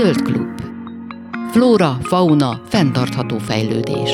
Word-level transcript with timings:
Zöld 0.00 0.22
Klub. 0.22 0.60
Flóra, 1.50 1.98
fauna, 2.02 2.62
fenntartható 2.68 3.38
fejlődés. 3.38 4.10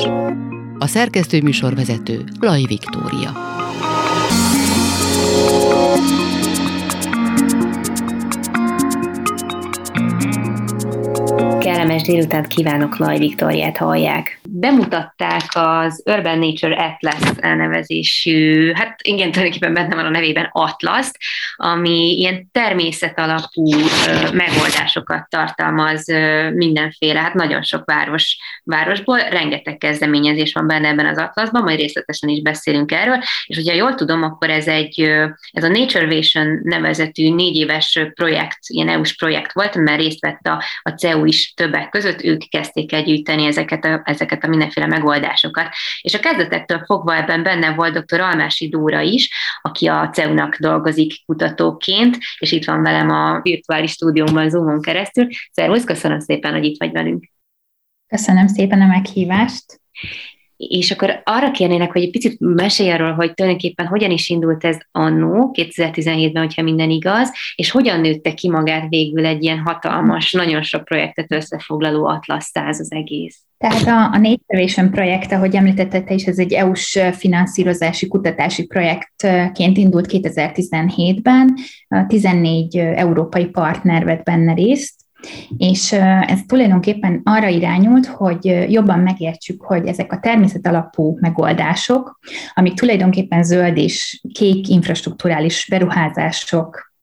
A 0.79 0.87
szerkesztő 0.87 1.41
műsorvezető 1.41 2.23
Laj 2.39 2.61
Viktória. 2.67 3.31
Kellemes 11.59 12.01
délután 12.01 12.43
kívánok, 12.43 12.97
Laj 12.97 13.17
Viktóriát 13.17 13.77
hallják 13.77 14.36
bemutatták 14.59 15.43
az 15.53 16.03
Urban 16.05 16.39
Nature 16.39 16.75
Atlas 16.75 17.29
elnevezésű, 17.37 18.71
hát 18.73 18.99
igen, 19.01 19.31
tulajdonképpen 19.31 19.73
benne 19.73 19.95
van 19.95 20.05
a 20.05 20.09
nevében 20.09 20.49
Atlas, 20.51 21.07
ami 21.55 22.17
ilyen 22.17 22.49
természet 22.51 23.19
alapú 23.19 23.69
megoldásokat 24.33 25.29
tartalmaz 25.29 26.05
mindenféle, 26.53 27.19
hát 27.19 27.33
nagyon 27.33 27.63
sok 27.63 27.85
város, 27.85 28.37
városból, 28.63 29.17
rengeteg 29.17 29.77
kezdeményezés 29.77 30.53
van 30.53 30.67
benne 30.67 30.87
ebben 30.87 31.05
az 31.07 31.17
Atlasban, 31.17 31.63
majd 31.63 31.79
részletesen 31.79 32.29
is 32.29 32.41
beszélünk 32.41 32.91
erről, 32.91 33.17
és 33.45 33.55
hogyha 33.55 33.75
jól 33.75 33.95
tudom, 33.95 34.23
akkor 34.23 34.49
ez 34.49 34.67
egy, 34.67 35.01
ez 35.51 35.63
a 35.63 35.67
Naturevation 35.67 36.59
nevezetű 36.63 37.33
négy 37.33 37.55
éves 37.55 37.99
projekt, 38.13 38.57
ilyen 38.67 38.89
EU-s 38.89 39.15
projekt 39.15 39.53
volt, 39.53 39.75
mert 39.75 40.01
részt 40.01 40.19
vett 40.19 40.47
a, 40.47 40.63
a 40.81 40.89
CEU 40.89 41.25
is 41.25 41.53
többek 41.53 41.89
között, 41.89 42.23
ők 42.23 42.49
kezdték 42.49 42.91
el 42.91 43.03
gyűjteni 43.03 43.45
ezeket 43.45 43.85
a, 43.85 44.01
ezeket 44.03 44.43
a 44.43 44.46
a 44.47 44.49
mindenféle 44.49 44.87
megoldásokat. 44.87 45.69
És 46.01 46.13
a 46.13 46.19
kezdetektől 46.19 46.83
fogva 46.85 47.15
ebben 47.15 47.43
benne 47.43 47.73
volt 47.73 48.05
dr. 48.05 48.19
Almási 48.19 48.69
Dóra 48.69 49.01
is, 49.01 49.29
aki 49.61 49.87
a 49.87 50.09
CEU-nak 50.13 50.55
dolgozik 50.55 51.25
kutatóként, 51.25 52.17
és 52.39 52.51
itt 52.51 52.65
van 52.65 52.81
velem 52.81 53.09
a 53.09 53.41
virtuális 53.41 53.91
stúdiómban 53.91 54.49
Zoomon 54.49 54.81
keresztül. 54.81 55.27
Szervusz, 55.51 55.83
köszönöm 55.83 56.19
szépen, 56.19 56.53
hogy 56.53 56.63
itt 56.63 56.79
vagy 56.79 56.91
velünk. 56.91 57.29
Köszönöm 58.07 58.47
szépen 58.47 58.81
a 58.81 58.85
meghívást. 58.85 59.81
És 60.57 60.91
akkor 60.91 61.21
arra 61.23 61.51
kérnének, 61.51 61.91
hogy 61.91 62.01
egy 62.01 62.11
picit 62.11 62.39
mesélj 62.39 62.91
arról, 62.91 63.13
hogy 63.13 63.33
tulajdonképpen 63.33 63.85
hogyan 63.85 64.11
is 64.11 64.29
indult 64.29 64.65
ez 64.65 64.77
annó, 64.91 65.51
2017-ben, 65.53 66.43
hogyha 66.43 66.61
minden 66.61 66.89
igaz, 66.89 67.31
és 67.55 67.71
hogyan 67.71 67.99
nőtte 67.99 68.33
ki 68.33 68.49
magát 68.49 68.89
végül 68.89 69.25
egy 69.25 69.43
ilyen 69.43 69.59
hatalmas, 69.59 70.31
nagyon 70.31 70.61
sok 70.61 70.83
projektet 70.83 71.31
összefoglaló 71.31 72.05
atlasz 72.05 72.49
száz 72.49 72.79
az 72.79 72.91
egész. 72.91 73.41
Tehát 73.57 73.87
a, 73.87 74.15
a 74.15 74.19
Nature 74.19 74.89
projekt, 74.89 75.31
ahogy 75.31 75.55
említetted 75.55 76.03
te 76.03 76.13
is, 76.13 76.25
ez 76.25 76.37
egy 76.37 76.53
EU-s 76.53 76.99
finanszírozási 77.11 78.07
kutatási 78.07 78.65
projektként 78.65 79.77
indult 79.77 80.07
2017-ben, 80.09 81.57
14 82.07 82.77
európai 82.77 83.45
partner 83.45 84.05
vett 84.05 84.23
benne 84.23 84.53
részt, 84.53 85.06
és 85.57 85.91
ez 86.21 86.39
tulajdonképpen 86.47 87.21
arra 87.23 87.47
irányult, 87.47 88.05
hogy 88.05 88.65
jobban 88.71 88.99
megértsük, 88.99 89.63
hogy 89.63 89.87
ezek 89.87 90.11
a 90.11 90.19
természet 90.19 90.67
alapú 90.67 91.17
megoldások, 91.21 92.19
amik 92.53 92.73
tulajdonképpen 92.73 93.43
zöld 93.43 93.77
és 93.77 94.21
kék 94.33 94.67
infrastruktúrális 94.67 95.67
beruházások 95.69 96.93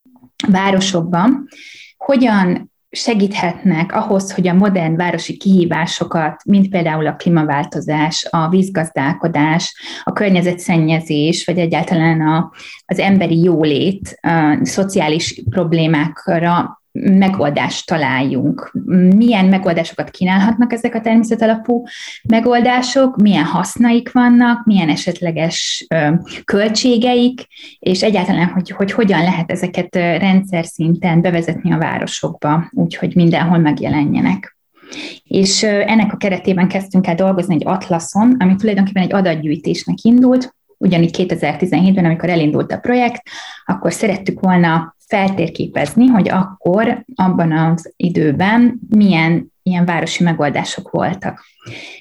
városokban, 0.49 1.49
hogyan 1.97 2.73
segíthetnek 2.95 3.93
ahhoz, 3.93 4.33
hogy 4.33 4.49
a 4.49 4.55
modern 4.55 4.97
városi 4.97 5.37
kihívásokat, 5.37 6.45
mint 6.45 6.69
például 6.69 7.07
a 7.07 7.15
klímaváltozás, 7.15 8.27
a 8.31 8.49
vízgazdálkodás, 8.49 9.77
a 10.05 10.13
környezetszennyezés, 10.13 11.45
vagy 11.45 11.59
egyáltalán 11.59 12.21
a, 12.21 12.53
az 12.87 12.99
emberi 12.99 13.43
jólét, 13.43 14.19
a 14.21 14.59
szociális 14.63 15.43
problémákra 15.51 16.83
megoldást 17.01 17.87
találjunk. 17.87 18.73
Milyen 19.17 19.45
megoldásokat 19.45 20.11
kínálhatnak 20.11 20.73
ezek 20.73 20.95
a 20.95 21.01
természetalapú 21.01 21.85
megoldások, 22.23 23.17
milyen 23.17 23.45
hasznaik 23.45 24.13
vannak, 24.13 24.65
milyen 24.65 24.89
esetleges 24.89 25.87
költségeik, 26.45 27.47
és 27.79 28.03
egyáltalán, 28.03 28.49
hogy, 28.49 28.71
hogy 28.71 28.93
hogyan 28.93 29.23
lehet 29.23 29.51
ezeket 29.51 29.95
rendszer 29.95 30.65
szinten 30.65 31.21
bevezetni 31.21 31.73
a 31.73 31.79
városokba, 31.79 32.71
úgyhogy 32.71 33.15
mindenhol 33.15 33.59
megjelenjenek. 33.59 34.57
És 35.25 35.63
ennek 35.63 36.13
a 36.13 36.17
keretében 36.17 36.69
kezdtünk 36.69 37.07
el 37.07 37.15
dolgozni 37.15 37.55
egy 37.55 37.67
atlaszon, 37.67 38.37
ami 38.39 38.57
tulajdonképpen 38.57 39.03
egy 39.03 39.13
adatgyűjtésnek 39.13 39.97
indult, 40.03 40.55
ugyanígy 40.79 41.17
2017-ben, 41.19 42.05
amikor 42.05 42.29
elindult 42.29 42.73
a 42.73 42.79
projekt, 42.79 43.23
akkor 43.65 43.93
szerettük 43.93 44.41
volna 44.41 44.97
feltérképezni, 45.07 46.07
hogy 46.07 46.29
akkor 46.29 47.05
abban 47.15 47.53
az 47.53 47.93
időben 47.97 48.81
milyen 48.89 49.53
ilyen 49.67 49.85
városi 49.85 50.23
megoldások 50.23 50.91
voltak, 50.91 51.45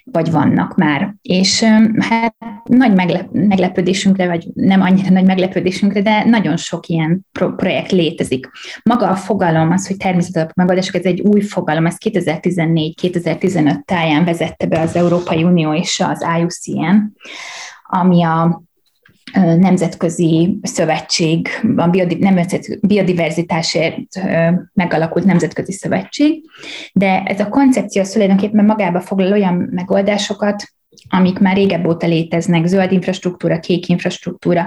vagy 0.03 0.31
vannak 0.31 0.75
már. 0.75 1.15
És 1.21 1.63
hát 1.99 2.35
nagy 2.63 2.93
meglep- 2.93 3.31
meglepődésünkre, 3.31 4.27
vagy 4.27 4.47
nem 4.53 4.81
annyira 4.81 5.09
nagy 5.09 5.25
meglepődésünkre, 5.25 6.01
de 6.01 6.23
nagyon 6.23 6.57
sok 6.57 6.87
ilyen 6.87 7.25
pro- 7.31 7.55
projekt 7.55 7.91
létezik. 7.91 8.49
Maga 8.83 9.07
a 9.07 9.15
fogalom, 9.15 9.71
az, 9.71 9.87
hogy 9.87 9.97
természetalapú 9.97 10.51
megoldások, 10.55 10.95
ez 10.95 11.05
egy 11.05 11.21
új 11.21 11.41
fogalom, 11.41 11.85
ez 11.85 11.95
2014-2015 12.05 13.83
táján 13.85 14.25
vezette 14.25 14.65
be 14.65 14.79
az 14.79 14.95
Európai 14.95 15.43
Unió 15.43 15.73
és 15.73 16.03
az 16.07 16.25
IUCN, 16.37 16.95
ami 17.93 18.23
a 18.23 18.63
nemzetközi 19.57 20.59
szövetség, 20.61 21.47
a 21.75 21.89
biodiverzitásért 22.81 24.19
megalakult 24.73 25.25
nemzetközi 25.25 25.71
szövetség, 25.71 26.43
de 26.93 27.23
ez 27.23 27.39
a 27.39 27.49
koncepció 27.49 28.01
az 28.01 28.09
tulajdonképpen 28.09 28.65
magába 28.65 29.01
foglal 29.01 29.31
olyan 29.31 29.69
megoldásokat, 29.71 30.63
amik 31.09 31.39
már 31.39 31.55
régebb 31.55 31.87
óta 31.87 32.07
léteznek, 32.07 32.65
zöld 32.65 32.91
infrastruktúra, 32.91 33.59
kék 33.59 33.87
infrastruktúra, 33.87 34.65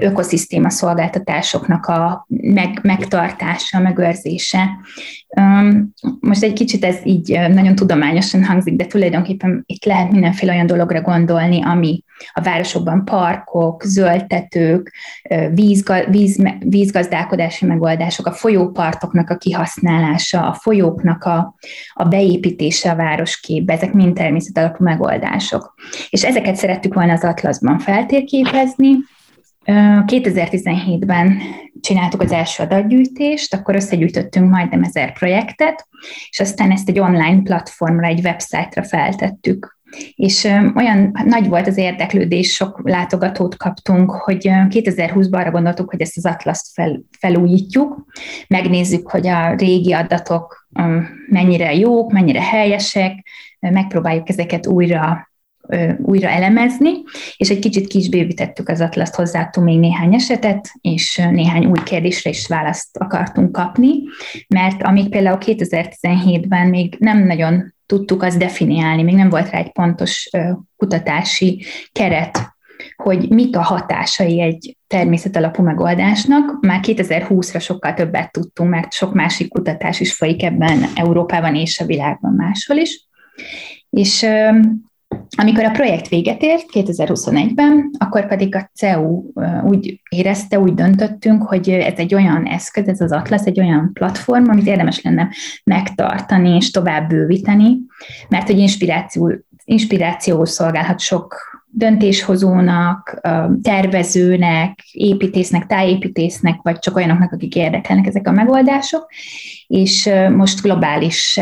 ökoszisztéma 0.00 0.70
szolgáltatásoknak 0.70 1.86
a 1.86 2.26
meg, 2.28 2.78
megtartása, 2.82 3.78
megőrzése. 3.78 4.68
Most 6.20 6.42
egy 6.42 6.52
kicsit 6.52 6.84
ez 6.84 6.96
így 7.04 7.38
nagyon 7.48 7.74
tudományosan 7.74 8.44
hangzik, 8.44 8.76
de 8.76 8.86
tulajdonképpen 8.86 9.62
itt 9.66 9.84
lehet 9.84 10.10
mindenféle 10.10 10.52
olyan 10.52 10.66
dologra 10.66 11.00
gondolni, 11.00 11.62
ami 11.62 12.02
a 12.32 12.40
városokban 12.40 13.04
parkok, 13.04 13.82
zöldtetők, 13.82 14.92
vízga, 15.50 16.10
víz, 16.10 16.42
vízgazdálkodási 16.58 17.66
megoldások, 17.66 18.26
a 18.26 18.32
folyópartoknak 18.32 19.30
a 19.30 19.36
kihasználása, 19.36 20.48
a 20.48 20.52
folyóknak 20.52 21.24
a, 21.24 21.54
a 21.92 22.04
beépítése 22.04 22.90
a 22.90 22.96
városképbe, 22.96 23.72
ezek 23.72 23.92
mind 23.92 24.14
természetalapú 24.14 24.84
megoldások. 24.84 25.74
És 26.10 26.24
ezeket 26.24 26.56
szerettük 26.56 26.94
volna 26.94 27.12
az 27.12 27.24
Atlaszban 27.24 27.78
feltérképezni, 27.78 28.96
2017-ben 29.64 31.38
csináltuk 31.80 32.20
az 32.20 32.32
első 32.32 32.62
adatgyűjtést, 32.62 33.54
akkor 33.54 33.74
összegyűjtöttünk 33.74 34.50
majdnem 34.50 34.82
ezer 34.82 35.12
projektet, 35.12 35.88
és 36.30 36.40
aztán 36.40 36.70
ezt 36.70 36.88
egy 36.88 36.98
online 36.98 37.42
platformra, 37.42 38.06
egy 38.06 38.20
websájtra 38.24 38.84
feltettük. 38.84 39.80
És 40.14 40.44
olyan 40.74 41.10
nagy 41.24 41.48
volt 41.48 41.66
az 41.66 41.76
érdeklődés, 41.76 42.54
sok 42.54 42.80
látogatót 42.84 43.56
kaptunk, 43.56 44.10
hogy 44.10 44.48
2020-ban 44.48 45.32
arra 45.32 45.50
gondoltuk, 45.50 45.90
hogy 45.90 46.00
ezt 46.00 46.16
az 46.16 46.26
atlaszt 46.26 46.72
fel, 46.72 47.02
felújítjuk, 47.18 48.04
megnézzük, 48.48 49.10
hogy 49.10 49.26
a 49.26 49.54
régi 49.54 49.92
adatok 49.92 50.68
mennyire 51.28 51.74
jók, 51.74 52.12
mennyire 52.12 52.42
helyesek, 52.42 53.26
megpróbáljuk 53.60 54.28
ezeket 54.28 54.66
újra 54.66 55.31
újra 55.98 56.28
elemezni, 56.28 56.90
és 57.36 57.50
egy 57.50 57.58
kicsit 57.58 57.86
kisbővítettük 57.86 58.68
az 58.68 58.80
atlaszt, 58.80 59.14
hozzáadtunk 59.14 59.66
még 59.66 59.78
néhány 59.78 60.14
esetet, 60.14 60.70
és 60.80 61.16
néhány 61.30 61.64
új 61.64 61.78
kérdésre 61.84 62.30
is 62.30 62.46
választ 62.46 62.96
akartunk 62.96 63.52
kapni, 63.52 63.92
mert 64.48 64.82
amíg 64.82 65.08
például 65.08 65.38
2017-ben 65.40 66.68
még 66.68 66.96
nem 66.98 67.26
nagyon 67.26 67.74
tudtuk 67.86 68.22
azt 68.22 68.38
definiálni, 68.38 69.02
még 69.02 69.14
nem 69.14 69.28
volt 69.28 69.50
rá 69.50 69.58
egy 69.58 69.72
pontos 69.72 70.30
kutatási 70.76 71.64
keret, 71.92 72.50
hogy 72.96 73.28
mik 73.28 73.56
a 73.56 73.62
hatásai 73.62 74.40
egy 74.40 74.76
természetalapú 74.86 75.62
megoldásnak. 75.62 76.60
Már 76.60 76.80
2020-ra 76.82 77.60
sokkal 77.60 77.94
többet 77.94 78.32
tudtunk, 78.32 78.70
mert 78.70 78.92
sok 78.92 79.14
másik 79.14 79.48
kutatás 79.48 80.00
is 80.00 80.14
folyik 80.14 80.42
ebben 80.42 80.84
Európában 80.94 81.54
és 81.54 81.78
a 81.80 81.84
világban 81.84 82.32
máshol 82.32 82.76
is. 82.76 83.08
És 83.90 84.26
amikor 85.36 85.64
a 85.64 85.70
projekt 85.70 86.08
véget 86.08 86.42
ért 86.42 86.66
2021-ben, 86.72 87.90
akkor 87.98 88.26
pedig 88.26 88.54
a 88.54 88.70
CEU 88.74 89.22
úgy 89.64 90.00
érezte, 90.08 90.60
úgy 90.60 90.74
döntöttünk, 90.74 91.42
hogy 91.42 91.68
ez 91.68 91.96
egy 91.96 92.14
olyan 92.14 92.44
eszköz, 92.44 92.88
ez 92.88 93.00
az 93.00 93.12
Atlas 93.12 93.42
egy 93.44 93.60
olyan 93.60 93.90
platform, 93.92 94.48
amit 94.48 94.66
érdemes 94.66 95.02
lenne 95.02 95.28
megtartani 95.64 96.56
és 96.56 96.70
tovább 96.70 97.08
bővíteni, 97.08 97.78
mert 98.28 98.46
hogy 98.46 98.58
inspiráció, 98.58 99.32
inspirációul 99.64 100.46
szolgálhat 100.46 101.00
sok 101.00 101.52
döntéshozónak, 101.74 103.20
tervezőnek, 103.62 104.78
építésznek, 104.92 105.66
tájépítésznek, 105.66 106.60
vagy 106.62 106.78
csak 106.78 106.96
olyanoknak, 106.96 107.32
akik 107.32 107.54
érdekelnek 107.54 108.06
ezek 108.06 108.28
a 108.28 108.32
megoldások, 108.32 109.06
és 109.66 110.10
most 110.36 110.62
globális 110.62 111.40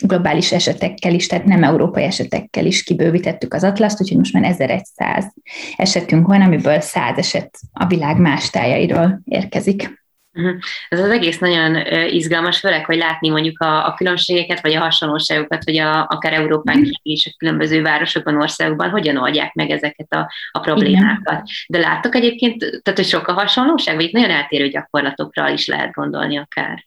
globális 0.00 0.52
esetekkel 0.52 1.14
is, 1.14 1.26
tehát 1.26 1.44
nem 1.44 1.62
európai 1.62 2.02
esetekkel 2.02 2.66
is 2.66 2.82
kibővítettük 2.82 3.54
az 3.54 3.64
atlaszt, 3.64 4.00
úgyhogy 4.00 4.18
most 4.18 4.32
már 4.32 4.44
1100 4.44 5.34
esetünk 5.76 6.26
van, 6.26 6.42
amiből 6.42 6.80
100 6.80 7.18
eset 7.18 7.58
a 7.72 7.86
világ 7.86 8.18
más 8.18 8.50
tájairól 8.50 9.20
érkezik. 9.24 10.02
Uh-huh. 10.36 10.54
Ez 10.88 11.00
az 11.00 11.10
egész 11.10 11.38
nagyon 11.38 11.76
izgalmas, 12.08 12.58
főleg, 12.58 12.84
hogy 12.84 12.96
látni 12.96 13.28
mondjuk 13.28 13.60
a, 13.60 13.86
a 13.86 13.94
különbségeket, 13.94 14.60
vagy 14.60 14.74
a 14.74 14.80
hasonlóságokat, 14.80 15.64
hogy 15.64 15.76
a, 15.76 16.06
akár 16.06 16.32
Európán 16.32 16.76
uh-huh. 16.76 16.92
is 17.02 17.26
a 17.26 17.34
különböző 17.36 17.82
városokban, 17.82 18.40
országokban 18.40 18.90
hogyan 18.90 19.16
oldják 19.16 19.52
meg 19.54 19.70
ezeket 19.70 20.12
a, 20.12 20.32
a 20.50 20.60
problémákat. 20.60 21.42
Igen. 21.42 21.44
De 21.68 21.78
láttok 21.78 22.14
egyébként, 22.14 22.58
tehát 22.58 22.98
hogy 22.98 23.08
sok 23.08 23.26
a 23.26 23.32
hasonlóság, 23.32 23.94
vagy 23.94 24.04
itt 24.04 24.12
nagyon 24.12 24.30
eltérő 24.30 24.68
gyakorlatokra 24.68 25.48
is 25.48 25.66
lehet 25.66 25.92
gondolni 25.92 26.36
akár? 26.36 26.86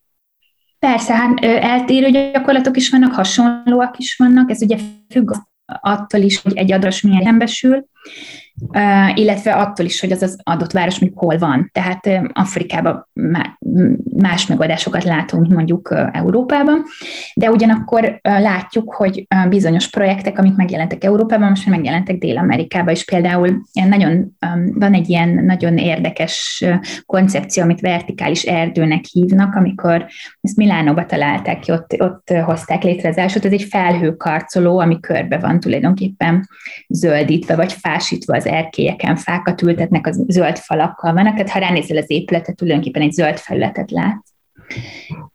Persze, 0.79 1.15
hát 1.15 1.39
eltérő 1.39 2.09
gyakorlatok 2.09 2.77
is 2.77 2.89
vannak, 2.89 3.13
hasonlóak 3.13 3.97
is 3.97 4.15
vannak, 4.15 4.49
ez 4.49 4.61
ugye 4.61 4.77
függ 5.09 5.31
attól 5.65 6.21
is, 6.21 6.41
hogy 6.41 6.57
egy 6.57 6.71
adras 6.71 7.01
milyen 7.01 7.23
szembesül, 7.23 7.85
illetve 9.13 9.53
attól 9.53 9.85
is, 9.85 9.99
hogy 9.99 10.11
az 10.11 10.21
az 10.21 10.37
adott 10.43 10.71
város 10.71 10.99
mondjuk 10.99 11.21
hol 11.21 11.37
van. 11.37 11.69
Tehát 11.73 12.09
Afrikában 12.33 13.07
más 14.17 14.47
megoldásokat 14.47 15.03
látunk, 15.03 15.41
mint 15.41 15.55
mondjuk 15.55 15.95
Európában, 16.11 16.83
de 17.35 17.51
ugyanakkor 17.51 18.19
látjuk, 18.21 18.93
hogy 18.93 19.27
bizonyos 19.49 19.89
projektek, 19.89 20.39
amik 20.39 20.55
megjelentek 20.55 21.03
Európában, 21.03 21.49
most 21.49 21.65
már 21.65 21.75
megjelentek 21.75 22.17
Dél-Amerikában 22.17 22.93
is. 22.93 23.05
Például 23.05 23.61
nagyon, 23.73 24.37
van 24.73 24.93
egy 24.93 25.09
ilyen 25.09 25.29
nagyon 25.29 25.77
érdekes 25.77 26.65
koncepció, 27.05 27.63
amit 27.63 27.81
vertikális 27.81 28.43
erdőnek 28.43 29.03
hívnak, 29.05 29.55
amikor 29.55 30.05
ezt 30.41 30.57
Milánóba 30.57 31.05
találták 31.05 31.59
ki, 31.59 31.71
ott, 31.71 31.95
ott 31.97 32.33
hozták 32.45 32.83
létre 32.83 33.09
az 33.09 33.17
elsőt, 33.17 33.45
ez 33.45 33.51
egy 33.51 33.67
felhőkarcoló, 33.69 34.79
ami 34.79 34.99
körbe 34.99 35.37
van 35.37 35.59
tulajdonképpen 35.59 36.47
zöldítve, 36.87 37.55
vagy 37.55 37.73
fásítva 37.73 38.35
az 38.35 38.45
erkélyeken 38.47 39.15
fákat 39.15 39.61
ültetnek, 39.61 40.07
az 40.07 40.23
zöld 40.27 40.57
falakkal 40.57 41.13
vannak, 41.13 41.33
tehát 41.33 41.49
ha 41.49 41.59
ránézel 41.59 41.97
az 41.97 42.11
épületet, 42.11 42.55
tulajdonképpen 42.55 43.01
egy 43.01 43.11
zöld 43.11 43.37
felületet 43.37 43.91
látsz. 43.91 44.31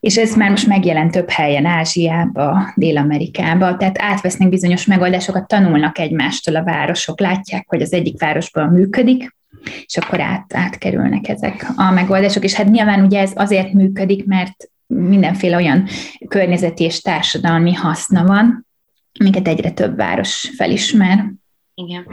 És 0.01 0.19
ez 0.19 0.37
már 0.37 0.51
most 0.51 0.67
megjelent 0.67 1.11
több 1.11 1.31
helyen, 1.31 1.65
Ázsiába, 1.67 2.73
Dél-Amerikába, 2.75 3.77
tehát 3.77 4.03
átvesznek 4.03 4.49
bizonyos 4.49 4.87
megoldásokat, 4.87 5.47
tanulnak 5.47 5.99
egymástól 5.99 6.57
a 6.57 6.65
városok, 6.65 7.21
látják, 7.21 7.65
hogy 7.69 7.83
az 7.83 7.93
egyik 7.93 8.21
városban 8.21 8.69
működik, 8.69 9.37
és 9.87 9.97
akkor 9.97 10.21
át, 10.21 10.55
átkerülnek 10.55 11.29
ezek 11.29 11.67
a 11.77 11.91
megoldások. 11.91 12.45
És 12.45 12.55
hát 12.55 12.71
nyilván 12.71 13.05
ugye 13.05 13.21
ez 13.21 13.33
azért 13.35 13.73
működik, 13.73 14.27
mert 14.27 14.71
mindenféle 14.87 15.57
olyan 15.57 15.87
környezeti 16.29 16.85
és 16.85 17.01
társadalmi 17.01 17.73
haszna 17.73 18.25
van, 18.25 18.67
amiket 19.21 19.49
egyre 19.49 19.71
több 19.71 19.97
város 19.97 20.51
felismer. 20.57 21.25
Igen. 21.87 22.07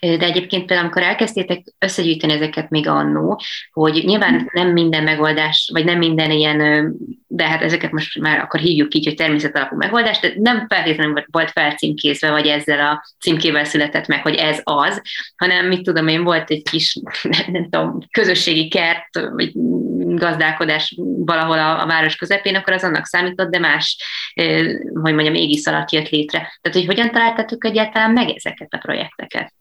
De 0.00 0.26
egyébként 0.26 0.66
például, 0.66 0.80
amikor 0.80 1.02
elkezdtétek 1.02 1.62
összegyűjteni 1.78 2.32
ezeket 2.32 2.70
még 2.70 2.88
annó, 2.88 3.40
hogy 3.72 4.02
nyilván 4.04 4.50
nem 4.52 4.72
minden 4.72 5.02
megoldás, 5.02 5.70
vagy 5.72 5.84
nem 5.84 5.98
minden 5.98 6.30
ilyen, 6.30 6.92
de 7.26 7.48
hát 7.48 7.62
ezeket 7.62 7.92
most 7.92 8.18
már 8.18 8.38
akkor 8.38 8.60
hívjuk 8.60 8.94
így, 8.94 9.04
hogy 9.04 9.14
természet 9.14 9.56
alapú 9.56 9.76
megoldás, 9.76 10.20
de 10.20 10.32
nem 10.36 10.66
feltétlenül 10.68 11.24
volt 11.30 11.50
felcímkézve, 11.50 12.30
vagy 12.30 12.46
ezzel 12.46 12.86
a 12.86 13.04
címkével 13.20 13.64
született 13.64 14.06
meg, 14.06 14.22
hogy 14.22 14.34
ez 14.34 14.60
az, 14.62 15.02
hanem 15.36 15.66
mit 15.66 15.82
tudom 15.82 16.08
én, 16.08 16.24
volt 16.24 16.50
egy 16.50 16.62
kis, 16.70 16.98
nem 17.52 17.68
tudom, 17.68 17.98
közösségi 18.10 18.68
kert, 18.68 19.30
vagy 19.32 19.52
gazdálkodás 20.16 20.94
valahol 21.24 21.58
a, 21.58 21.82
a 21.82 21.86
város 21.86 22.16
közepén, 22.16 22.56
akkor 22.56 22.72
az 22.72 22.84
annak 22.84 23.06
számított, 23.06 23.50
de 23.50 23.58
más, 23.58 23.96
hogy 25.02 25.14
mondjam, 25.14 25.34
égisz 25.34 25.66
alatt 25.66 25.90
jött 25.90 26.08
létre. 26.08 26.38
Tehát, 26.38 26.78
hogy 26.78 26.86
hogyan 26.86 27.10
találtatok 27.10 27.64
egyáltalán 27.64 28.10
meg 28.10 28.28
ezeket 28.28 28.72
a 28.72 28.78
projekteket? 28.78 29.52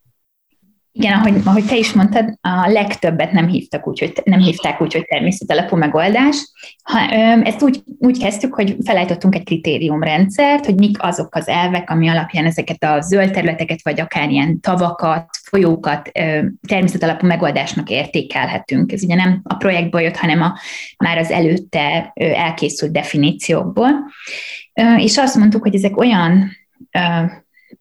Igen, 0.93 1.13
ahogy, 1.13 1.41
ahogy 1.45 1.65
te 1.65 1.77
is 1.77 1.93
mondtad, 1.93 2.37
a 2.41 2.69
legtöbbet 2.69 3.31
nem 3.31 3.47
hívtak 3.47 3.87
úgy, 3.87 3.99
hogy 3.99 4.13
nem 4.23 4.39
hívták 4.39 4.81
úgy, 4.81 4.93
hogy 4.93 5.05
természetalapú 5.05 5.75
megoldás. 5.75 6.35
Ha, 6.83 6.99
ezt 7.43 7.63
úgy, 7.63 7.83
úgy 7.99 8.19
kezdtük, 8.19 8.53
hogy 8.53 8.75
felállítottunk 8.85 9.35
egy 9.35 9.43
kritériumrendszert, 9.43 10.65
hogy 10.65 10.75
mik 10.75 11.03
azok 11.03 11.35
az 11.35 11.47
elvek, 11.47 11.89
ami 11.89 12.07
alapján 12.07 12.45
ezeket 12.45 12.83
a 12.83 13.01
zöld 13.01 13.31
területeket, 13.31 13.79
vagy 13.83 13.99
akár 13.99 14.29
ilyen 14.29 14.59
tavakat, 14.59 15.29
folyókat 15.43 16.11
természetalapú 16.67 17.27
megoldásnak 17.27 17.89
értékelhetünk. 17.89 18.91
Ez 18.91 19.03
ugye 19.03 19.15
nem 19.15 19.41
a 19.43 19.55
projektből 19.55 20.01
jött, 20.01 20.17
hanem 20.17 20.41
a, 20.41 20.57
már 20.97 21.17
az 21.17 21.31
előtte 21.31 22.11
elkészült 22.15 22.91
definíciókból. 22.91 23.89
És 24.97 25.17
azt 25.17 25.35
mondtuk, 25.35 25.61
hogy 25.61 25.75
ezek 25.75 25.97
olyan 25.97 26.51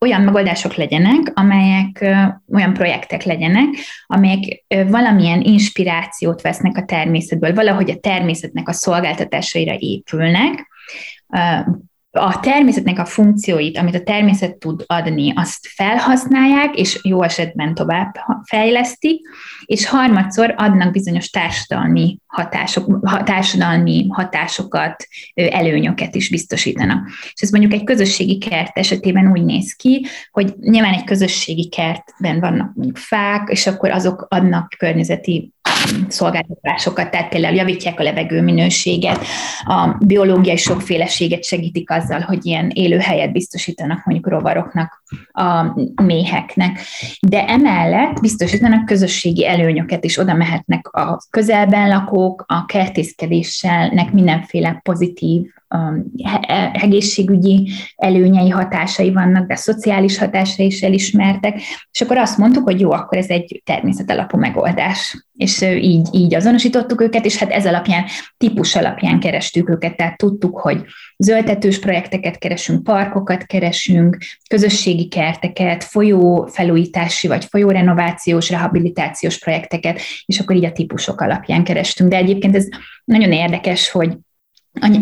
olyan 0.00 0.20
megoldások 0.20 0.75
legyenek, 0.75 1.32
amelyek 1.35 2.05
olyan 2.52 2.73
projektek 2.73 3.23
legyenek, 3.23 3.69
amelyek 4.06 4.64
valamilyen 4.87 5.41
inspirációt 5.41 6.43
vesznek 6.43 6.76
a 6.76 6.85
természetből, 6.85 7.55
valahogy 7.55 7.91
a 7.91 8.00
természetnek 8.00 8.69
a 8.69 8.73
szolgáltatásaira 8.73 9.75
épülnek, 9.79 10.69
a 12.11 12.41
természetnek 12.41 12.99
a 12.99 13.05
funkcióit, 13.05 13.79
amit 13.79 13.94
a 13.94 14.02
természet 14.02 14.56
tud 14.56 14.85
adni, 14.87 15.32
azt 15.37 15.67
felhasználják, 15.75 16.76
és 16.76 16.99
jó 17.02 17.23
esetben 17.23 17.75
tovább 17.75 18.14
fejlesztik, 18.44 19.29
és 19.70 19.87
harmadszor 19.87 20.55
adnak 20.56 20.93
bizonyos 20.93 21.31
társadalmi 21.31 22.19
hatások, 22.26 23.08
társadalmi 23.25 24.06
hatásokat, 24.08 25.06
előnyöket 25.34 26.14
is 26.14 26.31
biztosítanak. 26.31 27.08
És 27.32 27.40
ez 27.40 27.50
mondjuk 27.50 27.72
egy 27.72 27.84
közösségi 27.84 28.38
kert 28.38 28.78
esetében 28.78 29.31
úgy 29.31 29.44
néz 29.44 29.72
ki, 29.72 30.06
hogy 30.31 30.55
nyilván 30.61 30.94
egy 30.94 31.05
közösségi 31.05 31.69
kertben 31.69 32.40
vannak 32.40 32.75
mondjuk 32.75 32.96
fák, 32.96 33.49
és 33.50 33.67
akkor 33.67 33.90
azok 33.90 34.26
adnak 34.28 34.75
környezeti 34.78 35.52
szolgáltatásokat, 36.08 37.11
tehát 37.11 37.28
például 37.28 37.55
javítják 37.55 38.00
a 38.00 38.02
levegő 38.02 38.43
minőséget, 38.43 39.25
a 39.64 39.96
biológiai 40.00 40.56
sokféleséget 40.56 41.44
segítik 41.44 41.90
azzal, 41.90 42.20
hogy 42.20 42.46
ilyen 42.46 42.70
élőhelyet 42.75 43.32
biztosítanak 43.32 44.05
mondjuk 44.05 44.28
rovaroknak, 44.28 45.02
a 45.94 46.02
méheknek. 46.02 46.81
De 47.20 47.46
emellett 47.46 48.20
biztosítanak 48.20 48.84
közösségi 48.84 49.46
előnyöket 49.46 49.59
is, 50.04 50.18
oda 50.18 50.34
mehetnek 50.34 50.88
a 50.88 51.20
közelben 51.30 51.88
lakók, 51.88 52.44
a 52.46 52.64
kertészkedéssel 52.64 53.90
mindenféle 54.12 54.80
pozitív 54.82 55.52
egészségügyi 56.72 57.70
előnyei, 57.96 58.48
hatásai 58.48 59.12
vannak, 59.12 59.46
de 59.46 59.54
szociális 59.54 60.18
hatásai 60.18 60.66
is 60.66 60.82
elismertek, 60.82 61.60
és 61.90 62.00
akkor 62.00 62.16
azt 62.16 62.38
mondtuk, 62.38 62.64
hogy 62.64 62.80
jó, 62.80 62.90
akkor 62.90 63.18
ez 63.18 63.28
egy 63.28 63.62
természetalapú 63.64 64.38
megoldás. 64.38 65.26
És 65.36 65.60
így, 65.62 66.08
így 66.12 66.34
azonosítottuk 66.34 67.00
őket, 67.00 67.24
és 67.24 67.36
hát 67.36 67.50
ez 67.50 67.66
alapján, 67.66 68.04
típus 68.36 68.76
alapján 68.76 69.20
kerestük 69.20 69.70
őket, 69.70 69.96
tehát 69.96 70.16
tudtuk, 70.16 70.58
hogy 70.58 70.84
zöldetős 71.16 71.78
projekteket 71.78 72.38
keresünk, 72.38 72.82
parkokat 72.82 73.42
keresünk, 73.42 74.16
közösségi 74.48 75.08
kerteket, 75.08 75.84
folyó 75.84 76.48
felújítási 76.52 77.28
vagy 77.28 77.44
folyórenovációs, 77.44 78.50
rehabilitációs 78.50 79.38
projekteket, 79.38 80.00
és 80.26 80.40
akkor 80.40 80.56
így 80.56 80.64
a 80.64 80.72
típusok 80.72 81.20
alapján 81.20 81.64
kerestünk. 81.64 82.10
De 82.10 82.16
egyébként 82.16 82.56
ez 82.56 82.68
nagyon 83.04 83.32
érdekes, 83.32 83.90
hogy 83.90 84.16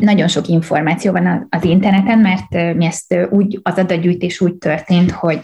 nagyon 0.01 0.29
sok 0.29 0.49
információ 0.49 1.13
van 1.13 1.47
az 1.51 1.65
interneten, 1.65 2.19
mert 2.19 2.77
mi 2.77 2.85
ezt 2.85 3.29
úgy, 3.31 3.61
az 3.63 3.79
adatgyűjtés 3.79 4.41
úgy 4.41 4.55
történt, 4.55 5.11
hogy 5.11 5.41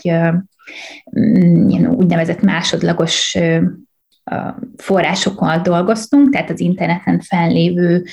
ilyen 1.66 1.88
úgynevezett 1.96 2.40
másodlagos 2.40 3.38
forrásokkal 4.76 5.58
dolgoztunk, 5.58 6.30
tehát 6.30 6.50
az 6.50 6.60
interneten 6.60 7.20
fellévő 7.20 8.04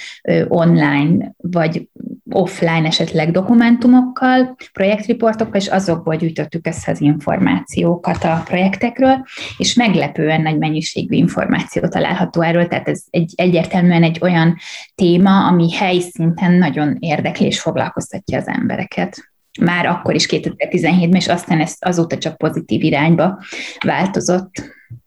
online 0.47 1.33
vagy 1.37 1.89
offline 2.31 2.87
esetleg 2.87 3.31
dokumentumokkal, 3.31 4.55
projektriportokkal, 4.73 5.55
és 5.55 5.67
azokból 5.67 6.15
gyűjtöttük 6.15 6.67
össze 6.67 6.91
az 6.91 7.01
információkat 7.01 8.23
a 8.23 8.41
projektekről, 8.45 9.25
és 9.57 9.73
meglepően 9.73 10.41
nagy 10.41 10.57
mennyiségű 10.57 11.15
információ 11.15 11.87
található 11.87 12.41
erről, 12.41 12.67
tehát 12.67 12.87
ez 12.87 13.03
egy, 13.09 13.33
egyértelműen 13.35 14.03
egy 14.03 14.17
olyan 14.21 14.57
téma, 14.95 15.47
ami 15.47 15.73
helyszinten 15.73 16.51
nagyon 16.51 16.97
érdekli 16.99 17.45
és 17.45 17.61
foglalkoztatja 17.61 18.37
az 18.37 18.47
embereket 18.47 19.31
már 19.59 19.85
akkor 19.85 20.15
is 20.15 20.27
2017-ben, 20.29 21.19
és 21.19 21.27
aztán 21.27 21.59
ez 21.59 21.75
azóta 21.79 22.17
csak 22.17 22.37
pozitív 22.37 22.83
irányba 22.83 23.39
változott. 23.85 24.51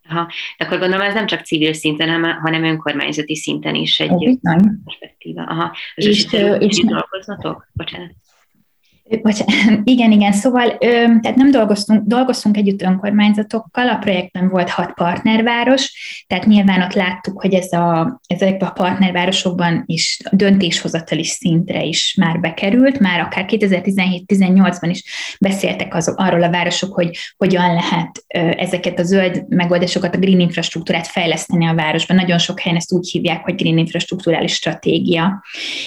Aha. 0.08 0.30
De 0.58 0.64
akkor 0.64 0.78
gondolom 0.78 1.06
ez 1.06 1.14
nem 1.14 1.26
csak 1.26 1.40
civil 1.40 1.72
szinten, 1.72 2.24
hanem 2.34 2.64
önkormányzati 2.64 3.36
szinten 3.36 3.74
is 3.74 4.00
egy 4.00 4.10
Ó, 4.10 4.36
perspektíva. 4.84 5.42
Aha. 5.42 5.76
És, 5.94 6.06
és, 6.06 6.32
és, 6.32 6.40
és 6.58 6.84
dolgoznatok? 6.84 7.68
Bocsánat. 7.72 8.23
igen, 9.84 10.10
igen, 10.10 10.32
szóval 10.32 10.78
tehát 10.78 11.34
nem 11.34 11.50
dolgoztunk, 11.50 12.02
dolgoztunk 12.06 12.56
együtt 12.56 12.82
önkormányzatokkal, 12.82 13.88
a 13.88 13.96
projektben 13.96 14.48
volt 14.48 14.70
hat 14.70 14.92
partnerváros, 14.92 15.92
tehát 16.26 16.46
nyilván 16.46 16.82
ott 16.82 16.92
láttuk, 16.92 17.40
hogy 17.40 17.54
ez 17.54 17.72
a, 17.72 18.20
ezekben 18.26 18.68
a 18.68 18.72
partnervárosokban 18.72 19.82
is 19.86 20.18
döntéshozatali 20.30 21.24
szintre 21.24 21.82
is 21.82 22.16
már 22.20 22.40
bekerült, 22.40 22.98
már 22.98 23.20
akár 23.20 23.44
2017-18-ban 23.48 24.88
is 24.88 25.04
beszéltek 25.40 25.94
azok, 25.94 26.18
arról 26.18 26.42
a 26.42 26.50
városok, 26.50 26.94
hogy 26.94 27.16
hogyan 27.36 27.74
lehet 27.74 28.24
ezeket 28.56 28.98
a 28.98 29.02
zöld 29.02 29.44
megoldásokat, 29.48 30.14
a 30.14 30.18
green 30.18 30.40
infrastruktúrát 30.40 31.06
fejleszteni 31.06 31.66
a 31.66 31.74
városban. 31.74 32.16
Nagyon 32.16 32.38
sok 32.38 32.60
helyen 32.60 32.78
ezt 32.78 32.92
úgy 32.92 33.10
hívják, 33.10 33.44
hogy 33.44 33.54
green 33.54 33.78
infrastruktúrális 33.78 34.52
stratégia. 34.52 35.42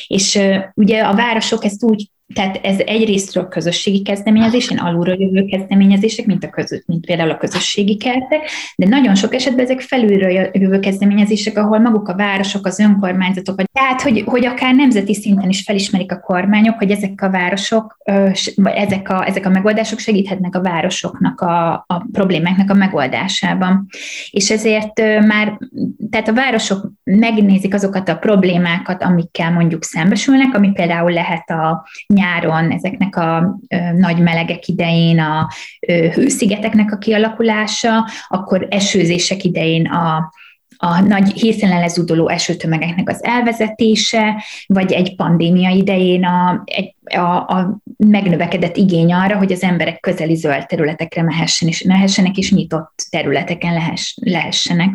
És 0.08 0.40
ugye 0.74 1.02
a 1.02 1.16
városok 1.16 1.66
ezt 1.66 1.84
úgy 1.84 2.10
tehát 2.34 2.60
ez 2.64 2.80
egyrésztről 2.80 3.48
közösségi 3.48 4.02
kezdeményezés, 4.02 4.72
én 4.72 4.78
alulról 4.78 5.16
jövő 5.16 5.46
kezdeményezések, 5.46 6.26
mint, 6.26 6.44
a 6.44 6.50
között, 6.50 6.84
mint 6.86 7.06
például 7.06 7.30
a 7.30 7.38
közösségi 7.38 7.98
kertek, 7.98 8.50
de 8.76 8.88
nagyon 8.88 9.16
sok 9.16 9.34
esetben 9.34 9.66
ezek 9.66 9.82
felülről 9.82 10.50
jövő 10.54 10.80
kezdeményezések, 10.80 11.58
ahol 11.58 11.80
maguk 11.80 12.08
a 12.08 12.16
városok, 12.16 12.66
az 12.66 12.80
önkormányzatok, 12.80 13.56
vagy 13.56 13.70
tehát, 13.74 14.02
hogy, 14.02 14.24
hogy 14.26 14.46
akár 14.46 14.76
nemzeti 14.76 15.14
szinten 15.14 15.50
is 15.50 15.64
felismerik 15.64 16.12
a 16.12 16.20
kormányok, 16.20 16.78
hogy 16.78 16.92
ezek 16.92 17.22
a 17.22 17.30
városok, 17.30 17.98
vagy 18.56 18.74
ezek 18.76 19.10
a, 19.10 19.28
ezek 19.28 19.46
a 19.46 19.50
megoldások 19.50 20.00
segíthetnek 20.00 20.56
a 20.56 20.62
városoknak 20.62 21.42
a, 21.42 21.74
a 21.88 22.06
problémáknak 22.12 22.70
a 22.70 22.74
megoldásában. 22.74 23.88
És 24.30 24.52
ezért 24.52 25.00
már, 25.28 25.60
tehát 26.10 26.28
a 26.28 26.34
városok 26.34 26.92
megnézik 27.04 27.74
azokat 27.74 28.10
a 28.10 28.18
problémákat, 28.18 29.04
amikkel 29.04 29.52
mondjuk 29.52 29.84
szembesülnek, 29.84 30.56
ami 30.56 30.72
például 30.72 31.12
lehet 31.12 31.50
a 31.50 31.86
nyáron, 32.18 32.72
ezeknek 32.72 33.16
a 33.16 33.60
nagy 33.98 34.20
melegek 34.20 34.68
idején 34.68 35.20
a 35.20 35.50
hőszigeteknek 36.14 36.92
a 36.92 36.98
kialakulása, 36.98 38.08
akkor 38.28 38.68
esőzések 38.70 39.44
idején 39.44 39.86
a, 39.86 40.32
a 40.78 41.02
nagy 41.02 41.32
hirtelen 41.32 41.80
lezúduló 41.80 42.28
esőtömegeknek 42.30 43.10
az 43.10 43.24
elvezetése, 43.24 44.44
vagy 44.68 44.92
egy 44.92 45.16
pandémia 45.16 45.70
idején 45.70 46.24
a, 46.24 46.64
a, 47.04 47.56
a 47.56 47.80
megnövekedett 47.98 48.78
igény 48.78 49.14
arra, 49.14 49.38
hogy 49.38 49.52
az 49.52 49.64
emberek 49.64 50.00
közeli 50.00 50.36
zöld 50.36 50.66
területekre 50.66 51.24
mehessen, 51.24 51.68
és 51.68 51.84
mehessenek, 51.84 52.38
és 52.38 52.52
nyitott 52.52 53.06
területeken 53.10 53.74
lehess, 53.74 54.18
lehessenek. 54.22 54.90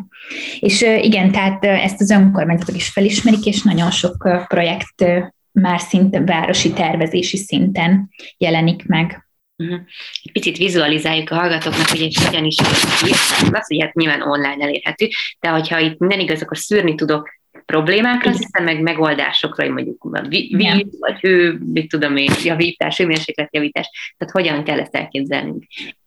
És 0.61 0.83
igen, 0.83 1.33
tehát 1.33 1.65
ezt 1.65 2.01
az 2.01 2.11
önkormányzatok 2.11 2.77
is 2.77 2.89
felismerik, 2.89 3.47
és 3.47 3.63
nagyon 3.63 3.91
sok 3.91 4.45
projekt 4.49 5.05
már 5.53 5.81
szinte 5.81 6.21
városi 6.21 6.73
tervezési 6.73 7.37
szinten 7.37 8.11
jelenik 8.39 8.87
meg. 8.87 9.27
Uh-huh. 9.57 9.81
Egy 10.23 10.33
picit 10.33 10.57
vizualizáljuk 10.57 11.31
a 11.31 11.35
hallgatóknak, 11.35 11.89
hogy 11.89 12.01
egy 12.01 12.17
hogyan 12.25 12.45
is 12.45 12.57
írtam. 13.05 13.55
Az, 13.55 13.67
hogy 13.67 13.81
hát 13.81 13.95
nyilván 13.95 14.23
online 14.23 14.65
elérhető, 14.65 15.09
de 15.41 15.49
hogyha 15.49 15.79
itt 15.79 15.99
minden 15.99 16.21
igaz, 16.21 16.43
akkor 16.43 16.59
szűrni 16.59 16.95
tudok 16.95 17.41
problémákra, 17.67 18.31
hiszen 18.31 18.63
meg 18.63 18.81
megoldásokra, 18.81 19.65
hogy 19.65 19.73
mondjuk 19.73 20.05
a 20.05 20.29
víz, 20.29 20.99
vagy 20.99 21.21
hő, 21.21 21.59
mit 21.73 21.89
tudom 21.89 22.17
én, 22.17 22.33
javítás, 22.45 22.97
hőmérsékletjavítás. 22.97 24.15
Tehát 24.19 24.35
hogyan 24.35 24.65
kell 24.65 24.81
ezt 24.81 24.95
elképzelnünk? 24.95 25.65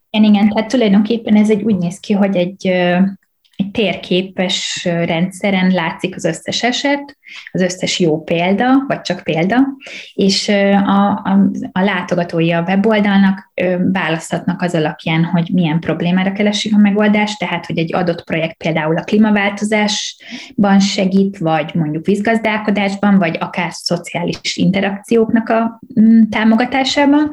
Igen, 0.10 0.34
igen, 0.34 0.50
tehát 0.50 0.70
tulajdonképpen 0.70 1.36
ez 1.36 1.50
egy 1.50 1.62
úgy 1.62 1.75
néz 1.75 2.00
ki, 2.00 2.14
hogy 2.14 2.36
egy 2.36 2.68
egy 3.56 3.72
térképes 3.72 4.84
rendszeren 4.84 5.72
látszik 5.72 6.16
az 6.16 6.25
összes 6.25 6.64
eset, 6.64 7.18
az 7.51 7.62
összes 7.62 8.00
jó 8.00 8.24
példa, 8.24 8.84
vagy 8.88 9.01
csak 9.01 9.24
példa, 9.24 9.58
és 10.13 10.48
a, 10.86 11.10
a, 11.10 11.50
a 11.72 11.82
látogatói 11.82 12.51
a 12.51 12.63
weboldalnak 12.68 13.51
választhatnak 13.92 14.62
az 14.62 14.75
alapján, 14.75 15.24
hogy 15.24 15.50
milyen 15.54 15.80
problémára 15.80 16.32
keresik 16.32 16.75
a 16.75 16.77
megoldást, 16.77 17.39
tehát 17.39 17.65
hogy 17.65 17.77
egy 17.77 17.94
adott 17.94 18.24
projekt 18.24 18.58
például 18.58 18.98
a 18.98 19.04
klímaváltozásban 19.04 20.80
segít, 20.80 21.38
vagy 21.38 21.72
mondjuk 21.74 22.06
vízgazdálkodásban, 22.06 23.18
vagy 23.18 23.38
akár 23.39 23.70
szociális 23.72 24.56
interakcióknak 24.56 25.50
a 25.50 25.80
mm, 26.00 26.22
támogatásában, 26.30 27.32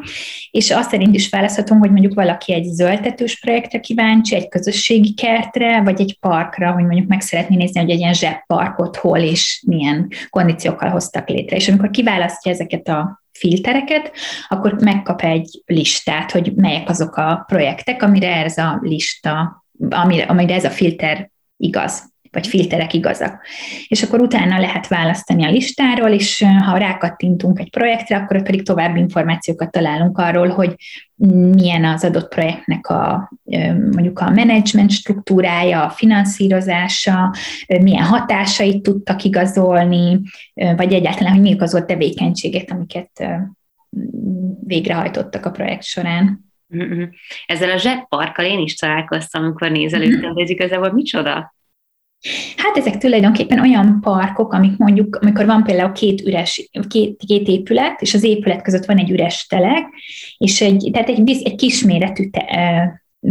és 0.51 0.71
azt 0.71 0.91
szerint 0.91 1.15
is 1.15 1.29
választhatunk, 1.29 1.81
hogy 1.81 1.91
mondjuk 1.91 2.15
valaki 2.15 2.53
egy 2.53 2.65
zöldetős 2.65 3.41
projektre 3.41 3.81
kíváncsi, 3.81 4.35
egy 4.35 4.49
közösségi 4.49 5.15
kertre, 5.15 5.83
vagy 5.83 6.01
egy 6.01 6.17
parkra, 6.21 6.73
hogy 6.73 6.85
mondjuk 6.85 7.09
meg 7.09 7.21
szeretné 7.21 7.57
nézni, 7.57 7.81
hogy 7.81 7.91
egy 7.91 7.99
ilyen 7.99 8.15
zsebparkot 8.15 8.97
hol 8.97 9.19
és 9.19 9.63
milyen 9.67 9.92
kondíciókkal 10.31 10.91
hoztak 10.91 11.29
létre. 11.29 11.57
És 11.57 11.69
amikor 11.69 11.91
kiválasztja 11.91 12.53
ezeket 12.53 12.89
a 12.89 13.23
filtereket, 13.33 14.13
akkor 14.49 14.77
megkap 14.81 15.23
egy 15.23 15.63
listát, 15.67 16.31
hogy 16.31 16.53
melyek 16.55 16.89
azok 16.89 17.17
a 17.17 17.45
projektek, 17.47 18.03
amire 18.03 18.35
ez 18.37 18.59
a 18.59 18.79
lista, 18.83 19.65
amire, 19.91 20.25
amire 20.25 20.55
ez 20.55 20.65
a 20.65 20.71
filter 20.71 21.31
igaz 21.57 22.12
vagy 22.33 22.47
filterek 22.47 22.93
igazak. 22.93 23.47
És 23.89 24.03
akkor 24.03 24.21
utána 24.21 24.59
lehet 24.59 24.89
választani 24.89 25.45
a 25.45 25.51
listáról, 25.51 26.11
és 26.11 26.45
ha 26.65 26.77
rákattintunk 26.77 27.59
egy 27.59 27.71
projektre, 27.71 28.17
akkor 28.17 28.37
ott 28.37 28.45
pedig 28.45 28.63
további 28.63 28.99
információkat 28.99 29.71
találunk 29.71 30.19
arról, 30.19 30.49
hogy 30.49 30.75
milyen 31.55 31.85
az 31.85 32.05
adott 32.05 32.29
projektnek 32.29 32.87
a 32.87 33.33
mondjuk 33.93 34.19
a 34.19 34.31
menedzsment 34.31 34.91
struktúrája, 34.91 35.85
a 35.85 35.91
finanszírozása, 35.91 37.35
milyen 37.81 38.05
hatásait 38.05 38.83
tudtak 38.83 39.25
igazolni, 39.25 40.21
vagy 40.55 40.93
egyáltalán, 40.93 41.33
hogy 41.33 41.43
mi 41.43 41.51
igazolt 41.51 41.87
tevékenységet, 41.87 42.71
amiket 42.71 43.25
végrehajtottak 44.67 45.47
a 45.47 45.51
projekt 45.51 45.83
során. 45.83 46.51
Mm-hmm. 46.77 47.03
Ezzel 47.47 47.71
a 47.71 47.77
zsebparkkal 47.77 48.45
én 48.45 48.59
is 48.59 48.75
találkoztam, 48.75 49.43
amikor 49.43 49.71
nézelődtem, 49.71 50.35
de 50.35 50.43
ez 50.43 50.51
igazából 50.51 50.93
micsoda? 50.93 51.55
Hát 52.57 52.77
ezek 52.77 52.97
tulajdonképpen 52.97 53.61
olyan 53.61 54.01
parkok, 54.01 54.53
amik 54.53 54.77
mondjuk, 54.77 55.19
amikor 55.23 55.47
van 55.47 55.63
például 55.63 55.93
két 55.93 56.21
üres, 56.21 56.69
két, 56.89 57.23
két 57.27 57.49
épület, 57.49 58.01
és 58.01 58.15
az 58.15 58.23
épület 58.23 58.63
között 58.63 58.85
van 58.85 58.97
egy 58.97 59.11
üres 59.11 59.47
telek, 59.47 59.87
és 60.39 60.61
egy, 60.61 60.91
tehát 60.93 61.09
egy, 61.09 61.31
egy 61.45 61.55
kisméretű 61.55 62.31
te, 62.31 62.41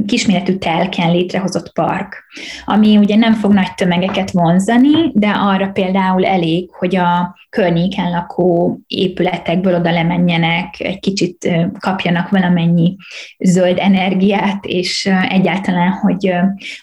kisméretű 0.06 0.56
telken 0.56 1.12
létrehozott 1.12 1.74
park, 1.74 2.24
ami 2.66 2.98
ugye 2.98 3.16
nem 3.16 3.34
fog 3.34 3.54
nagy 3.54 3.74
tömegeket 3.76 4.32
vonzani, 4.32 5.12
de 5.14 5.30
arra 5.30 5.68
például 5.68 6.26
elég, 6.26 6.70
hogy 6.72 6.96
a 6.96 7.40
környéken 7.50 8.10
lakó 8.10 8.80
épületekből 8.88 9.76
oda 9.76 9.92
lemenjenek, 9.92 10.80
egy 10.80 11.00
kicsit 11.00 11.50
kapjanak 11.80 12.30
valamennyi 12.30 12.96
zöld 13.40 13.78
energiát, 13.80 14.66
és 14.66 15.10
egyáltalán, 15.30 15.92
hogy 15.92 16.34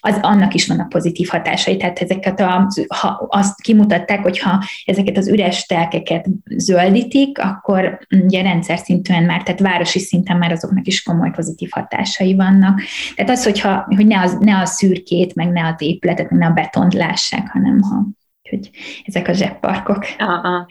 az, 0.00 0.19
annak 0.21 0.55
is 0.55 0.67
vannak 0.67 0.88
pozitív 0.88 1.29
hatásai. 1.29 1.77
Tehát 1.77 1.99
ezeket 1.99 2.41
a, 2.41 2.69
ha 2.88 3.27
azt 3.29 3.61
kimutatták, 3.61 4.23
hogy 4.23 4.38
ha 4.38 4.65
ezeket 4.85 5.17
az 5.17 5.29
üres 5.29 5.67
telkeket 5.67 6.27
zöldítik, 6.57 7.38
akkor 7.38 7.99
ugye 8.25 8.43
rendszer 8.43 8.79
szintűen 8.79 9.23
már, 9.23 9.43
tehát 9.43 9.61
városi 9.61 9.99
szinten 9.99 10.37
már 10.37 10.53
azoknak 10.53 10.87
is 10.87 11.03
komoly 11.03 11.31
pozitív 11.31 11.69
hatásai 11.73 12.35
vannak. 12.35 12.81
Tehát 13.14 13.31
az, 13.31 13.45
hogyha, 13.45 13.87
hogy 13.97 14.07
ne, 14.07 14.21
az, 14.21 14.37
ne 14.40 14.59
a 14.59 14.67
szürkét, 14.67 15.35
meg 15.35 15.49
ne 15.49 15.67
az 15.67 15.83
épületet, 15.83 16.31
meg 16.31 16.40
ne 16.40 16.47
a 16.47 16.52
betont 16.52 16.95
lássák, 16.95 17.49
hanem 17.49 17.81
ha 17.81 18.07
hogy 18.49 18.71
ezek 19.05 19.28
a 19.28 19.33
zsebparkok. 19.33 20.07
Aha. 20.19 20.67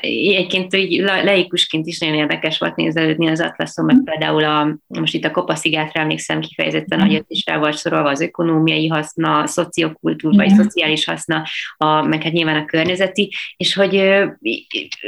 Egyébként 0.00 0.76
így 0.76 1.00
laikusként 1.00 1.86
is 1.86 1.98
nagyon 1.98 2.14
érdekes 2.14 2.58
volt 2.58 2.76
nézelődni 2.76 3.28
az 3.28 3.40
Atlaszon, 3.40 3.84
meg 3.84 3.96
mm. 3.96 4.04
például 4.04 4.44
a, 4.44 4.78
most 4.86 5.14
itt 5.14 5.24
a 5.24 5.30
Kopaszigátra 5.30 6.00
emlékszem 6.00 6.40
kifejezetten, 6.40 6.98
mm. 6.98 7.06
hogy 7.06 7.14
ott 7.14 7.30
is 7.30 7.42
rá 7.46 7.58
volt 7.58 7.78
sorolva 7.78 8.08
az 8.08 8.20
ökonómiai 8.20 8.86
haszna, 8.86 9.38
a 9.38 9.46
szociokultúr, 9.46 10.34
vagy 10.34 10.48
szociális 10.48 11.04
haszna, 11.04 11.46
a, 11.76 12.02
meg 12.02 12.22
hát 12.22 12.32
nyilván 12.32 12.56
a 12.56 12.64
környezeti, 12.64 13.32
és 13.56 13.74
hogy 13.74 13.94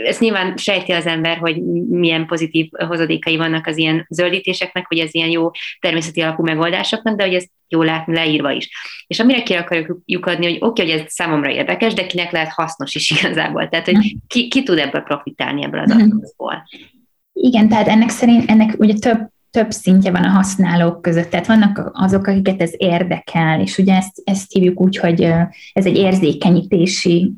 ezt 0.05 0.21
nyilván 0.21 0.57
sejti 0.57 0.93
az 0.93 1.07
ember, 1.07 1.37
hogy 1.37 1.63
milyen 1.89 2.27
pozitív 2.27 2.69
hozadékai 2.71 3.37
vannak 3.37 3.67
az 3.67 3.77
ilyen 3.77 4.07
zöldítéseknek, 4.09 4.87
hogy 4.87 4.99
az 4.99 5.15
ilyen 5.15 5.31
jó 5.31 5.51
természeti 5.81 6.21
alapú 6.21 6.43
megoldásoknak, 6.43 7.17
de 7.17 7.25
hogy 7.25 7.35
ez 7.35 7.45
jól 7.69 7.85
látni 7.85 8.15
leírva 8.15 8.51
is. 8.51 8.69
És 9.07 9.21
amire 9.21 9.43
ki 9.43 9.55
akarjuk 9.55 9.99
lyukadni, 10.05 10.45
hogy 10.45 10.57
oké, 10.61 10.83
okay, 10.83 10.91
hogy 10.91 11.01
ez 11.01 11.13
számomra 11.13 11.51
érdekes, 11.51 11.86
de 11.95 12.07
kinek 12.07 12.31
lehet 12.31 12.53
hasznos 12.53 12.95
is 12.95 13.11
igazából. 13.11 13.69
Tehát, 13.69 13.87
hogy 13.87 14.17
ki, 14.27 14.49
ki 14.49 14.63
tud 14.63 14.79
ebből 14.79 15.01
profitálni 15.01 15.63
ebből 15.65 15.81
az 15.81 15.91
adatból. 15.91 16.69
Igen, 17.33 17.69
tehát 17.69 17.89
ennek 17.89 18.09
szerint, 18.09 18.51
ennek 18.51 18.75
ugye 18.79 18.95
több 18.95 19.35
több 19.57 19.71
szintje 19.71 20.11
van 20.11 20.25
a 20.25 20.29
használók 20.29 21.03
között, 21.03 21.31
tehát 21.31 21.47
vannak 21.47 21.91
azok, 21.93 22.27
akiket 22.27 22.61
ez 22.61 22.73
érdekel, 22.77 23.61
és 23.61 23.79
ugye 23.79 23.95
ezt, 23.95 24.23
ezt 24.25 24.53
hívjuk 24.53 24.81
úgy, 24.81 24.97
hogy 24.97 25.23
ez 25.73 25.87
egy 25.87 25.97
érzékenyítési 25.97 27.33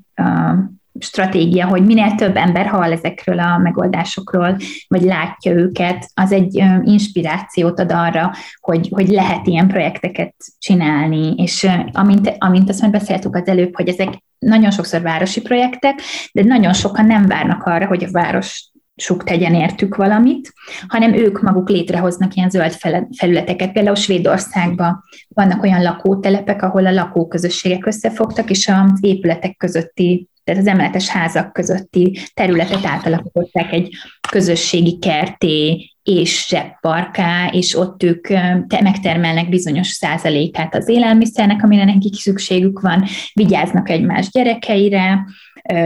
stratégia, 0.98 1.66
hogy 1.66 1.84
minél 1.84 2.14
több 2.14 2.36
ember 2.36 2.66
hall 2.66 2.92
ezekről 2.92 3.38
a 3.38 3.58
megoldásokról, 3.58 4.56
vagy 4.88 5.02
látja 5.02 5.52
őket, 5.52 6.10
az 6.14 6.32
egy 6.32 6.64
inspirációt 6.84 7.80
ad 7.80 7.92
arra, 7.92 8.32
hogy, 8.60 8.88
hogy 8.90 9.08
lehet 9.08 9.46
ilyen 9.46 9.68
projekteket 9.68 10.34
csinálni, 10.58 11.34
és 11.36 11.66
amint, 11.92 12.34
amint 12.38 12.68
azt 12.68 12.80
már 12.80 12.90
beszéltük 12.90 13.36
az 13.36 13.46
előbb, 13.46 13.76
hogy 13.76 13.88
ezek 13.88 14.22
nagyon 14.38 14.70
sokszor 14.70 15.00
városi 15.00 15.40
projektek, 15.40 16.00
de 16.32 16.44
nagyon 16.44 16.72
sokan 16.72 17.06
nem 17.06 17.26
várnak 17.26 17.62
arra, 17.62 17.86
hogy 17.86 18.04
a 18.04 18.10
város 18.10 18.70
sok 18.96 19.24
tegyen 19.24 19.54
értük 19.54 19.96
valamit, 19.96 20.52
hanem 20.88 21.12
ők 21.12 21.40
maguk 21.40 21.68
létrehoznak 21.68 22.34
ilyen 22.34 22.50
zöld 22.50 22.76
felületeket. 23.16 23.72
Például 23.72 23.96
Svédországban 23.96 25.02
vannak 25.28 25.62
olyan 25.62 25.82
lakótelepek, 25.82 26.62
ahol 26.62 26.86
a 26.86 26.92
lakóközösségek 26.92 27.86
összefogtak, 27.86 28.50
és 28.50 28.68
az 28.68 28.98
épületek 29.00 29.56
közötti 29.56 30.28
tehát 30.48 30.62
az 30.62 30.68
emeletes 30.68 31.08
házak 31.08 31.52
közötti 31.52 32.18
területet 32.34 32.84
átalakították 32.86 33.72
egy 33.72 33.94
közösségi 34.30 34.98
kerté 34.98 35.90
és 36.02 36.46
zsebparká, 36.48 37.46
és 37.46 37.76
ott 37.76 38.02
ők 38.02 38.28
megtermelnek 38.68 39.48
bizonyos 39.48 39.88
százalékát 39.88 40.74
az 40.74 40.88
élelmiszernek, 40.88 41.62
amire 41.62 41.84
nekik 41.84 42.14
szükségük 42.14 42.80
van, 42.80 43.04
vigyáznak 43.32 43.90
egymás 43.90 44.30
gyerekeire, 44.30 45.24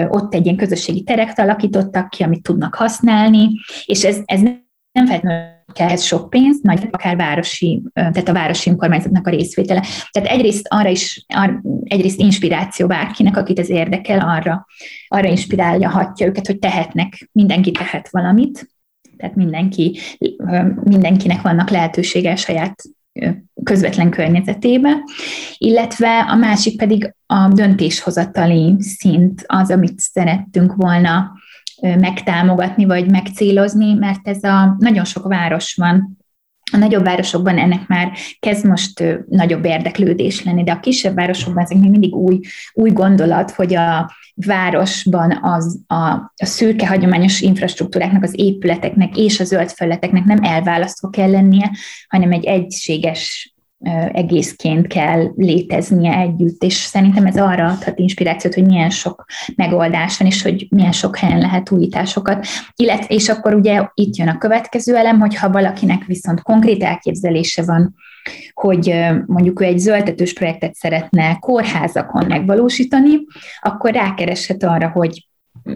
ott 0.09 0.35
egy 0.35 0.45
ilyen 0.45 0.57
közösségi 0.57 1.03
terekt 1.03 1.39
alakítottak 1.39 2.11
ki, 2.11 2.23
amit 2.23 2.43
tudnak 2.43 2.75
használni, 2.75 3.49
és 3.85 4.05
ez, 4.05 4.19
ez 4.25 4.41
nem 4.41 5.07
feltétlenül 5.07 5.52
ez 5.75 6.03
sok 6.03 6.31
pénz, 6.31 6.61
nagy 6.63 6.89
akár 6.91 7.17
városi, 7.17 7.83
tehát 7.93 8.29
a 8.29 8.33
városi 8.33 8.71
önkormányzatnak 8.71 9.27
a 9.27 9.31
részvétele. 9.31 9.85
Tehát 10.11 10.29
egyrészt 10.29 10.67
arra 10.69 10.89
is, 10.89 11.25
egyrészt 11.85 12.21
inspiráció 12.21 12.87
bárkinek, 12.87 13.37
akit 13.37 13.59
ez 13.59 13.71
érdekel, 13.71 14.19
arra, 14.19 14.67
arra 15.09 15.29
inspirálja 15.29 15.89
hatja 15.89 16.27
őket, 16.27 16.47
hogy 16.47 16.59
tehetnek, 16.59 17.29
mindenki 17.33 17.71
tehet 17.71 18.09
valamit, 18.11 18.71
tehát 19.17 19.37
mindenki, 19.37 19.99
mindenkinek 20.85 21.43
vannak 21.43 21.71
lehetősége 21.71 22.33
a 22.33 22.37
saját 22.37 22.83
közvetlen 23.65 24.11
környezetébe, 24.11 24.97
illetve 25.59 26.19
a 26.19 26.35
másik 26.35 26.77
pedig 26.77 27.15
a 27.27 27.49
döntéshozatali 27.49 28.75
szint 28.79 29.45
az, 29.47 29.71
amit 29.71 30.01
szerettünk 30.01 30.75
volna 30.75 31.33
megtámogatni 31.83 32.85
vagy 32.85 33.11
megcélozni, 33.11 33.95
mert 33.95 34.29
ez 34.29 34.43
a 34.43 34.77
nagyon 34.79 35.05
sok 35.05 35.27
város 35.27 35.75
van, 35.75 36.21
a 36.73 36.77
nagyobb 36.77 37.05
városokban 37.05 37.59
ennek 37.59 37.87
már 37.87 38.13
kezd 38.41 38.67
most 38.67 39.05
nagyobb 39.29 39.65
érdeklődés 39.65 40.45
lenni, 40.45 40.65
de 40.65 40.73
a 40.73 40.81
kisebb 40.81 41.15
városokban 41.15 41.63
ezek 41.63 41.79
még 41.79 41.91
mindig 41.91 42.15
új, 42.15 42.41
új 42.73 42.91
gondolat, 42.91 43.51
hogy 43.51 43.75
a 43.75 44.13
városban 44.35 45.39
az, 45.43 45.81
a, 45.87 45.95
a 45.95 46.45
szürke 46.45 46.87
hagyományos 46.87 47.41
infrastruktúráknak, 47.41 48.23
az 48.23 48.39
épületeknek 48.39 49.17
és 49.17 49.41
a 49.41 49.45
zöld 49.45 49.71
felületeknek 49.71 50.25
nem 50.25 50.39
elválasztva 50.43 51.09
kell 51.09 51.31
lennie, 51.31 51.71
hanem 52.09 52.33
egy 52.33 52.45
egységes 52.45 53.52
egészként 54.13 54.87
kell 54.87 55.33
léteznie 55.37 56.19
együtt, 56.19 56.63
és 56.63 56.75
szerintem 56.75 57.27
ez 57.27 57.37
arra 57.37 57.67
adhat 57.67 57.99
inspirációt, 57.99 58.55
hogy 58.55 58.67
milyen 58.67 58.91
sok 58.91 59.25
megoldás 59.57 60.19
van, 60.19 60.29
és 60.29 60.43
hogy 60.43 60.67
milyen 60.71 60.93
sok 60.93 61.17
helyen 61.17 61.39
lehet 61.39 61.71
újításokat. 61.71 62.47
Illetve, 62.77 63.15
és 63.15 63.29
akkor 63.29 63.55
ugye 63.55 63.89
itt 63.95 64.17
jön 64.17 64.29
a 64.29 64.39
következő 64.39 64.97
elem, 64.97 65.21
hogyha 65.21 65.51
valakinek 65.51 66.05
viszont 66.05 66.43
konkrét 66.43 66.83
elképzelése 66.83 67.63
van, 67.65 67.95
hogy 68.53 68.95
mondjuk 69.27 69.61
ő 69.61 69.65
egy 69.65 69.79
zöldetős 69.79 70.33
projektet 70.33 70.75
szeretne 70.75 71.39
kórházakon 71.39 72.27
megvalósítani, 72.27 73.11
akkor 73.61 73.93
rákereshet 73.93 74.63
arra, 74.63 74.89
hogy 74.89 75.27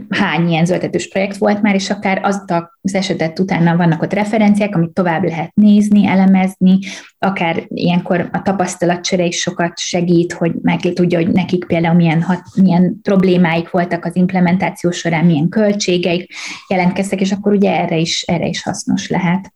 hány 0.08 0.48
ilyen 0.48 0.64
zöldetős 0.64 1.08
projekt 1.08 1.36
volt 1.36 1.62
már, 1.62 1.74
és 1.74 1.90
akár 1.90 2.20
azt 2.22 2.50
az 2.80 2.94
esetet 2.94 3.38
utána 3.38 3.76
vannak 3.76 4.02
ott 4.02 4.12
referenciák, 4.12 4.74
amit 4.74 4.90
tovább 4.90 5.24
lehet 5.24 5.54
nézni, 5.54 6.06
elemezni, 6.06 6.78
akár 7.18 7.64
ilyenkor 7.68 8.28
a 8.32 8.42
tapasztalatcsere 8.42 9.24
is 9.24 9.40
sokat 9.40 9.78
segít, 9.78 10.32
hogy 10.32 10.52
meg 10.62 10.80
tudja, 10.80 11.18
hogy 11.18 11.32
nekik 11.32 11.66
például 11.66 11.94
milyen, 11.94 12.22
hat, 12.22 12.42
milyen 12.62 13.00
problémáik 13.02 13.70
voltak 13.70 14.04
az 14.04 14.16
implementáció 14.16 14.90
során, 14.90 15.24
milyen 15.24 15.48
költségeik 15.48 16.32
jelentkeztek, 16.68 17.20
és 17.20 17.32
akkor 17.32 17.52
ugye 17.52 17.70
erre 17.70 17.96
is, 17.96 18.22
erre 18.22 18.46
is 18.46 18.62
hasznos 18.62 19.08
lehet. 19.08 19.54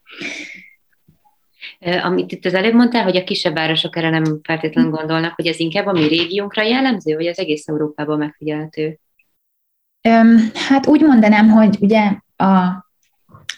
Amit 2.02 2.32
itt 2.32 2.44
az 2.44 2.54
előbb 2.54 2.75
mondtál, 2.75 3.02
hogy 3.02 3.16
a 3.16 3.25
kisebb 3.25 3.54
városok 3.54 3.96
erre 3.96 4.10
nem 4.10 4.40
feltétlenül 4.42 4.90
gondolnak, 4.90 5.34
hogy 5.34 5.46
ez 5.46 5.58
inkább 5.58 5.87
a 5.87 5.92
mi 5.92 6.08
régiónkra 6.08 6.62
jellemző, 6.62 7.14
vagy 7.14 7.26
az 7.26 7.38
egész 7.38 7.68
Európában 7.68 8.18
megfigyelhető? 8.18 8.99
Hát 10.54 10.87
úgy 10.87 11.00
mondanám, 11.00 11.49
hogy 11.49 11.76
ugye 11.80 12.12
a, 12.37 12.52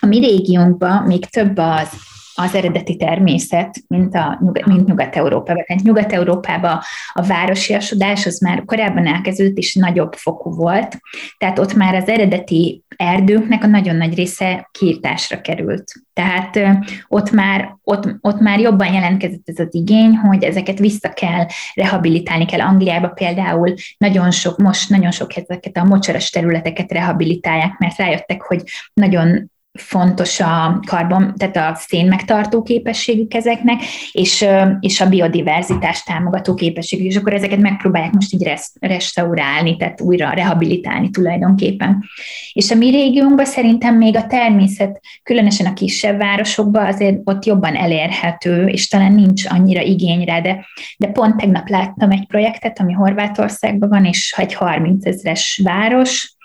a 0.01 0.07
mi 0.07 0.19
régiónkban 0.19 1.02
még 1.02 1.26
több 1.26 1.59
az, 1.59 1.89
az 2.34 2.54
eredeti 2.54 2.97
természet, 2.97 3.76
mint, 3.86 4.14
a, 4.14 4.40
mint 4.66 4.86
Nyugat-Európában. 4.86 5.64
Tehát 5.66 5.82
Nyugat-Európában 5.82 6.80
a 7.12 7.23
városiasodás 7.26 8.26
az 8.26 8.40
már 8.40 8.64
korábban 8.64 9.06
elkezdődött, 9.06 9.56
és 9.56 9.75
nagyobb 9.75 10.12
fokú 10.12 10.54
volt, 10.54 10.99
tehát 11.38 11.58
ott 11.58 11.75
már 11.75 11.95
az 11.95 12.08
eredeti 12.08 12.84
erdőknek 12.97 13.64
a 13.64 13.66
nagyon 13.66 13.97
nagy 13.97 14.14
része 14.14 14.68
kiirtásra 14.73 15.40
került. 15.40 15.92
Tehát 16.12 16.60
ott 17.08 17.30
már, 17.30 17.76
ott, 17.82 18.16
ott 18.21 18.40
már 18.40 18.60
jobban 18.60 18.92
jelentkezett 18.92 19.42
ez 19.45 19.58
az 19.58 19.75
igény, 19.75 20.16
hogy 20.16 20.42
ezeket 20.42 20.78
vissza 20.78 21.08
kell, 21.08 21.47
rehabilitálni 21.75 22.45
kell. 22.45 22.60
Angliába 22.60 23.08
például 23.08 23.75
nagyon 23.99 24.30
sok, 24.30 24.58
most 24.58 24.90
nagyon 24.90 25.10
sok 25.10 25.36
ezeket 25.36 25.76
a 25.76 25.84
mocsaras 25.84 26.30
területeket 26.30 26.92
rehabilitálják, 26.92 27.78
mert 27.78 27.97
rájöttek, 27.97 28.42
hogy 28.42 28.62
nagyon 28.92 29.51
fontos 29.78 30.41
a 30.41 30.80
karbon, 30.87 31.35
tehát 31.37 31.56
a 31.56 31.75
szén 31.75 32.06
megtartó 32.06 32.63
képességük 32.63 33.35
ezeknek, 33.35 33.82
és, 34.13 34.47
és 34.80 35.00
a 35.00 35.08
biodiverzitás 35.08 36.02
támogató 36.02 36.54
képességük, 36.54 37.06
és 37.06 37.17
akkor 37.17 37.32
ezeket 37.32 37.58
megpróbálják 37.58 38.13
most 38.13 38.32
így 38.32 38.50
restaurálni, 38.80 39.76
tehát 39.76 40.00
újra 40.00 40.30
rehabilitálni 40.30 41.11
tulajdonképpen. 41.11 42.04
És 42.52 42.71
a 42.71 42.75
mi 42.75 42.91
régiónkban 42.91 43.45
szerintem 43.45 43.97
még 43.97 44.17
a 44.17 44.26
természet, 44.26 45.00
különösen 45.23 45.67
a 45.67 45.73
kisebb 45.73 46.19
városokban 46.19 46.87
azért 46.87 47.21
ott 47.25 47.45
jobban 47.45 47.75
elérhető, 47.75 48.67
és 48.67 48.89
talán 48.89 49.13
nincs 49.13 49.45
annyira 49.47 49.80
igény 49.80 50.25
rá, 50.25 50.41
de, 50.41 50.67
de 50.99 51.06
pont 51.06 51.37
tegnap 51.37 51.69
láttam 51.69 52.11
egy 52.11 52.26
projektet, 52.26 52.80
ami 52.80 52.93
Horvátországban 52.93 53.89
van, 53.89 54.04
és 54.04 54.35
egy 54.37 54.54
30 54.54 55.06
ezres 55.06 55.61
város, 55.65 56.37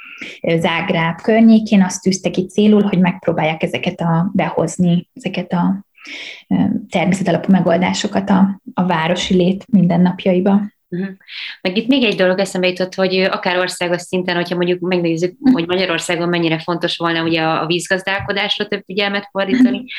Zágráb 0.41 1.21
környékén 1.21 1.83
azt 1.83 2.01
tűzte 2.01 2.29
ki 2.29 2.45
célul, 2.45 2.81
hogy 2.81 2.99
megpróbálják 2.99 3.63
ezeket 3.63 3.99
a, 3.99 4.31
behozni, 4.33 5.09
ezeket 5.13 5.53
a 5.53 5.85
természetalapú 6.89 7.51
megoldásokat 7.51 8.29
a, 8.29 8.61
a 8.73 8.85
városi 8.85 9.35
lét 9.35 9.65
mindennapjaiba. 9.67 10.61
Uh-huh. 10.89 11.09
Meg 11.61 11.77
itt 11.77 11.87
még 11.87 12.03
egy 12.03 12.15
dolog 12.15 12.39
eszembe 12.39 12.67
jutott, 12.67 12.95
hogy 12.95 13.19
akár 13.19 13.57
országos 13.57 14.01
szinten, 14.01 14.35
hogyha 14.35 14.55
mondjuk 14.55 14.79
megnézzük, 14.79 15.37
hogy 15.51 15.67
Magyarországon 15.67 16.29
mennyire 16.29 16.59
fontos 16.59 16.97
volna 16.97 17.23
ugye 17.23 17.41
a 17.41 17.65
vízgazdálkodásra 17.65 18.67
több 18.67 18.83
figyelmet 18.85 19.27
fordítani, 19.31 19.77
uh-huh 19.77 19.89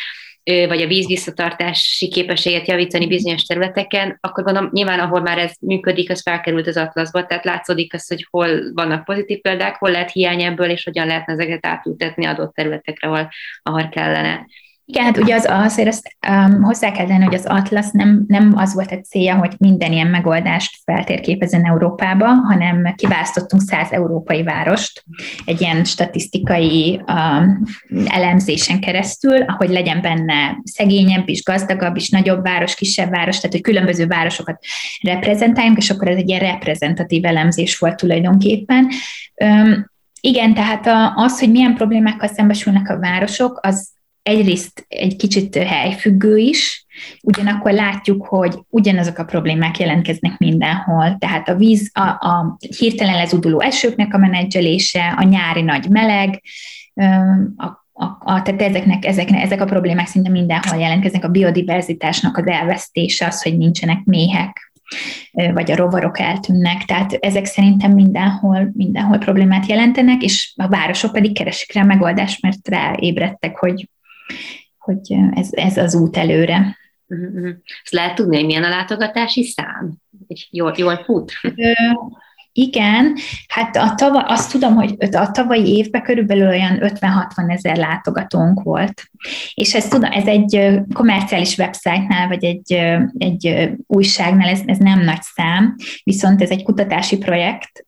vagy 0.68 0.82
a 0.82 0.86
vízvisszatartási 0.86 2.08
képességet 2.08 2.68
javítani 2.68 3.06
bizonyos 3.06 3.42
területeken, 3.42 4.18
akkor 4.20 4.44
gondolom 4.44 4.70
nyilván, 4.72 5.00
ahol 5.00 5.20
már 5.20 5.38
ez 5.38 5.52
működik, 5.60 6.10
az 6.10 6.22
felkerült 6.22 6.66
az 6.66 6.76
atlaszba, 6.76 7.26
tehát 7.26 7.44
látszódik 7.44 7.94
az, 7.94 8.08
hogy 8.08 8.26
hol 8.30 8.72
vannak 8.72 9.04
pozitív 9.04 9.40
példák, 9.40 9.76
hol 9.76 9.90
lehet 9.90 10.12
hiány 10.12 10.42
ebből, 10.42 10.70
és 10.70 10.84
hogyan 10.84 11.06
lehetne 11.06 11.32
ezeket 11.32 11.66
átültetni 11.66 12.26
adott 12.26 12.54
területekre, 12.54 13.08
ahol, 13.08 13.28
ahol 13.62 13.88
kellene. 13.88 14.46
Igen, 14.90 15.04
hát 15.04 15.18
ugye 15.18 15.34
az, 15.34 15.46
azért 15.48 15.88
azt 15.88 16.16
um, 16.28 16.62
hozzá 16.62 16.92
kell 16.92 17.06
tenni, 17.06 17.24
hogy 17.24 17.34
az 17.34 17.46
Atlas 17.46 17.86
nem, 17.92 18.24
nem 18.26 18.52
az 18.56 18.74
volt 18.74 18.92
a 18.92 19.00
célja, 19.00 19.36
hogy 19.36 19.54
minden 19.58 19.92
ilyen 19.92 20.06
megoldást 20.06 20.78
feltérképezen 20.84 21.64
Európába, 21.64 22.26
hanem 22.26 22.94
kiválasztottunk 22.94 23.62
száz 23.62 23.90
európai 23.90 24.42
várost 24.42 25.04
egy 25.44 25.60
ilyen 25.60 25.84
statisztikai 25.84 27.02
um, 27.06 27.62
elemzésen 28.06 28.80
keresztül, 28.80 29.42
ahogy 29.42 29.68
legyen 29.68 30.00
benne 30.00 30.60
szegényebb 30.64 31.28
is, 31.28 31.42
gazdagabb 31.42 31.96
is, 31.96 32.08
nagyobb 32.08 32.42
város, 32.42 32.74
kisebb 32.74 33.10
város, 33.10 33.36
tehát 33.36 33.52
hogy 33.52 33.62
különböző 33.62 34.06
városokat 34.06 34.64
reprezentáljunk, 35.02 35.78
és 35.78 35.90
akkor 35.90 36.08
ez 36.08 36.16
egy 36.16 36.28
ilyen 36.28 36.40
reprezentatív 36.40 37.24
elemzés 37.24 37.78
volt 37.78 37.96
tulajdonképpen. 37.96 38.88
Um, 39.44 39.90
igen, 40.20 40.54
tehát 40.54 41.12
az, 41.14 41.38
hogy 41.38 41.50
milyen 41.50 41.74
problémákkal 41.74 42.28
szembesülnek 42.28 42.88
a 42.90 42.98
városok, 42.98 43.60
az 43.62 43.96
egyrészt 44.28 44.84
egy 44.88 45.16
kicsit 45.16 45.56
helyfüggő 45.56 46.36
is, 46.36 46.86
ugyanakkor 47.22 47.72
látjuk, 47.72 48.26
hogy 48.26 48.58
ugyanazok 48.68 49.18
a 49.18 49.24
problémák 49.24 49.78
jelentkeznek 49.78 50.38
mindenhol, 50.38 51.16
tehát 51.18 51.48
a 51.48 51.54
víz, 51.54 51.90
a, 51.92 52.00
a 52.00 52.56
hirtelen 52.78 53.14
lezuduló 53.14 53.60
esőknek 53.60 54.14
a 54.14 54.18
menedzselése, 54.18 55.14
a 55.16 55.22
nyári 55.22 55.62
nagy 55.62 55.88
meleg, 55.88 56.42
a, 57.56 57.66
a, 57.92 58.04
a, 58.20 58.42
tehát 58.42 58.62
ezeknek, 58.62 59.04
ezeknek, 59.04 59.42
ezek 59.42 59.60
a 59.60 59.64
problémák 59.64 60.06
szinte 60.06 60.30
mindenhol 60.30 60.80
jelentkeznek, 60.80 61.24
a 61.24 61.28
biodiverzitásnak 61.28 62.36
az 62.36 62.46
elvesztése, 62.46 63.26
az, 63.26 63.42
hogy 63.42 63.56
nincsenek 63.58 64.04
méhek, 64.04 64.72
vagy 65.32 65.70
a 65.70 65.76
rovarok 65.76 66.18
eltűnnek, 66.18 66.84
tehát 66.84 67.12
ezek 67.12 67.44
szerintem 67.44 67.92
mindenhol, 67.92 68.70
mindenhol 68.72 69.18
problémát 69.18 69.66
jelentenek, 69.66 70.22
és 70.22 70.52
a 70.56 70.68
városok 70.68 71.12
pedig 71.12 71.34
keresik 71.34 71.72
rá 71.72 71.82
megoldást, 71.82 72.42
mert 72.42 72.68
ráébredtek, 72.68 73.58
hogy 73.58 73.88
hogy 74.78 75.14
ez, 75.34 75.48
ez 75.52 75.76
az 75.76 75.94
út 75.94 76.16
előre. 76.16 76.76
Uh-huh. 77.06 77.48
Ezt 77.82 77.92
lehet 77.92 78.14
tudni, 78.14 78.36
hogy 78.36 78.46
milyen 78.46 78.64
a 78.64 78.68
látogatási 78.68 79.42
szám? 79.42 79.96
Hogy 80.26 80.48
jól, 80.50 80.74
jól 80.76 80.96
fut? 80.96 81.32
Igen, 82.58 83.14
hát 83.48 83.76
a 83.76 83.94
tava, 83.94 84.20
azt 84.20 84.50
tudom, 84.50 84.74
hogy 84.74 84.94
a 85.12 85.30
tavalyi 85.30 85.76
évben 85.76 86.02
körülbelül 86.02 86.48
olyan 86.48 86.78
50-60 86.80 87.52
ezer 87.52 87.76
látogatónk 87.76 88.62
volt. 88.62 89.02
És 89.54 89.74
ez, 89.74 89.88
tudom, 89.88 90.12
ez 90.12 90.26
egy 90.26 90.80
komerciális 90.92 91.58
websájtnál, 91.58 92.28
vagy 92.28 92.44
egy, 92.44 92.72
egy 93.18 93.70
újságnál 93.86 94.48
ez, 94.48 94.60
ez 94.66 94.78
nem 94.78 95.00
nagy 95.00 95.22
szám, 95.22 95.74
viszont 96.04 96.42
ez 96.42 96.50
egy 96.50 96.62
kutatási 96.62 97.18
projekt, 97.18 97.86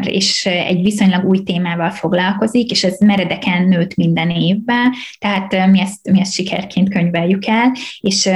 és 0.00 0.46
egy 0.46 0.82
viszonylag 0.82 1.24
új 1.24 1.42
témával 1.42 1.90
foglalkozik, 1.90 2.70
és 2.70 2.84
ez 2.84 2.98
meredeken 2.98 3.68
nőtt 3.68 3.94
minden 3.94 4.30
évben, 4.30 4.92
tehát 5.18 5.70
mi 5.70 5.80
ezt, 5.80 6.10
mi 6.10 6.20
ezt 6.20 6.32
sikerként 6.32 6.90
könyveljük 6.90 7.46
el, 7.46 7.72
és 8.00 8.30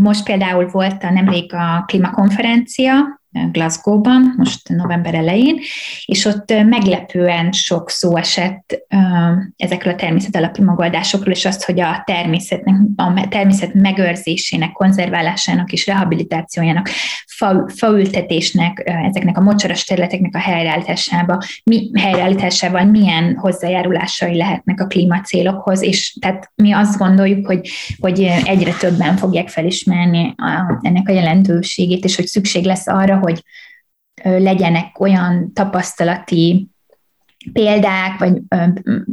most 0.00 0.24
például 0.24 0.66
volt 0.66 1.02
a 1.02 1.10
nemrég 1.10 1.52
a 1.52 1.84
klímakonferencia, 1.86 3.22
Glasgow-ban, 3.52 4.34
most 4.36 4.68
november 4.68 5.14
elején, 5.14 5.58
és 6.04 6.24
ott 6.24 6.52
meglepően 6.68 7.52
sok 7.52 7.90
szó 7.90 8.16
esett 8.16 8.86
ezekről 9.56 9.92
a 9.92 9.96
természet 9.96 10.36
alapú 10.36 10.62
megoldásokról, 10.62 11.34
és 11.34 11.44
azt, 11.44 11.64
hogy 11.64 11.80
a 11.80 12.02
természetnek, 12.06 12.74
a 12.96 13.28
természet 13.28 13.74
megőrzésének, 13.74 14.72
konzerválásának 14.72 15.72
és 15.72 15.86
rehabilitációjának, 15.86 16.88
fa, 17.36 17.68
faültetésnek, 17.74 18.82
ezeknek 18.84 19.38
a 19.38 19.40
mocsaras 19.40 19.84
területeknek 19.84 20.34
a 20.34 20.38
helyreállításába, 20.38 21.42
mi, 21.64 21.90
helyreállításával 22.00 22.84
milyen 22.84 23.36
hozzájárulásai 23.36 24.36
lehetnek 24.36 24.80
a 24.80 24.86
klímacélokhoz, 24.86 25.82
és 25.82 26.16
tehát 26.20 26.52
mi 26.54 26.72
azt 26.72 26.98
gondoljuk, 26.98 27.46
hogy, 27.46 27.68
hogy 27.98 28.20
egyre 28.44 28.72
többen 28.72 29.16
fogják 29.16 29.48
felismerni 29.48 30.34
a, 30.36 30.78
ennek 30.80 31.08
a 31.08 31.12
jelentőségét, 31.12 32.04
és 32.04 32.16
hogy 32.16 32.26
szükség 32.26 32.64
lesz 32.64 32.86
arra, 32.86 33.18
hogy 33.24 33.42
legyenek 34.22 35.00
olyan 35.00 35.52
tapasztalati 35.52 36.68
példák, 37.52 38.18
vagy 38.18 38.40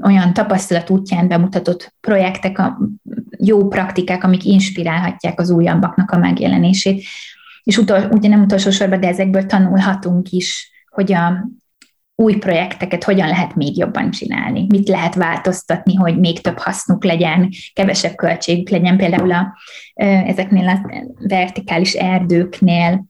olyan 0.01 0.33
tapasztalat 0.33 0.89
útján 0.89 1.27
bemutatott 1.27 1.95
projektek, 2.01 2.59
a 2.59 2.79
jó 3.37 3.67
praktikák, 3.67 4.23
amik 4.23 4.45
inspirálhatják 4.45 5.39
az 5.39 5.49
újabbaknak 5.49 6.11
a 6.11 6.17
megjelenését. 6.17 7.03
És 7.63 7.77
utol, 7.77 8.09
ugye 8.11 8.29
nem 8.29 8.41
utolsó 8.41 8.69
sorban, 8.69 8.99
de 8.99 9.07
ezekből 9.07 9.45
tanulhatunk 9.45 10.29
is, 10.29 10.71
hogy 10.89 11.13
a 11.13 11.49
új 12.15 12.35
projekteket 12.35 13.03
hogyan 13.03 13.27
lehet 13.27 13.55
még 13.55 13.77
jobban 13.77 14.11
csinálni, 14.11 14.65
mit 14.69 14.87
lehet 14.87 15.15
változtatni, 15.15 15.95
hogy 15.95 16.19
még 16.19 16.41
több 16.41 16.57
hasznuk 16.57 17.03
legyen, 17.03 17.49
kevesebb 17.73 18.15
költségük 18.15 18.69
legyen, 18.69 18.97
például 18.97 19.31
a, 19.31 19.57
ezeknél 20.25 20.67
a 20.67 21.03
vertikális 21.27 21.93
erdőknél, 21.93 23.05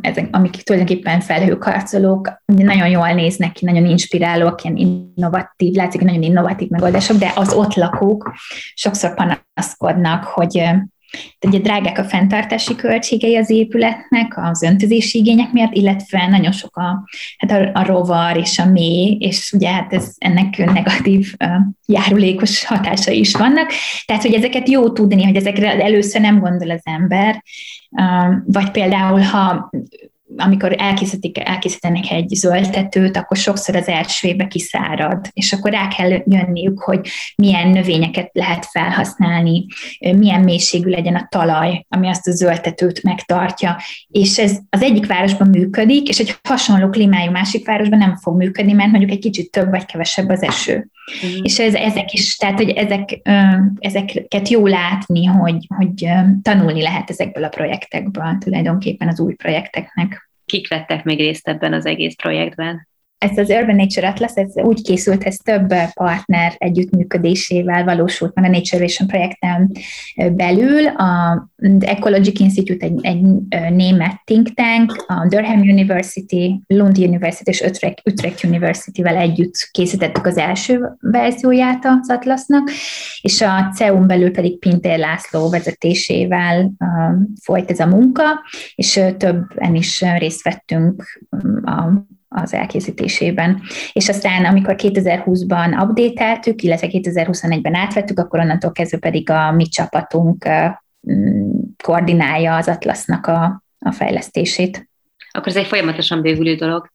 ezek, 0.00 0.28
amik 0.30 0.62
tulajdonképpen 0.62 1.20
felhőkarcolók, 1.20 2.42
nagyon 2.44 2.88
jól 2.88 3.12
néznek 3.12 3.52
ki, 3.52 3.64
nagyon 3.64 3.86
inspirálók, 3.86 4.64
ilyen 4.64 4.76
innovatív, 4.76 5.74
látszik, 5.74 6.00
nagyon 6.00 6.22
innovatív 6.22 6.68
megoldások, 6.68 7.16
de 7.16 7.32
az 7.36 7.52
ott 7.52 7.74
lakók 7.74 8.32
sokszor 8.74 9.14
panaszkodnak, 9.14 10.24
hogy 10.24 10.64
Ugye 11.46 11.58
drágák 11.58 11.98
a 11.98 12.04
fenntartási 12.04 12.76
költségei 12.76 13.36
az 13.36 13.50
épületnek, 13.50 14.32
az 14.36 14.62
öntözési 14.62 15.18
igények 15.18 15.52
miatt, 15.52 15.74
illetve 15.74 16.26
nagyon 16.26 16.52
sok 16.52 16.76
a, 16.76 17.08
hát 17.36 17.50
a, 17.50 17.80
a 17.80 17.84
rovar 17.84 18.36
és 18.36 18.58
a 18.58 18.66
mély, 18.66 19.16
és 19.20 19.52
ugye 19.52 19.70
hát 19.70 19.92
ez, 19.92 20.14
ennek 20.18 20.56
negatív 20.56 21.34
uh, 21.44 21.50
járulékos 21.86 22.64
hatásai 22.64 23.18
is 23.18 23.36
vannak. 23.36 23.70
Tehát, 24.04 24.22
hogy 24.22 24.34
ezeket 24.34 24.68
jó 24.68 24.92
tudni, 24.92 25.24
hogy 25.24 25.36
ezekre 25.36 25.82
először 25.82 26.20
nem 26.20 26.38
gondol 26.38 26.70
az 26.70 26.82
ember, 26.84 27.42
uh, 27.90 28.34
vagy 28.46 28.70
például, 28.70 29.20
ha 29.20 29.70
amikor 30.36 30.74
elkészítik, 30.78 31.48
elkészítenek 31.48 32.10
egy 32.10 32.28
zöldtetőt, 32.28 33.16
akkor 33.16 33.36
sokszor 33.36 33.76
az 33.76 33.88
első 33.88 34.28
évben 34.28 34.48
kiszárad, 34.48 35.28
és 35.32 35.52
akkor 35.52 35.70
rá 35.70 35.88
kell 35.88 36.22
jönniük, 36.24 36.80
hogy 36.80 37.08
milyen 37.36 37.68
növényeket 37.68 38.30
lehet 38.32 38.66
felhasználni, 38.66 39.66
milyen 40.16 40.40
mélységű 40.40 40.90
legyen 40.90 41.14
a 41.14 41.26
talaj, 41.30 41.86
ami 41.88 42.08
azt 42.08 42.28
a 42.28 42.30
zöldtetőt 42.30 43.02
megtartja. 43.02 43.76
És 44.08 44.38
ez 44.38 44.58
az 44.70 44.82
egyik 44.82 45.06
városban 45.06 45.48
működik, 45.48 46.08
és 46.08 46.18
egy 46.18 46.34
hasonló 46.48 46.88
klímájú 46.88 47.30
másik 47.30 47.66
városban 47.66 47.98
nem 47.98 48.16
fog 48.16 48.36
működni, 48.36 48.72
mert 48.72 48.90
mondjuk 48.90 49.10
egy 49.10 49.18
kicsit 49.18 49.50
több 49.50 49.70
vagy 49.70 49.84
kevesebb 49.84 50.28
az 50.28 50.42
eső. 50.42 50.90
Mm. 51.26 51.42
És 51.42 51.58
ez, 51.58 51.74
ezek 51.74 52.12
is, 52.12 52.36
tehát 52.36 52.56
hogy 52.56 52.70
ezek, 52.70 53.20
ezeket 53.78 54.48
jó 54.48 54.66
látni, 54.66 55.24
hogy, 55.24 55.66
hogy 55.76 56.08
tanulni 56.42 56.82
lehet 56.82 57.10
ezekből 57.10 57.44
a 57.44 57.48
projektekből, 57.48 58.36
tulajdonképpen 58.38 59.08
az 59.08 59.20
új 59.20 59.34
projekteknek. 59.34 60.21
Kik 60.52 60.68
vettek 60.68 61.04
még 61.04 61.18
részt 61.18 61.48
ebben 61.48 61.72
az 61.72 61.86
egész 61.86 62.14
projektben? 62.14 62.88
Ez 63.22 63.38
az 63.38 63.50
Urban 63.50 63.76
Nature 63.76 64.08
Atlas, 64.08 64.32
ez 64.34 64.52
úgy 64.54 64.82
készült, 64.82 65.24
ez 65.24 65.36
több 65.36 65.74
partner 65.94 66.54
együttműködésével 66.58 67.84
valósult 67.84 68.34
meg 68.34 68.44
a 68.44 68.48
Nature 68.48 68.78
Vision 68.78 69.08
projekten 69.08 69.70
belül. 70.32 70.86
A 70.86 71.48
Ecologic 71.80 72.40
Institute 72.40 72.86
egy, 72.86 72.98
egy 73.02 73.22
német 73.74 74.20
think 74.24 74.54
tank, 74.54 75.04
a 75.06 75.26
Durham 75.28 75.60
University, 75.60 76.62
Lund 76.66 76.98
University 76.98 77.48
és 77.48 77.60
Utrecht, 77.60 78.02
Utrecht 78.04 78.44
University-vel 78.44 79.16
együtt 79.16 79.68
készítettük 79.70 80.26
az 80.26 80.36
első 80.36 80.96
verzióját 81.00 81.84
az 81.84 82.10
Atlasnak, 82.10 82.70
és 83.20 83.40
a 83.40 83.70
CEU-n 83.74 84.06
belül 84.06 84.30
pedig 84.30 84.58
Pintér 84.58 84.98
László 84.98 85.50
vezetésével 85.50 86.72
folyt 87.42 87.70
ez 87.70 87.78
a 87.78 87.86
munka, 87.86 88.24
és 88.74 89.00
többen 89.16 89.74
is 89.74 90.04
részt 90.18 90.42
vettünk 90.42 91.20
a 91.64 92.10
az 92.34 92.54
elkészítésében. 92.54 93.62
És 93.92 94.08
aztán, 94.08 94.44
amikor 94.44 94.74
2020-ban 94.78 95.82
update 95.82 96.52
illetve 96.62 96.88
2021-ben 96.90 97.74
átvettük, 97.74 98.18
akkor 98.18 98.40
onnantól 98.40 98.72
kezdve 98.72 98.98
pedig 98.98 99.30
a 99.30 99.52
mi 99.52 99.64
csapatunk 99.64 100.48
mm, 101.12 101.50
koordinálja 101.84 102.56
az 102.56 102.68
Atlasnak 102.68 103.26
a, 103.26 103.62
a 103.78 103.92
fejlesztését. 103.92 104.90
Akkor 105.30 105.48
ez 105.48 105.56
egy 105.56 105.66
folyamatosan 105.66 106.22
bővülő 106.22 106.54
dolog. 106.54 106.88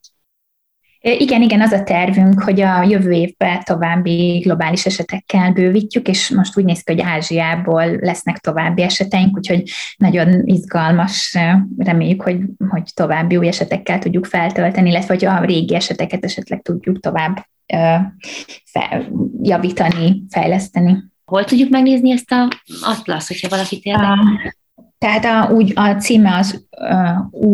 Igen, 1.01 1.41
igen, 1.41 1.61
az 1.61 1.71
a 1.71 1.83
tervünk, 1.83 2.41
hogy 2.41 2.61
a 2.61 2.83
jövő 2.83 3.11
évben 3.11 3.63
további 3.63 4.39
globális 4.43 4.85
esetekkel 4.85 5.51
bővítjük, 5.51 6.07
és 6.07 6.29
most 6.29 6.57
úgy 6.57 6.65
néz 6.65 6.81
ki, 6.81 6.93
hogy 6.93 7.01
Ázsiából 7.01 7.85
lesznek 7.85 8.37
további 8.37 8.81
eseteink, 8.81 9.37
úgyhogy 9.37 9.69
nagyon 9.97 10.41
izgalmas, 10.45 11.37
reméljük, 11.77 12.21
hogy, 12.21 12.39
hogy 12.69 12.83
további 12.93 13.37
új 13.37 13.47
esetekkel 13.47 13.99
tudjuk 13.99 14.25
feltölteni, 14.25 14.89
illetve 14.89 15.13
hogy 15.13 15.25
a 15.25 15.43
régi 15.45 15.75
eseteket 15.75 16.23
esetleg 16.23 16.61
tudjuk 16.61 16.99
tovább 16.99 17.45
fe, 18.65 19.07
javítani, 19.41 20.23
fejleszteni. 20.29 21.03
Hol 21.25 21.43
tudjuk 21.43 21.69
megnézni 21.69 22.11
ezt 22.11 22.31
a 22.31 22.47
atlasz, 22.81 23.27
hogyha 23.27 23.49
valaki 23.49 23.79
érdekel? 23.83 24.55
Tehát 24.97 25.25
a, 25.25 25.53
úgy, 25.53 25.71
a 25.75 25.91
címe 25.91 26.37
az 26.37 26.65
uh, 26.79 27.51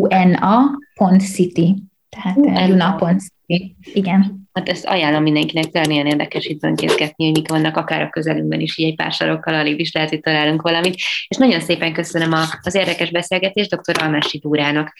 una.city, 0.87 1.83
tehát 2.13 2.37
uh, 2.37 2.69
una.city 2.69 3.75
igen. 3.93 4.41
Hát 4.53 4.69
ezt 4.69 4.85
ajánlom 4.85 5.23
mindenkinek, 5.23 5.65
talán 5.65 5.91
ilyen 5.91 6.05
érdekes 6.05 6.45
itt 6.45 6.63
önkészgetni, 6.63 7.25
hogy 7.25 7.33
mik 7.33 7.49
vannak 7.49 7.77
akár 7.77 8.01
a 8.01 8.09
közelünkben 8.09 8.59
is, 8.59 8.77
így 8.77 8.87
egy 8.87 8.95
pár 8.95 9.11
sarokkal 9.11 9.53
alig 9.53 9.79
is 9.79 9.91
lehet, 9.91 10.09
hogy 10.09 10.19
találunk 10.19 10.61
valamit. 10.61 10.95
És 11.27 11.37
nagyon 11.37 11.59
szépen 11.59 11.93
köszönöm 11.93 12.33
az 12.61 12.75
érdekes 12.75 13.11
beszélgetést 13.11 13.75
dr. 13.75 14.03
Almási 14.03 14.37
Dúrának, 14.37 14.93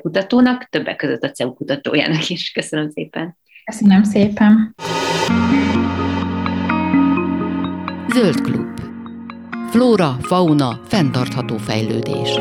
kutatónak, 0.00 0.68
többek 0.70 0.96
között 0.96 1.22
a 1.22 1.30
CEU 1.30 1.54
kutatójának 1.54 2.28
is. 2.28 2.50
Köszönöm 2.50 2.90
szépen. 2.90 3.36
Köszönöm 3.64 4.02
szépen. 4.02 4.74
Zöld 8.08 8.40
klub. 8.40 8.80
Flóra, 9.70 10.16
fauna, 10.20 10.80
fenntartható 10.88 11.56
fejlődés 11.56 12.40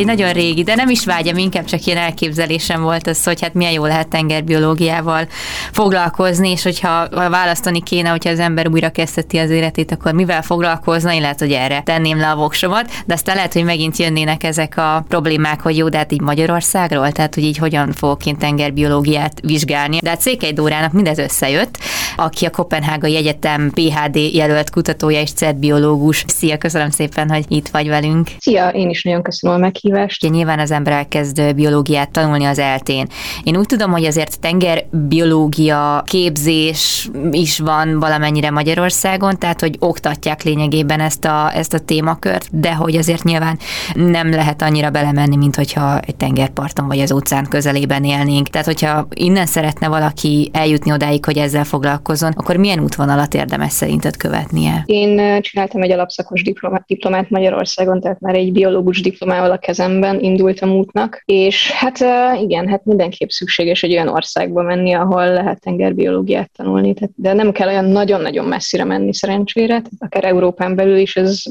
egy 0.00 0.06
nagyon 0.06 0.32
régi, 0.32 0.62
de 0.62 0.74
nem 0.74 0.88
is 0.88 1.04
vágyam, 1.04 1.36
inkább 1.36 1.64
csak 1.64 1.84
ilyen 1.84 1.98
elképzelésem 1.98 2.82
volt 2.82 3.06
az, 3.06 3.24
hogy 3.24 3.40
hát 3.40 3.54
milyen 3.54 3.72
jó 3.72 3.84
lehet 3.84 4.08
tengerbiológiával 4.08 5.26
foglalkozni, 5.72 6.50
és 6.50 6.62
hogyha 6.62 7.08
választani 7.08 7.82
kéne, 7.82 8.08
hogyha 8.08 8.30
az 8.30 8.38
ember 8.38 8.68
újra 8.68 8.90
kezdheti 8.90 9.38
az 9.38 9.50
életét, 9.50 9.92
akkor 9.92 10.12
mivel 10.12 10.42
foglalkozna, 10.42 11.12
én 11.12 11.20
lehet, 11.20 11.38
hogy 11.38 11.52
erre 11.52 11.82
tenném 11.82 12.18
le 12.18 12.30
a 12.30 12.36
voksomat, 12.36 12.90
de 13.06 13.14
aztán 13.14 13.34
lehet, 13.34 13.52
hogy 13.52 13.64
megint 13.64 13.96
jönnének 13.96 14.44
ezek 14.44 14.76
a 14.76 15.04
problémák, 15.08 15.60
hogy 15.60 15.76
jó, 15.76 15.88
de 15.88 15.96
hát 15.96 16.12
így 16.12 16.20
Magyarországról, 16.20 17.12
tehát 17.12 17.34
hogy 17.34 17.44
így 17.44 17.56
hogyan 17.56 17.92
fogok 17.92 18.26
én 18.26 18.36
tengerbiológiát 18.36 19.40
vizsgálni. 19.42 19.98
De 20.02 20.08
hát 20.08 20.20
Székely 20.20 20.52
Dórának 20.52 20.92
mindez 20.92 21.18
összejött, 21.18 21.78
aki 22.16 22.46
a 22.46 22.50
Kopenhágai 22.50 23.16
Egyetem 23.16 23.70
PHD 23.70 24.16
jelölt 24.16 24.70
kutatója 24.70 25.20
és 25.20 25.32
CET 25.32 25.56
biológus. 25.56 26.24
Szia, 26.26 26.58
köszönöm 26.58 26.90
szépen, 26.90 27.30
hogy 27.30 27.44
itt 27.48 27.68
vagy 27.68 27.88
velünk. 27.88 28.28
Szia, 28.38 28.68
én 28.68 28.90
is 28.90 29.02
nagyon 29.02 29.19
nagyon 29.20 29.22
köszönöm 29.22 29.56
a 29.56 29.60
meghívást. 29.60 30.24
Ugye 30.24 30.32
nyilván 30.32 30.58
az 30.58 30.70
ember 30.70 30.92
elkezd 30.92 31.54
biológiát 31.54 32.10
tanulni 32.10 32.44
az 32.44 32.58
eltén. 32.58 33.06
Én 33.42 33.56
úgy 33.56 33.66
tudom, 33.66 33.90
hogy 33.90 34.04
azért 34.04 34.40
tengerbiológia 34.40 36.02
képzés 36.06 37.10
is 37.30 37.58
van 37.58 37.98
valamennyire 37.98 38.50
Magyarországon, 38.50 39.38
tehát 39.38 39.60
hogy 39.60 39.76
oktatják 39.78 40.42
lényegében 40.42 41.00
ezt 41.00 41.24
a, 41.24 41.50
ezt 41.54 41.74
a 41.74 41.78
témakört, 41.78 42.60
de 42.60 42.74
hogy 42.74 42.96
azért 42.96 43.24
nyilván 43.24 43.58
nem 43.94 44.30
lehet 44.30 44.62
annyira 44.62 44.90
belemenni, 44.90 45.36
mint 45.36 45.56
hogyha 45.56 46.00
egy 46.00 46.16
tengerparton 46.16 46.86
vagy 46.86 47.00
az 47.00 47.12
óceán 47.12 47.46
közelében 47.48 48.04
élnénk. 48.04 48.48
Tehát, 48.48 48.66
hogyha 48.66 49.06
innen 49.14 49.46
szeretne 49.46 49.88
valaki 49.88 50.50
eljutni 50.52 50.92
odáig, 50.92 51.24
hogy 51.24 51.38
ezzel 51.38 51.64
foglalkozzon, 51.64 52.32
akkor 52.36 52.56
milyen 52.56 52.80
útvonalat 52.80 53.34
érdemes 53.34 53.72
szerinted 53.72 54.16
követnie? 54.16 54.82
Én 54.86 55.42
csináltam 55.42 55.82
egy 55.82 55.92
alapszakos 55.92 56.42
diplomát, 56.42 56.84
diplomát 56.86 57.30
Magyarországon, 57.30 58.00
tehát 58.00 58.20
már 58.20 58.34
egy 58.34 58.52
biológus 58.52 59.00
diplomával 59.10 59.50
a 59.50 59.58
kezemben 59.58 60.20
indultam 60.20 60.70
útnak, 60.70 61.22
és 61.24 61.70
hát 61.70 61.98
igen, 62.40 62.68
hát 62.68 62.84
mindenképp 62.84 63.28
szükséges 63.28 63.82
egy 63.82 63.92
olyan 63.92 64.08
országba 64.08 64.62
menni, 64.62 64.92
ahol 64.92 65.32
lehet 65.32 65.60
tengerbiológiát 65.60 66.50
tanulni, 66.56 66.94
tehát, 66.94 67.12
de 67.16 67.32
nem 67.32 67.52
kell 67.52 67.68
olyan 67.68 67.84
nagyon-nagyon 67.84 68.44
messzire 68.44 68.84
menni 68.84 69.14
szerencsére, 69.14 69.66
tehát 69.66 69.92
akár 69.98 70.24
Európán 70.24 70.74
belül 70.74 70.96
is 70.96 71.16
ez 71.16 71.42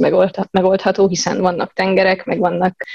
megoldható, 0.52 1.08
hiszen 1.08 1.41
vannak 1.41 1.74
tengerek, 1.74 2.26
meg 2.26 2.39
vannak 2.39 2.86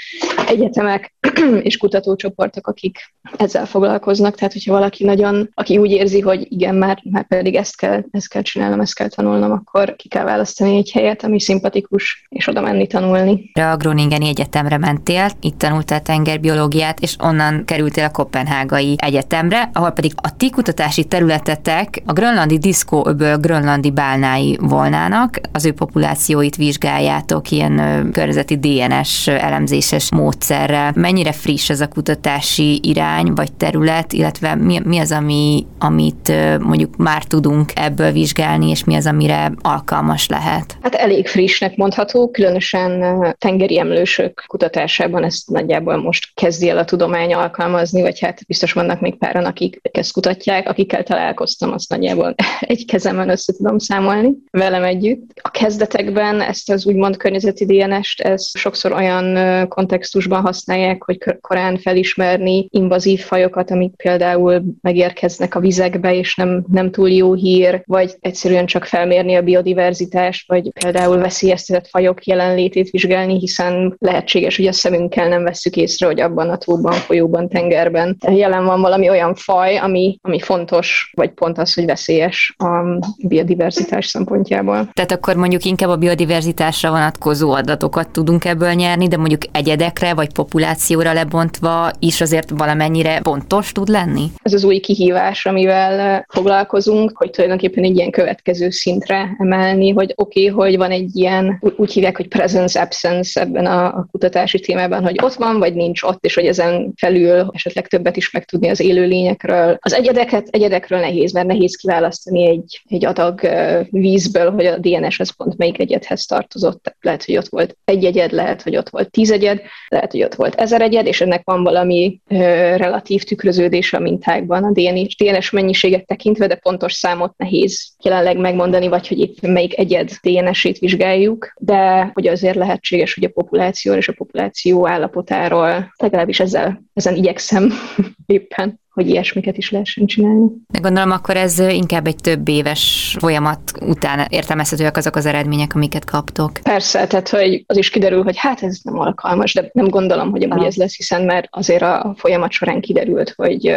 egyetemek 0.47 1.15
és 1.61 1.77
kutatócsoportok, 1.77 2.67
akik 2.67 2.97
ezzel 3.37 3.65
foglalkoznak, 3.65 4.35
tehát 4.35 4.53
hogyha 4.53 4.73
valaki 4.73 5.03
nagyon, 5.03 5.49
aki 5.53 5.77
úgy 5.77 5.91
érzi, 5.91 6.19
hogy 6.19 6.45
igen, 6.49 6.75
már, 6.75 7.01
már 7.11 7.27
pedig 7.27 7.55
ezt 7.55 7.77
kell, 7.77 8.03
ezt 8.11 8.29
kell 8.29 8.41
csinálnom, 8.41 8.79
ezt 8.79 8.95
kell 8.95 9.07
tanulnom, 9.07 9.51
akkor 9.51 9.95
ki 9.95 10.07
kell 10.07 10.23
választani 10.23 10.77
egy 10.77 10.91
helyet, 10.91 11.23
ami 11.23 11.39
szimpatikus, 11.39 12.25
és 12.29 12.47
oda 12.47 12.61
menni 12.61 12.87
tanulni. 12.87 13.51
A 13.53 13.75
Groningeni 13.77 14.27
Egyetemre 14.55 14.77
mentél, 14.87 15.27
itt 15.41 15.57
tanultál 15.57 16.01
tengerbiológiát, 16.01 16.99
és 16.99 17.15
onnan 17.19 17.65
kerültél 17.65 18.03
a 18.03 18.09
Kopenhágai 18.09 18.95
Egyetemre, 18.97 19.69
ahol 19.73 19.89
pedig 19.89 20.11
a 20.15 20.35
ti 20.37 20.49
kutatási 20.49 21.03
területetek 21.03 22.01
a 22.05 22.13
grönlandi 22.13 22.57
diszkóöböl 22.57 23.37
grönlandi 23.37 23.91
bálnái 23.91 24.57
volnának, 24.61 25.39
az 25.51 25.65
ő 25.65 25.71
populációit 25.71 26.55
vizsgáljátok 26.55 27.51
ilyen 27.51 28.09
környezeti 28.13 28.57
DNS 28.57 29.27
elemzéses 29.27 30.11
módszerrel. 30.11 30.91
Mennyire 30.95 31.31
friss 31.31 31.69
ez 31.69 31.81
a 31.81 31.87
kutatási 31.87 32.79
irány 32.83 33.33
vagy 33.33 33.53
terület, 33.53 34.13
illetve 34.13 34.55
mi, 34.55 34.79
mi 34.83 34.99
az, 34.99 35.11
ami, 35.11 35.65
amit 35.79 36.31
mondjuk 36.59 36.95
már 36.97 37.23
tudunk 37.23 37.71
ebből 37.75 38.11
vizsgálni, 38.11 38.69
és 38.69 38.83
mi 38.83 38.95
az, 38.95 39.05
amire 39.05 39.51
alkalmas 39.61 40.27
lehet? 40.27 40.77
Hát 40.81 40.95
elég 40.95 41.27
frissnek 41.27 41.75
mondható, 41.75 42.29
különösen 42.29 43.03
tengeri 43.37 43.79
emlősök 43.79 44.43
kutatásában 44.47 45.23
ezt 45.23 45.49
nagyjából 45.49 45.97
most 45.97 46.31
kezdi 46.33 46.69
el 46.69 46.77
a 46.77 46.85
tudomány 46.85 47.33
alkalmazni, 47.33 48.01
vagy 48.01 48.19
hát 48.19 48.45
biztos 48.47 48.73
vannak 48.73 48.99
még 48.99 49.17
páran, 49.17 49.45
akik 49.45 49.79
ezt 49.91 50.13
kutatják, 50.13 50.69
akikkel 50.69 51.03
találkoztam, 51.03 51.71
azt 51.71 51.89
nagyjából 51.89 52.35
egy 52.59 52.85
kezemben 52.85 53.29
össze 53.29 53.53
tudom 53.53 53.77
számolni 53.77 54.33
velem 54.51 54.83
együtt. 54.83 55.31
A 55.41 55.49
kezdetekben 55.49 56.41
ezt 56.41 56.71
az 56.71 56.85
úgymond 56.85 57.17
környezeti 57.17 57.65
DNS-t, 57.65 58.21
ez 58.21 58.51
sokszor 58.57 58.91
olyan 58.91 59.67
kontextusban 59.67 60.41
használják, 60.41 61.03
hogy 61.03 61.17
korán 61.41 61.77
felismerni 61.77 62.67
invazív 62.69 63.19
fajokat, 63.19 63.71
amik 63.71 63.95
például 63.95 64.63
megérkeznek 64.81 65.55
a 65.55 65.59
vizekbe, 65.59 66.15
és 66.15 66.35
nem, 66.35 66.65
nem 66.71 66.91
túl 66.91 67.09
jó 67.09 67.33
hír, 67.33 67.83
vagy 67.85 68.15
egyszerűen 68.19 68.65
csak 68.65 68.85
felmérni 68.85 69.35
a 69.35 69.41
biodiverzitást, 69.41 70.47
vagy 70.47 70.71
például 70.79 71.17
veszélyeztetett 71.17 71.87
fajok 71.87 72.25
jelenlétét 72.25 72.89
vizsgálni, 72.89 73.39
hiszen 73.39 73.95
lehetséges, 74.25 74.57
hogy 74.57 74.67
a 74.67 74.71
szemünkkel 74.71 75.27
nem 75.27 75.43
vesszük 75.43 75.75
észre, 75.75 76.05
hogy 76.05 76.21
abban 76.21 76.49
a 76.49 76.57
tóban, 76.57 76.93
folyóban, 76.93 77.49
tengerben 77.49 78.17
jelen 78.27 78.65
van 78.65 78.81
valami 78.81 79.09
olyan 79.09 79.35
faj, 79.35 79.77
ami, 79.77 80.17
ami 80.21 80.39
fontos, 80.39 81.11
vagy 81.15 81.29
pont 81.29 81.57
az, 81.57 81.73
hogy 81.73 81.85
veszélyes 81.85 82.55
a 82.57 82.99
biodiverzitás 83.27 84.05
szempontjából. 84.05 84.89
Tehát 84.93 85.11
akkor 85.11 85.35
mondjuk 85.35 85.63
inkább 85.65 85.89
a 85.89 85.95
biodiverzitásra 85.95 86.89
vonatkozó 86.89 87.51
adatokat 87.51 88.09
tudunk 88.09 88.45
ebből 88.45 88.71
nyerni, 88.71 89.07
de 89.07 89.17
mondjuk 89.17 89.41
egyedekre 89.51 90.13
vagy 90.13 90.33
populációra 90.33 91.13
lebontva 91.13 91.91
is 91.99 92.21
azért 92.21 92.49
valamennyire 92.49 93.19
pontos 93.19 93.71
tud 93.71 93.87
lenni? 93.87 94.25
Ez 94.41 94.53
az 94.53 94.63
új 94.63 94.79
kihívás, 94.79 95.45
amivel 95.45 96.25
foglalkozunk, 96.29 97.11
hogy 97.17 97.29
tulajdonképpen 97.29 97.83
egy 97.83 97.95
ilyen 97.95 98.11
következő 98.11 98.69
szintre 98.69 99.35
emelni, 99.39 99.91
hogy 99.91 100.13
oké, 100.15 100.49
okay, 100.49 100.65
hogy 100.65 100.77
van 100.77 100.91
egy 100.91 101.15
ilyen, 101.15 101.61
úgy 101.77 101.93
hívják, 101.93 102.17
hogy 102.17 102.27
presence 102.27 102.81
absence 102.81 103.41
ebben 103.41 103.65
a, 103.65 103.85
a 103.85 104.14
kutatási 104.15 104.59
témában, 104.59 105.03
hogy 105.03 105.19
ott 105.23 105.33
van, 105.33 105.59
vagy 105.59 105.73
nincs 105.73 106.03
ott, 106.03 106.25
és 106.25 106.35
hogy 106.35 106.45
ezen 106.45 106.93
felül 106.95 107.49
esetleg 107.51 107.87
többet 107.87 108.17
is 108.17 108.31
megtudni 108.31 108.69
az 108.69 108.79
élőlényekről. 108.79 109.77
Az 109.79 109.93
egyedeket, 109.93 110.47
egyedekről 110.49 110.99
nehéz, 110.99 111.33
mert 111.33 111.47
nehéz 111.47 111.75
kiválasztani 111.75 112.47
egy, 112.47 112.81
egy 112.85 113.05
adag 113.05 113.41
vízből, 113.89 114.51
hogy 114.51 114.65
a 114.65 114.77
DNS 114.77 115.19
az 115.19 115.35
pont 115.35 115.57
melyik 115.57 115.79
egyedhez 115.79 116.25
tartozott. 116.25 116.95
Lehet, 117.01 117.25
hogy 117.25 117.37
ott 117.37 117.47
volt 117.47 117.77
egy 117.85 118.05
egyed, 118.05 118.31
lehet, 118.31 118.61
hogy 118.61 118.77
ott 118.77 118.89
volt 118.89 119.11
tíz 119.11 119.31
egyed, 119.31 119.61
lehet, 119.87 120.11
hogy 120.11 120.23
ott 120.23 120.35
volt 120.35 120.55
ezer 120.55 120.81
egyed, 120.81 121.05
és 121.05 121.21
ennek 121.21 121.41
van 121.43 121.63
valami 121.63 122.19
ö, 122.27 122.35
relatív 122.75 123.23
tükröződés 123.23 123.93
a 123.93 123.99
mintákban 123.99 124.63
a 124.63 124.71
DNS, 124.71 125.15
DNS 125.15 125.49
mennyiséget 125.49 126.05
tekintve, 126.05 126.47
de 126.47 126.55
pontos 126.55 126.93
számot 126.93 127.37
nehéz 127.37 127.93
jelenleg 128.03 128.37
megmondani, 128.37 128.87
vagy 128.87 129.07
hogy 129.07 129.19
itt 129.19 129.41
melyik 129.41 129.77
egyed 129.77 130.09
DNS-ét 130.21 130.77
vizsgáljuk, 130.77 131.53
de 131.59 132.11
hogy 132.13 132.27
azért 132.27 132.55
lehetséges, 132.55 133.13
hogy 133.13 133.23
a 133.23 133.29
populáció 133.29 133.93
és 134.05 134.11
a 134.11 134.17
populáció 134.17 134.87
állapotáról. 134.87 135.93
Legalábbis 135.95 136.39
ezzel, 136.39 136.83
ezen 136.93 137.15
igyekszem 137.15 137.71
éppen 138.25 138.79
hogy 138.95 139.09
ilyesmiket 139.09 139.57
is 139.57 139.71
lehessen 139.71 140.05
csinálni. 140.05 140.47
De 140.67 140.79
gondolom 140.79 141.11
akkor 141.11 141.37
ez 141.37 141.59
inkább 141.59 142.07
egy 142.07 142.15
több 142.15 142.47
éves 142.47 143.15
folyamat 143.19 143.59
után 143.81 144.25
értelmezhetőek 144.29 144.97
azok 144.97 145.15
az 145.15 145.25
eredmények, 145.25 145.75
amiket 145.75 146.05
kaptok. 146.05 146.51
Persze, 146.63 147.07
tehát 147.07 147.29
hogy 147.29 147.63
az 147.67 147.77
is 147.77 147.89
kiderül, 147.89 148.23
hogy 148.23 148.37
hát 148.37 148.63
ez 148.63 148.79
nem 148.83 148.99
alkalmas, 148.99 149.53
de 149.53 149.69
nem 149.71 149.87
gondolom, 149.87 150.31
hogy 150.31 150.43
amúgy 150.43 150.65
ez 150.65 150.75
lesz, 150.75 150.95
hiszen 150.95 151.25
már 151.25 151.47
azért 151.51 151.81
a 151.81 152.13
folyamat 152.17 152.51
során 152.51 152.81
kiderült, 152.81 153.33
hogy, 153.35 153.75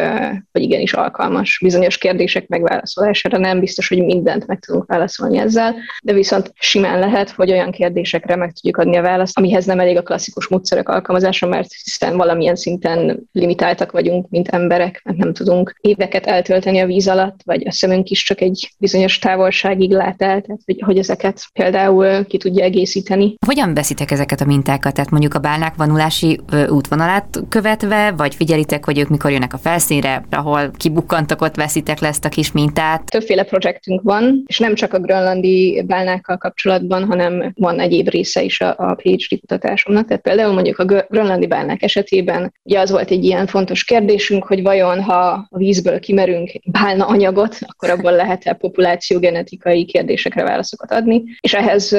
hogy 0.52 0.62
igenis 0.62 0.92
alkalmas. 0.92 1.58
Bizonyos 1.62 1.98
kérdések 1.98 2.48
megválaszolására 2.48 3.38
nem 3.38 3.60
biztos, 3.60 3.88
hogy 3.88 4.04
mindent 4.04 4.46
meg 4.46 4.58
tudunk 4.58 4.86
válaszolni 4.86 5.38
ezzel, 5.38 5.74
de 6.02 6.12
viszont 6.12 6.52
simán 6.54 6.98
lehet, 6.98 7.30
hogy 7.30 7.50
olyan 7.50 7.70
kérdésekre 7.70 8.36
meg 8.36 8.52
tudjuk 8.52 8.76
adni 8.76 8.96
a 8.96 9.02
választ, 9.02 9.38
amihez 9.38 9.64
nem 9.64 9.80
elég 9.80 9.96
a 9.96 10.02
klasszikus 10.02 10.48
módszerek 10.48 10.88
alkalmazása, 10.88 11.46
mert 11.46 11.72
hiszen 11.84 12.16
valamilyen 12.16 12.56
szinten 12.56 13.28
limitáltak 13.32 13.92
vagyunk, 13.92 14.28
mint 14.28 14.48
emberek, 14.48 15.02
mert 15.08 15.20
nem 15.20 15.32
tudunk 15.32 15.74
éveket 15.80 16.26
eltölteni 16.26 16.78
a 16.78 16.86
víz 16.86 17.08
alatt, 17.08 17.40
vagy 17.44 17.66
a 17.66 17.72
szemünk 17.72 18.08
is 18.08 18.24
csak 18.24 18.40
egy 18.40 18.70
bizonyos 18.78 19.18
távolságig 19.18 19.90
lát 19.90 20.22
el, 20.22 20.40
tehát 20.40 20.60
hogy, 20.64 20.82
hogy 20.84 20.98
ezeket 20.98 21.46
például 21.52 22.26
ki 22.26 22.36
tudja 22.36 22.64
egészíteni. 22.64 23.34
Hogyan 23.46 23.74
veszitek 23.74 24.10
ezeket 24.10 24.40
a 24.40 24.44
mintákat? 24.44 24.94
Tehát 24.94 25.10
mondjuk 25.10 25.34
a 25.34 25.38
bálnák 25.38 25.74
vonulási 25.76 26.40
útvonalát 26.68 27.40
követve, 27.48 28.10
vagy 28.16 28.34
figyelitek, 28.34 28.84
hogy 28.84 28.98
ők 28.98 29.08
mikor 29.08 29.30
jönnek 29.30 29.52
a 29.52 29.58
felszínre, 29.58 30.24
ahol 30.30 30.70
kibukkantak, 30.76 31.42
ott 31.42 31.56
veszitek 31.56 32.00
le 32.00 32.08
ezt 32.08 32.24
a 32.24 32.28
kis 32.28 32.52
mintát? 32.52 33.04
Többféle 33.04 33.42
projektünk 33.42 34.02
van, 34.02 34.42
és 34.46 34.58
nem 34.58 34.74
csak 34.74 34.94
a 34.94 34.98
grönlandi 34.98 35.84
bálnákkal 35.86 36.36
kapcsolatban, 36.36 37.04
hanem 37.04 37.52
van 37.54 37.80
egyéb 37.80 38.08
része 38.08 38.42
is 38.42 38.60
a, 38.60 38.74
a 38.78 38.94
PhD 38.94 39.40
kutatásomnak. 39.40 40.06
Tehát 40.06 40.22
például 40.22 40.52
mondjuk 40.52 40.78
a 40.78 41.06
grönlandi 41.08 41.46
bálnák 41.46 41.82
esetében 41.82 42.52
ugye 42.62 42.80
az 42.80 42.90
volt 42.90 43.10
egy 43.10 43.24
ilyen 43.24 43.46
fontos 43.46 43.84
kérdésünk, 43.84 44.44
hogy 44.44 44.62
vajon 44.62 44.97
ha 45.00 45.46
a 45.50 45.56
vízből 45.56 45.98
kimerünk 45.98 46.50
bálna 46.64 47.06
anyagot, 47.06 47.58
akkor 47.60 47.90
abból 47.90 48.12
lehet-e 48.12 48.52
populációgenetikai 48.52 49.84
kérdésekre 49.84 50.42
válaszokat 50.42 50.92
adni, 50.92 51.22
és 51.40 51.54
ehhez 51.54 51.96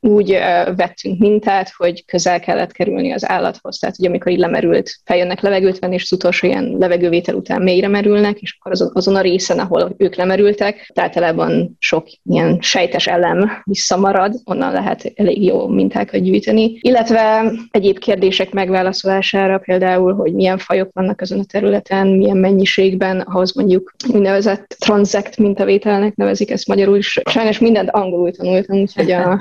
úgy 0.00 0.38
vettünk 0.76 1.18
mintát, 1.18 1.72
hogy 1.76 2.04
közel 2.04 2.40
kellett 2.40 2.72
kerülni 2.72 3.12
az 3.12 3.28
állathoz, 3.28 3.78
tehát 3.78 3.96
hogy 3.96 4.06
amikor 4.06 4.32
így 4.32 4.38
lemerült, 4.38 4.94
feljönnek 5.04 5.40
levegőt 5.40 5.78
venni, 5.78 5.94
és 5.94 6.02
az 6.02 6.12
utolsó 6.12 6.46
ilyen 6.46 6.76
levegővétel 6.78 7.34
után 7.34 7.62
mélyre 7.62 7.88
merülnek, 7.88 8.40
és 8.40 8.56
akkor 8.58 8.72
azon, 8.72 8.90
azon 8.92 9.16
a 9.16 9.20
részen, 9.20 9.58
ahol 9.58 9.94
ők 9.96 10.14
lemerültek, 10.14 10.90
általában 10.94 11.76
sok 11.78 12.06
ilyen 12.24 12.58
sejtes 12.60 13.06
elem 13.06 13.50
visszamarad, 13.64 14.34
onnan 14.44 14.72
lehet 14.72 15.12
elég 15.14 15.44
jó 15.44 15.68
mintákat 15.68 16.22
gyűjteni. 16.22 16.78
Illetve 16.80 17.52
egyéb 17.70 17.98
kérdések 17.98 18.52
megválaszolására, 18.52 19.58
például, 19.58 20.14
hogy 20.14 20.32
milyen 20.32 20.58
fajok 20.58 20.90
vannak 20.92 21.20
ezen 21.20 21.38
a 21.38 21.44
területen, 21.44 22.06
milyen 22.06 22.35
milyen 22.36 22.52
mennyiségben, 22.52 23.20
ahhoz 23.20 23.54
mondjuk 23.54 23.94
úgynevezett 24.14 24.76
transzekt 24.78 25.36
mintavételnek 25.36 26.16
nevezik 26.16 26.50
ezt 26.50 26.68
magyarul 26.68 26.96
is. 26.96 27.20
Sajnos 27.30 27.58
mindent 27.58 27.90
angolul 27.90 28.32
tanultam, 28.32 28.78
úgyhogy 28.78 29.10
a 29.10 29.38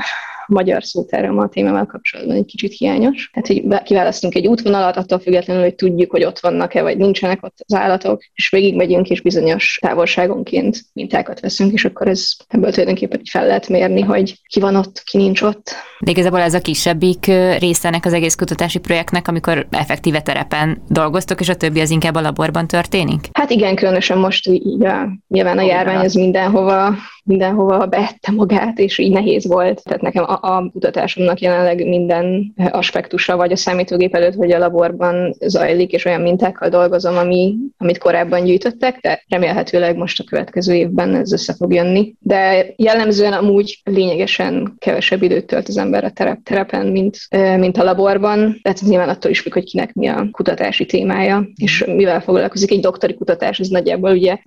magyar 0.47 0.84
szótáram 0.84 1.38
a 1.38 1.47
témával 1.47 1.86
kapcsolatban 1.86 2.36
egy 2.36 2.45
kicsit 2.45 2.73
hiányos. 2.73 3.29
Tehát, 3.34 3.47
hogy 3.47 3.84
kiválasztunk 3.84 4.36
egy 4.36 4.47
útvonalat, 4.47 4.97
attól 4.97 5.19
függetlenül, 5.19 5.63
hogy 5.63 5.75
tudjuk, 5.75 6.12
hogy 6.12 6.23
ott 6.23 6.39
vannak-e, 6.39 6.81
vagy 6.81 6.97
nincsenek 6.97 7.43
ott 7.43 7.55
az 7.67 7.75
állatok, 7.75 8.21
és 8.34 8.49
végigmegyünk, 8.49 9.10
és 9.10 9.21
bizonyos 9.21 9.77
távolságonként 9.81 10.77
mintákat 10.93 11.39
veszünk, 11.39 11.73
és 11.73 11.86
akkor 11.86 12.08
ez 12.08 12.27
ebből 12.47 12.71
tulajdonképpen 12.71 13.21
fel 13.31 13.45
lehet 13.45 13.69
mérni, 13.69 14.01
hogy 14.01 14.39
ki 14.47 14.60
van 14.60 14.75
ott, 14.75 15.01
ki 15.05 15.17
nincs 15.17 15.41
ott. 15.41 15.71
De 15.99 16.12
igazából 16.12 16.39
ez 16.39 16.53
a 16.53 16.62
kisebbik 16.62 17.25
része 17.60 17.88
ennek 17.88 18.05
az 18.05 18.13
egész 18.13 18.36
kutatási 18.36 18.79
projektnek, 18.79 19.27
amikor 19.27 19.67
effektíve 19.69 20.21
terepen 20.21 20.81
dolgoztok, 20.89 21.39
és 21.39 21.49
a 21.49 21.55
többi 21.55 21.79
az 21.79 21.89
inkább 21.89 22.15
a 22.15 22.21
laborban 22.21 22.67
történik? 22.67 23.29
Hát 23.34 23.49
igen, 23.49 23.75
különösen 23.75 24.17
most 24.17 24.47
így 24.47 24.86
a, 24.86 25.10
nyilván 25.27 25.58
a 25.58 25.62
járvány 25.62 26.05
az 26.05 26.13
mindenhova 26.13 26.95
mindenhova 27.25 27.85
beette 27.85 28.31
magát, 28.31 28.79
és 28.79 28.97
így 28.97 29.11
nehéz 29.11 29.47
volt. 29.47 29.83
Tehát 29.83 30.01
nekem 30.01 30.23
a, 30.23 30.39
a 30.41 30.69
kutatásomnak 30.71 31.39
jelenleg 31.39 31.88
minden 31.88 32.53
aspektusa, 32.71 33.35
vagy 33.35 33.51
a 33.51 33.55
számítógép 33.55 34.15
előtt, 34.15 34.33
vagy 34.33 34.51
a 34.51 34.57
laborban 34.57 35.35
zajlik, 35.39 35.91
és 35.91 36.05
olyan 36.05 36.21
mintákkal 36.21 36.69
dolgozom, 36.69 37.17
ami, 37.17 37.55
amit 37.77 37.97
korábban 37.97 38.43
gyűjtöttek, 38.43 38.99
de 39.01 39.23
remélhetőleg 39.27 39.97
most 39.97 40.19
a 40.19 40.23
következő 40.23 40.73
évben 40.73 41.15
ez 41.15 41.33
össze 41.33 41.53
fog 41.53 41.73
jönni. 41.73 42.15
De 42.19 42.65
jellemzően 42.75 43.33
amúgy 43.33 43.81
lényegesen 43.83 44.75
kevesebb 44.77 45.23
időt 45.23 45.45
tölt 45.45 45.67
az 45.67 45.77
ember 45.77 46.03
a 46.03 46.09
terep, 46.09 46.43
terepen, 46.43 46.88
mint, 46.88 47.17
mint 47.57 47.77
a 47.77 47.83
laborban. 47.83 48.38
Tehát 48.61 48.79
ez 48.81 48.88
nyilván 48.88 49.09
attól 49.09 49.31
is 49.31 49.39
függ, 49.39 49.53
hogy 49.53 49.63
kinek 49.63 49.93
mi 49.93 50.07
a 50.07 50.27
kutatási 50.31 50.85
témája, 50.85 51.47
és 51.55 51.83
mivel 51.88 52.21
foglalkozik 52.21 52.71
egy 52.71 52.79
doktori 52.79 53.13
kutatás, 53.13 53.59
ez 53.59 53.67
nagyjából 53.67 54.11
ugye 54.11 54.38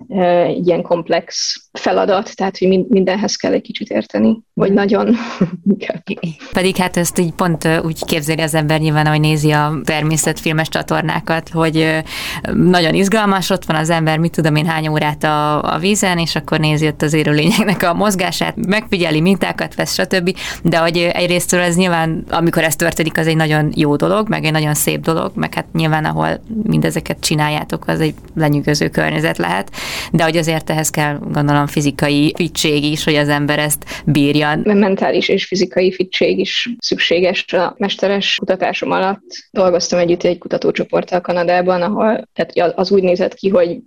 egy 0.43 0.67
ilyen 0.67 0.81
komplex 0.81 1.55
feladat, 1.71 2.35
tehát 2.35 2.57
hogy 2.57 2.67
mindenhez 2.89 3.35
kell 3.35 3.53
egy 3.53 3.61
kicsit 3.61 3.89
érteni, 3.89 4.39
vagy 4.53 4.73
nagyon 4.73 5.15
Pedig 6.51 6.75
hát 6.75 6.97
ezt 6.97 7.19
így 7.19 7.31
pont 7.31 7.67
úgy 7.83 8.05
képzeli 8.05 8.41
az 8.41 8.53
ember 8.53 8.79
nyilván, 8.79 9.05
ahogy 9.05 9.19
nézi 9.19 9.51
a 9.51 9.79
természetfilmes 9.83 10.69
csatornákat, 10.69 11.49
hogy 11.49 12.03
nagyon 12.53 12.93
izgalmas, 12.93 13.49
ott 13.49 13.65
van 13.65 13.75
az 13.75 13.89
ember, 13.89 14.17
mit 14.17 14.31
tudom 14.31 14.55
én, 14.55 14.65
hány 14.65 14.87
órát 14.87 15.23
a, 15.23 15.63
a 15.73 15.77
vízen, 15.77 16.17
és 16.17 16.35
akkor 16.35 16.59
nézi 16.59 16.87
ott 16.87 17.01
az 17.01 17.13
élőlényeknek 17.13 17.83
a 17.83 17.93
mozgását, 17.93 18.55
megfigyeli 18.67 19.21
mintákat, 19.21 19.75
vesz, 19.75 19.93
stb. 19.93 20.37
De 20.63 20.77
hogy 20.77 20.97
egyrésztről 20.97 21.61
ez 21.61 21.75
nyilván, 21.75 22.25
amikor 22.29 22.63
ez 22.63 22.75
történik, 22.75 23.17
az 23.17 23.27
egy 23.27 23.35
nagyon 23.35 23.71
jó 23.75 23.95
dolog, 23.95 24.29
meg 24.29 24.45
egy 24.45 24.51
nagyon 24.51 24.73
szép 24.73 25.01
dolog, 25.01 25.31
meg 25.35 25.53
hát 25.53 25.65
nyilván, 25.73 26.05
ahol 26.05 26.41
mindezeket 26.63 27.19
csináljátok, 27.19 27.87
az 27.87 27.99
egy 27.99 28.13
lenyűgöző 28.35 28.89
környezet 28.89 29.37
lehet, 29.37 29.71
de 30.11 30.23
hogy 30.23 30.37
azért 30.37 30.69
ehhez 30.69 30.89
kell 30.89 31.19
gondolom 31.31 31.67
fizikai 31.67 32.33
fittség 32.59 32.83
is, 32.83 33.03
hogy 33.03 33.15
az 33.15 33.29
ember 33.29 33.59
ezt 33.59 33.85
bírja. 34.05 34.59
Mentális 34.63 35.29
és 35.29 35.45
fizikai 35.45 35.91
fittség 35.91 36.39
is 36.39 36.69
szükséges 36.79 37.53
a 37.53 37.75
mesteres 37.77 38.35
kutatásom 38.35 38.91
alatt. 38.91 39.47
Dolgoztam 39.51 39.99
együtt 39.99 40.23
egy 40.23 40.37
kutatócsoporttal 40.37 41.21
Kanadában, 41.21 41.81
ahol 41.81 42.27
tehát 42.33 42.77
az 42.77 42.91
úgy 42.91 43.03
nézett 43.03 43.33
ki, 43.33 43.49
hogy 43.49 43.77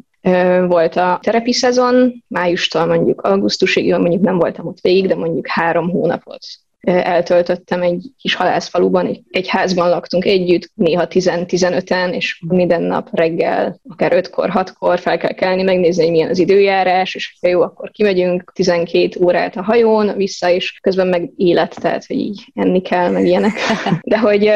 volt 0.66 0.96
a 0.96 1.18
terepi 1.22 1.52
szezon, 1.52 2.24
májustól 2.28 2.86
mondjuk 2.86 3.20
augusztusig, 3.20 3.94
mondjuk 3.94 4.22
nem 4.22 4.38
voltam 4.38 4.66
ott 4.66 4.80
végig, 4.80 5.06
de 5.06 5.14
mondjuk 5.14 5.46
három 5.46 5.90
hónapot 5.90 6.44
eltöltöttem 6.82 7.82
egy 7.82 8.10
kis 8.18 8.34
halászfaluban, 8.34 9.06
egy, 9.06 9.20
egy 9.30 9.48
házban 9.48 9.88
laktunk 9.88 10.24
együtt, 10.24 10.70
néha 10.74 11.06
10-15-en, 11.10 12.12
és 12.14 12.42
minden 12.48 12.82
nap 12.82 13.08
reggel, 13.12 13.80
akár 13.88 14.12
5-kor, 14.14 14.50
6-kor 14.54 14.98
fel 14.98 15.18
kell 15.18 15.32
kelni, 15.32 15.62
megnézni, 15.62 16.02
hogy 16.02 16.12
milyen 16.12 16.28
az 16.28 16.38
időjárás, 16.38 17.14
és 17.14 17.36
ha 17.40 17.48
jó, 17.48 17.60
akkor 17.60 17.90
kimegyünk 17.90 18.52
12 18.54 19.08
órát 19.20 19.56
a 19.56 19.62
hajón, 19.62 20.16
vissza, 20.16 20.50
és 20.50 20.78
közben 20.80 21.06
meg 21.06 21.30
élet, 21.36 21.80
tehát, 21.80 22.06
hogy 22.06 22.16
így 22.16 22.44
enni 22.54 22.80
kell, 22.82 23.10
meg 23.10 23.26
ilyenek. 23.26 23.52
De 24.02 24.18
hogy, 24.18 24.50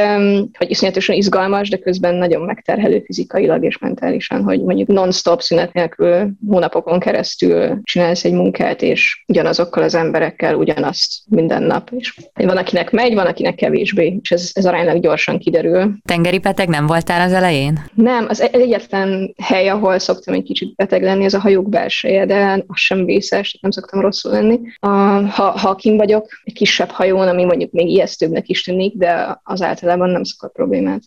hogy 0.59 0.71
iszonyatosan 0.71 1.17
izgalmas, 1.17 1.69
de 1.69 1.77
közben 1.77 2.15
nagyon 2.15 2.43
megterhelő 2.43 3.03
fizikailag 3.05 3.65
és 3.65 3.79
mentálisan, 3.79 4.43
hogy 4.43 4.63
mondjuk 4.63 4.89
non-stop 4.89 5.41
szünet 5.41 5.73
nélkül 5.73 6.31
hónapokon 6.49 6.99
keresztül 6.99 7.81
csinálsz 7.83 8.25
egy 8.25 8.33
munkát, 8.33 8.83
és 8.83 9.25
ugyanazokkal 9.27 9.83
az 9.83 9.95
emberekkel 9.95 10.55
ugyanazt 10.55 11.23
minden 11.29 11.63
nap, 11.63 11.91
és 11.97 12.16
van, 12.35 12.57
akinek 12.57 12.91
megy, 12.91 13.15
van, 13.15 13.27
akinek 13.27 13.55
kevésbé, 13.55 14.19
és 14.23 14.31
ez, 14.31 14.51
ez 14.55 14.67
aránylag 14.67 15.01
gyorsan 15.01 15.39
kiderül. 15.39 15.93
Tengeri 16.05 16.39
beteg 16.39 16.69
nem 16.69 16.87
voltál 16.87 17.21
az 17.21 17.33
elején? 17.33 17.85
Nem, 17.95 18.27
az 18.29 18.41
egyetlen 18.53 19.35
hely, 19.43 19.69
ahol 19.69 19.99
szoktam 19.99 20.35
egy 20.35 20.43
kicsit 20.43 20.75
beteg 20.75 21.03
lenni, 21.03 21.25
az 21.25 21.35
a 21.35 21.41
hajók 21.41 21.69
belseje, 21.69 22.27
de 22.27 22.65
az 22.67 22.79
sem 22.79 23.05
vészes, 23.05 23.59
nem 23.61 23.71
szoktam 23.71 24.01
rosszul 24.01 24.33
lenni. 24.33 24.59
A, 24.79 24.89
ha, 25.29 25.51
ha 25.51 25.75
kim 25.75 25.97
vagyok, 25.97 26.29
egy 26.45 26.55
kisebb 26.55 26.91
hajón, 26.91 27.29
ami 27.29 27.45
mondjuk 27.45 27.73
még 27.73 27.89
ijesztőbbnek 27.89 28.49
is 28.49 28.63
tűnik, 28.63 28.95
de 28.97 29.41
az 29.43 29.63
általában 29.63 30.11
nem 30.11 30.25
szokott 30.25 30.53
problémát 30.55 31.03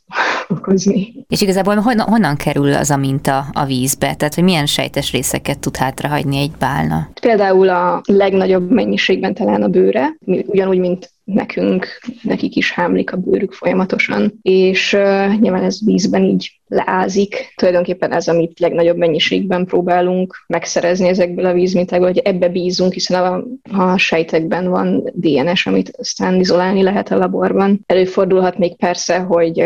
okozni. 0.50 1.14
És 1.28 1.42
igazából 1.42 1.76
honnan, 1.76 2.08
honnan 2.08 2.36
kerül 2.36 2.74
az 2.74 2.90
a 2.90 2.98
minta 2.98 3.46
a 3.54 3.66
vízbe? 3.66 4.14
Tehát, 4.16 4.36
hogy 4.36 4.44
milyen 4.44 4.66
sejtes 4.66 5.12
részeket 5.12 5.60
tud 5.60 5.78
hátrahagyni 5.78 6.38
egy 6.38 6.52
bálna? 6.60 7.10
Például 7.22 7.70
a 7.70 8.02
legnagyobb 8.06 8.72
mennyiségben 8.72 9.34
talán 9.34 9.64
a 9.64 9.68
bőre, 9.68 10.18
ugyanúgy, 10.26 10.80
mint 10.80 11.12
nekünk, 11.34 11.88
nekik 12.22 12.56
is 12.56 12.72
hámlik 12.72 13.14
a 13.14 13.18
bőrük 13.18 13.54
folyamatosan, 13.54 14.40
és 14.42 14.94
uh, 14.94 15.40
nyilván 15.40 15.64
ez 15.64 15.86
vízben 15.86 16.24
így 16.24 16.60
leázik. 16.70 17.54
Tulajdonképpen 17.56 18.12
ez, 18.12 18.28
amit 18.28 18.60
legnagyobb 18.60 18.98
mennyiségben 18.98 19.66
próbálunk 19.66 20.44
megszerezni 20.48 21.08
ezekből 21.08 21.46
a 21.46 21.54
vízmintákból, 21.54 22.08
hogy 22.08 22.18
ebbe 22.18 22.50
bízunk, 22.50 22.94
hiszen 22.94 23.24
a, 23.24 23.44
a 23.78 23.98
sejtekben 23.98 24.70
van 24.70 25.04
DNS, 25.14 25.66
amit 25.66 25.92
aztán 25.98 26.40
izolálni 26.40 26.84
lehet 26.84 27.12
a 27.12 27.18
laborban. 27.18 27.80
Előfordulhat 27.86 28.58
még 28.58 28.76
persze, 28.78 29.18
hogy 29.18 29.64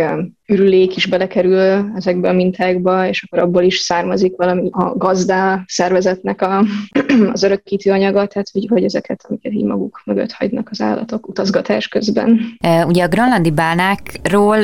ürülék 0.47 0.95
is 0.95 1.05
belekerül 1.05 1.91
ezekbe 1.95 2.29
a 2.29 2.33
mintákba, 2.33 3.07
és 3.07 3.23
akkor 3.23 3.39
abból 3.39 3.63
is 3.63 3.77
származik 3.77 4.35
valami 4.35 4.69
a 4.71 4.97
gazdá 4.97 5.63
szervezetnek 5.67 6.41
a, 6.41 6.65
az 7.33 7.43
örökítő 7.43 7.91
anyaga, 7.91 8.27
tehát 8.27 8.49
hogy, 8.51 8.67
hogy 8.69 8.83
ezeket, 8.83 9.25
amiket 9.27 9.53
így 9.53 9.65
maguk 9.65 10.01
mögött 10.05 10.31
hagynak 10.31 10.67
az 10.71 10.81
állatok 10.81 11.27
utazgatás 11.53 11.87
közben. 11.87 12.57
Ugye 12.87 13.03
a 13.03 13.07
granlandi 13.07 13.51
bálnákról 13.51 14.57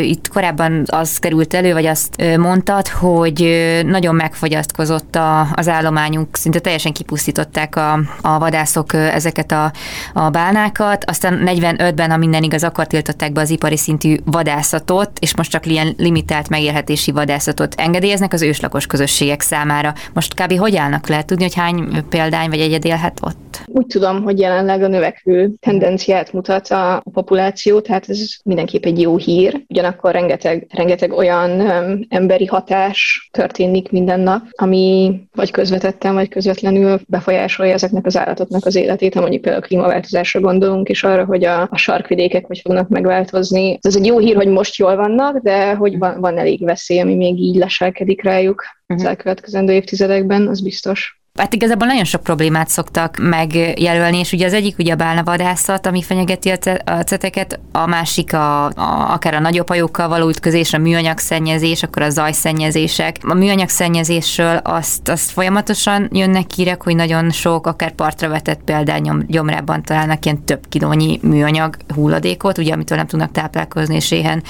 itt 0.00 0.28
korábban 0.28 0.82
az 0.86 1.18
került 1.18 1.54
elő, 1.54 1.72
vagy 1.72 1.86
azt 1.86 2.22
mondtad, 2.36 2.88
hogy 2.88 3.68
nagyon 3.86 4.14
megfogyatkozott 4.14 5.14
a, 5.16 5.48
az 5.54 5.68
állományunk, 5.68 6.36
szinte 6.36 6.58
teljesen 6.58 6.92
kipusztították 6.92 7.76
a, 7.76 7.92
a 8.22 8.38
vadászok 8.38 8.94
ezeket 8.94 9.52
a, 9.52 9.72
a 10.14 10.30
bálnákat, 10.30 11.04
aztán 11.04 11.42
45-ben, 11.46 12.10
ha 12.10 12.16
minden 12.16 12.42
igaz, 12.42 12.64
akkor 12.64 12.86
tiltották 12.86 13.32
be 13.32 13.40
az 13.40 13.50
ipari 13.50 13.76
szintű 13.76 14.16
vadászatot, 14.24 15.10
és 15.18 15.36
most 15.36 15.50
csak 15.50 15.66
ilyen 15.66 15.94
limitált 15.96 16.48
megélhetési 16.48 17.12
vadászatot 17.12 17.74
engedélyeznek 17.76 18.32
az 18.32 18.42
őslakos 18.42 18.86
közösségek 18.86 19.40
számára. 19.40 19.92
Most 20.12 20.34
kb. 20.34 20.58
hogy 20.58 20.76
állnak? 20.76 21.08
Lehet 21.08 21.26
tudni, 21.26 21.42
hogy 21.42 21.54
hány 21.54 22.04
példány 22.08 22.48
vagy 22.48 22.60
egyed 22.60 22.84
élhet 22.84 23.18
ott? 23.22 23.62
Úgy 23.66 23.86
tudom, 23.86 24.22
hogy 24.22 24.38
jelenleg 24.38 24.82
a 24.82 24.88
növekvő 24.88 25.50
tendenciát 26.16 26.32
mutat 26.32 26.68
a 26.68 27.02
populáció, 27.12 27.80
tehát 27.80 28.08
ez 28.08 28.28
mindenképp 28.44 28.84
egy 28.84 29.00
jó 29.00 29.16
hír. 29.16 29.64
Ugyanakkor 29.68 30.12
rengeteg, 30.12 30.66
rengeteg 30.74 31.12
olyan 31.12 31.50
um, 31.60 32.00
emberi 32.08 32.46
hatás 32.46 33.28
történik 33.32 33.90
minden 33.90 34.20
nap, 34.20 34.42
ami 34.50 35.14
vagy 35.34 35.50
közvetetten, 35.50 36.14
vagy 36.14 36.28
közvetlenül 36.28 37.00
befolyásolja 37.06 37.72
ezeknek 37.72 38.06
az 38.06 38.16
állatoknak 38.16 38.66
az 38.66 38.74
életét, 38.74 39.14
ha 39.14 39.20
mondjuk 39.20 39.42
például 39.42 39.62
a 39.62 39.66
klímaváltozásra 39.66 40.40
gondolunk, 40.40 40.88
és 40.88 41.04
arra, 41.04 41.24
hogy 41.24 41.44
a, 41.44 41.68
a 41.70 41.76
sarkvidékek 41.76 42.46
hogy 42.46 42.60
fognak 42.60 42.88
megváltozni. 42.88 43.78
Ez 43.80 43.96
egy 43.96 44.06
jó 44.06 44.18
hír, 44.18 44.36
hogy 44.36 44.48
most 44.48 44.76
jól 44.76 44.96
vannak, 44.96 45.38
de 45.38 45.74
hogy 45.74 45.98
van, 45.98 46.20
van 46.20 46.38
elég 46.38 46.64
veszély, 46.64 47.00
ami 47.00 47.14
még 47.14 47.38
így 47.38 47.56
leselkedik 47.56 48.22
rájuk 48.22 48.64
uh-huh. 48.86 49.04
az 49.04 49.10
elkövetkezendő 49.10 49.72
évtizedekben, 49.72 50.48
az 50.48 50.60
biztos. 50.60 51.20
Hát 51.36 51.54
igazából 51.54 51.86
nagyon 51.86 52.04
sok 52.04 52.22
problémát 52.22 52.68
szoktak 52.68 53.16
megjelölni, 53.20 54.18
és 54.18 54.32
ugye 54.32 54.46
az 54.46 54.52
egyik 54.52 54.78
ugye 54.78 54.92
a 54.92 54.96
bálnavadászat, 54.96 55.86
ami 55.86 56.02
fenyegeti 56.02 56.50
a 56.84 56.90
ceteket, 56.90 57.60
a 57.72 57.86
másik 57.86 58.32
a, 58.32 58.64
a, 58.64 59.12
akár 59.12 59.34
a 59.34 59.40
nagyobb 59.40 59.68
hajókkal 59.68 60.08
való 60.08 60.28
ütközés, 60.28 60.72
a 60.72 60.78
műanyag 60.78 61.18
szennyezés, 61.18 61.82
akkor 61.82 62.02
a 62.02 62.10
zajszennyezések. 62.10 63.16
A 63.22 63.34
műanyag 63.34 63.68
szennyezésről 63.68 64.56
azt, 64.56 65.08
azt 65.08 65.30
folyamatosan 65.30 66.08
jönnek 66.12 66.50
hírek, 66.50 66.82
hogy 66.82 66.94
nagyon 66.94 67.30
sok, 67.30 67.66
akár 67.66 67.90
partra 67.90 68.28
vetett 68.28 68.60
például 68.64 68.98
nyom, 68.98 69.22
gyomrában 69.26 69.82
találnak 69.82 70.24
ilyen 70.24 70.44
több 70.44 70.68
kilónyi 70.68 71.18
műanyag 71.22 71.76
hulladékot, 71.94 72.58
ugye 72.58 72.72
amitől 72.72 72.98
nem 72.98 73.06
tudnak 73.06 73.32
táplálkozni, 73.32 73.94
és 73.94 74.10
éhen 74.10 74.42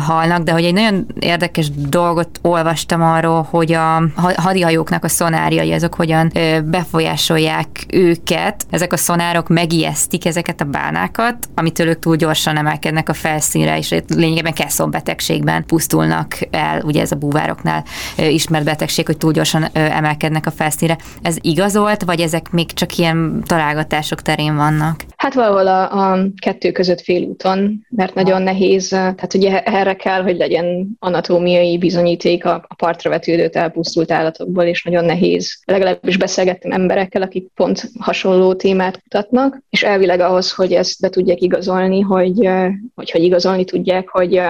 halnak, 0.00 0.42
de 0.42 0.52
hogy 0.52 0.64
egy 0.64 0.74
nagyon 0.74 1.06
érdekes 1.18 1.70
dolgot 1.70 2.38
olvastam 2.42 3.02
arról, 3.02 3.46
hogy 3.50 3.72
a 3.72 4.02
hadihajóknak 4.36 5.04
a 5.04 5.08
szonárjai, 5.08 5.72
azok 5.72 5.94
hogyan 5.94 6.15
hogyan 6.16 6.64
befolyásolják 6.70 7.68
őket, 7.88 8.66
ezek 8.70 8.92
a 8.92 8.96
szonárok 8.96 9.48
megijesztik 9.48 10.26
ezeket 10.26 10.60
a 10.60 10.64
bánákat, 10.64 11.48
amitől 11.54 11.88
ők 11.88 11.98
túl 11.98 12.16
gyorsan 12.16 12.56
emelkednek 12.56 13.08
a 13.08 13.12
felszínre, 13.12 13.78
és 13.78 13.94
lényegében 14.08 14.54
betegségben 14.90 15.64
pusztulnak 15.66 16.38
el, 16.50 16.80
ugye 16.80 17.00
ez 17.00 17.12
a 17.12 17.16
búvároknál 17.16 17.84
ismert 18.16 18.64
betegség, 18.64 19.06
hogy 19.06 19.16
túl 19.16 19.32
gyorsan 19.32 19.64
emelkednek 19.72 20.46
a 20.46 20.50
felszínre. 20.50 20.98
Ez 21.22 21.36
igazolt, 21.40 22.02
vagy 22.02 22.20
ezek 22.20 22.50
még 22.50 22.72
csak 22.72 22.96
ilyen 22.96 23.42
találgatások 23.46 24.22
terén 24.22 24.56
vannak? 24.56 25.04
Hát 25.26 25.34
valahol 25.34 25.66
a, 25.66 26.12
a 26.12 26.26
kettő 26.36 26.72
között 26.72 27.00
félúton, 27.00 27.86
mert 27.88 28.14
nagyon 28.14 28.42
nehéz, 28.42 28.88
tehát 28.88 29.34
ugye 29.34 29.62
erre 29.62 29.94
kell, 29.94 30.22
hogy 30.22 30.36
legyen 30.36 30.96
anatómiai 30.98 31.78
bizonyíték 31.78 32.44
a, 32.44 32.64
a 32.68 32.74
partra 32.74 33.10
vetődött 33.10 33.56
elpusztult 33.56 34.10
állatokból, 34.10 34.64
és 34.64 34.84
nagyon 34.84 35.04
nehéz. 35.04 35.58
Legalábbis 35.64 36.16
beszélgettem 36.16 36.70
emberekkel, 36.70 37.22
akik 37.22 37.46
pont 37.54 37.90
hasonló 37.98 38.54
témát 38.54 39.02
kutatnak, 39.02 39.62
és 39.70 39.82
elvileg 39.82 40.20
ahhoz, 40.20 40.52
hogy 40.52 40.72
ezt 40.72 41.00
be 41.00 41.08
tudják 41.08 41.40
igazolni, 41.40 42.00
hogy, 42.00 42.48
hogy, 42.94 43.10
hogy 43.10 43.22
igazolni 43.22 43.64
tudják, 43.64 44.08
hogy 44.08 44.40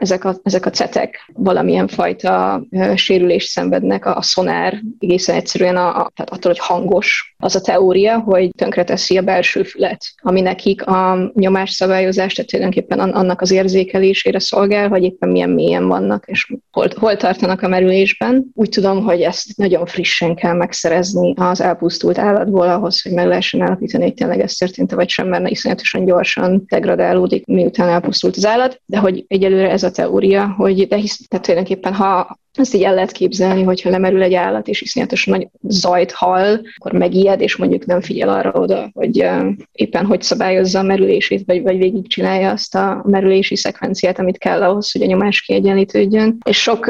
ezek 0.00 0.24
a, 0.24 0.34
ezek 0.42 0.66
a 0.66 0.70
cetek 0.70 1.30
valamilyen 1.34 1.88
fajta 1.88 2.62
sérülést 2.94 3.48
szenvednek, 3.48 4.06
a, 4.06 4.16
a 4.16 4.22
szonár 4.22 4.80
egészen 4.98 5.36
egyszerűen 5.36 5.76
a, 5.76 5.88
a, 5.88 6.10
tehát 6.14 6.30
attól, 6.30 6.52
hogy 6.52 6.58
hangos. 6.58 7.34
Az 7.38 7.56
a 7.56 7.60
teória, 7.60 8.18
hogy 8.18 8.50
tönkreteszi 8.56 9.16
a 9.16 9.22
belső 9.22 9.62
fület, 9.62 10.04
ami 10.22 10.40
nekik 10.40 10.86
a 10.86 11.32
szabályozás, 11.64 12.34
tehát 12.34 12.50
tulajdonképpen 12.50 12.98
annak 12.98 13.40
az 13.40 13.50
érzékelésére 13.50 14.38
szolgál, 14.38 14.88
hogy 14.88 15.02
éppen 15.02 15.28
milyen 15.28 15.50
mélyen 15.50 15.88
vannak, 15.88 16.24
és 16.26 16.52
hol, 16.70 16.86
hol 16.96 17.16
tartanak 17.16 17.62
a 17.62 17.68
merülésben. 17.68 18.50
Úgy 18.54 18.68
tudom, 18.68 19.02
hogy 19.04 19.20
ezt 19.20 19.56
nagyon 19.56 19.86
frissen 19.86 20.34
kell 20.34 20.54
megszerezni 20.54 21.34
az 21.36 21.60
elpusztult 21.60 22.18
állatból 22.18 22.68
ahhoz, 22.68 23.02
hogy 23.02 23.12
meg 23.12 23.26
lehessen 23.26 23.60
állapítani, 23.60 24.02
hogy 24.02 24.14
tényleg 24.14 24.40
ez 24.40 24.54
történt 24.54 24.92
vagy 24.92 25.08
sem, 25.08 25.28
mert 25.28 25.50
iszonyatosan 25.50 26.04
gyorsan 26.04 26.64
degradálódik, 26.68 27.46
miután 27.46 27.88
elpusztult 27.88 28.36
az 28.36 28.46
állat, 28.46 28.80
de 28.86 28.98
hogy 28.98 29.24
egyelőre 29.28 29.70
ez 29.70 29.82
a 29.82 29.90
teória, 29.90 30.54
hogy 30.56 30.88
de 30.88 30.96
hisz, 30.96 31.26
tehát 31.28 31.44
tulajdonképpen 31.44 31.94
ha 31.94 32.38
ezt 32.52 32.74
így 32.74 32.82
el 32.82 32.94
lehet 32.94 33.12
képzelni, 33.12 33.62
hogyha 33.62 33.90
lemerül 33.90 34.22
egy 34.22 34.34
állat, 34.34 34.68
és 34.68 34.80
iszonyatosan 34.80 35.34
nagy 35.34 35.48
zajt 35.62 36.12
hall, 36.12 36.60
akkor 36.76 36.92
megijed, 36.92 37.40
és 37.40 37.56
mondjuk 37.56 37.86
nem 37.86 38.00
figyel 38.00 38.28
arra 38.28 38.52
oda, 38.52 38.90
hogy 38.92 39.26
éppen 39.72 40.06
hogy 40.06 40.22
szabályozza 40.22 40.78
a 40.78 40.82
merülését, 40.82 41.42
vagy, 41.46 41.62
vagy 41.62 41.78
végigcsinálja 41.78 42.50
azt 42.50 42.74
a 42.74 43.02
merülési 43.06 43.56
szekvenciát, 43.56 44.18
amit 44.18 44.38
kell 44.38 44.62
ahhoz, 44.62 44.92
hogy 44.92 45.02
a 45.02 45.06
nyomás 45.06 45.40
kiegyenlítődjön. 45.40 46.38
És 46.44 46.62
sok 46.62 46.84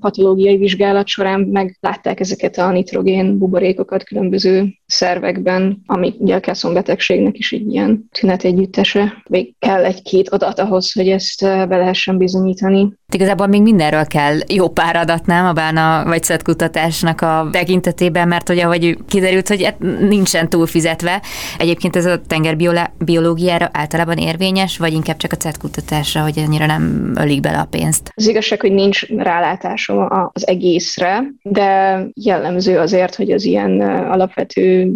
patológiai 0.00 0.56
vizsgálat 0.56 1.06
során 1.06 1.40
meglátták 1.40 2.20
ezeket 2.20 2.58
a 2.58 2.70
nitrogén 2.70 3.38
buborékokat 3.38 4.04
különböző 4.04 4.66
szervekben, 4.86 5.82
ami 5.86 6.14
ugye 6.18 6.40
a 6.62 6.72
betegségnek 6.72 7.38
is 7.38 7.52
egy 7.52 7.72
ilyen 7.72 8.08
tünet 8.12 8.44
együttese. 8.44 9.22
Még 9.28 9.54
kell 9.58 9.84
egy-két 9.84 10.28
adat 10.28 10.58
ahhoz, 10.58 10.92
hogy 10.92 11.08
ezt 11.08 11.42
be 11.42 11.76
lehessen 11.76 12.16
bizonyítani. 12.16 12.92
Igazából 13.14 13.46
még 13.46 13.62
mindenről 13.62 14.04
kell 14.04 14.38
jó 14.48 14.68
pár 14.68 14.96
adat, 14.96 15.26
nem? 15.26 15.46
A 15.46 15.52
bána 15.52 16.04
vagy 16.04 16.42
kutatásnak 16.42 17.20
a 17.20 17.48
tekintetében, 17.52 18.28
mert 18.28 18.48
hogy 18.48 18.58
ahogy 18.58 18.98
kiderült, 19.08 19.48
hogy 19.48 19.74
nincsen 20.08 20.48
túlfizetve. 20.48 21.22
Egyébként 21.58 21.96
ez 21.96 22.04
a 22.04 22.20
tengerbiológiára 22.26 23.68
általában 23.72 24.16
érvényes, 24.16 24.78
vagy 24.78 24.92
inkább 24.92 25.16
csak 25.16 25.32
a 25.32 25.50
kutatásra, 25.60 26.22
hogy 26.22 26.38
annyira 26.46 26.66
nem 26.66 27.12
ölik 27.18 27.40
bele 27.40 27.58
a 27.58 27.66
pénzt? 27.70 28.12
Az 28.14 28.28
igazság, 28.28 28.60
hogy 28.60 28.72
nincs 28.72 29.06
rálátásom 29.08 30.06
az 30.32 30.46
egészre, 30.46 31.22
de 31.42 32.00
jellemző 32.14 32.78
azért, 32.78 33.14
hogy 33.14 33.30
az 33.30 33.44
ilyen 33.44 33.80
alapvető 34.10 34.92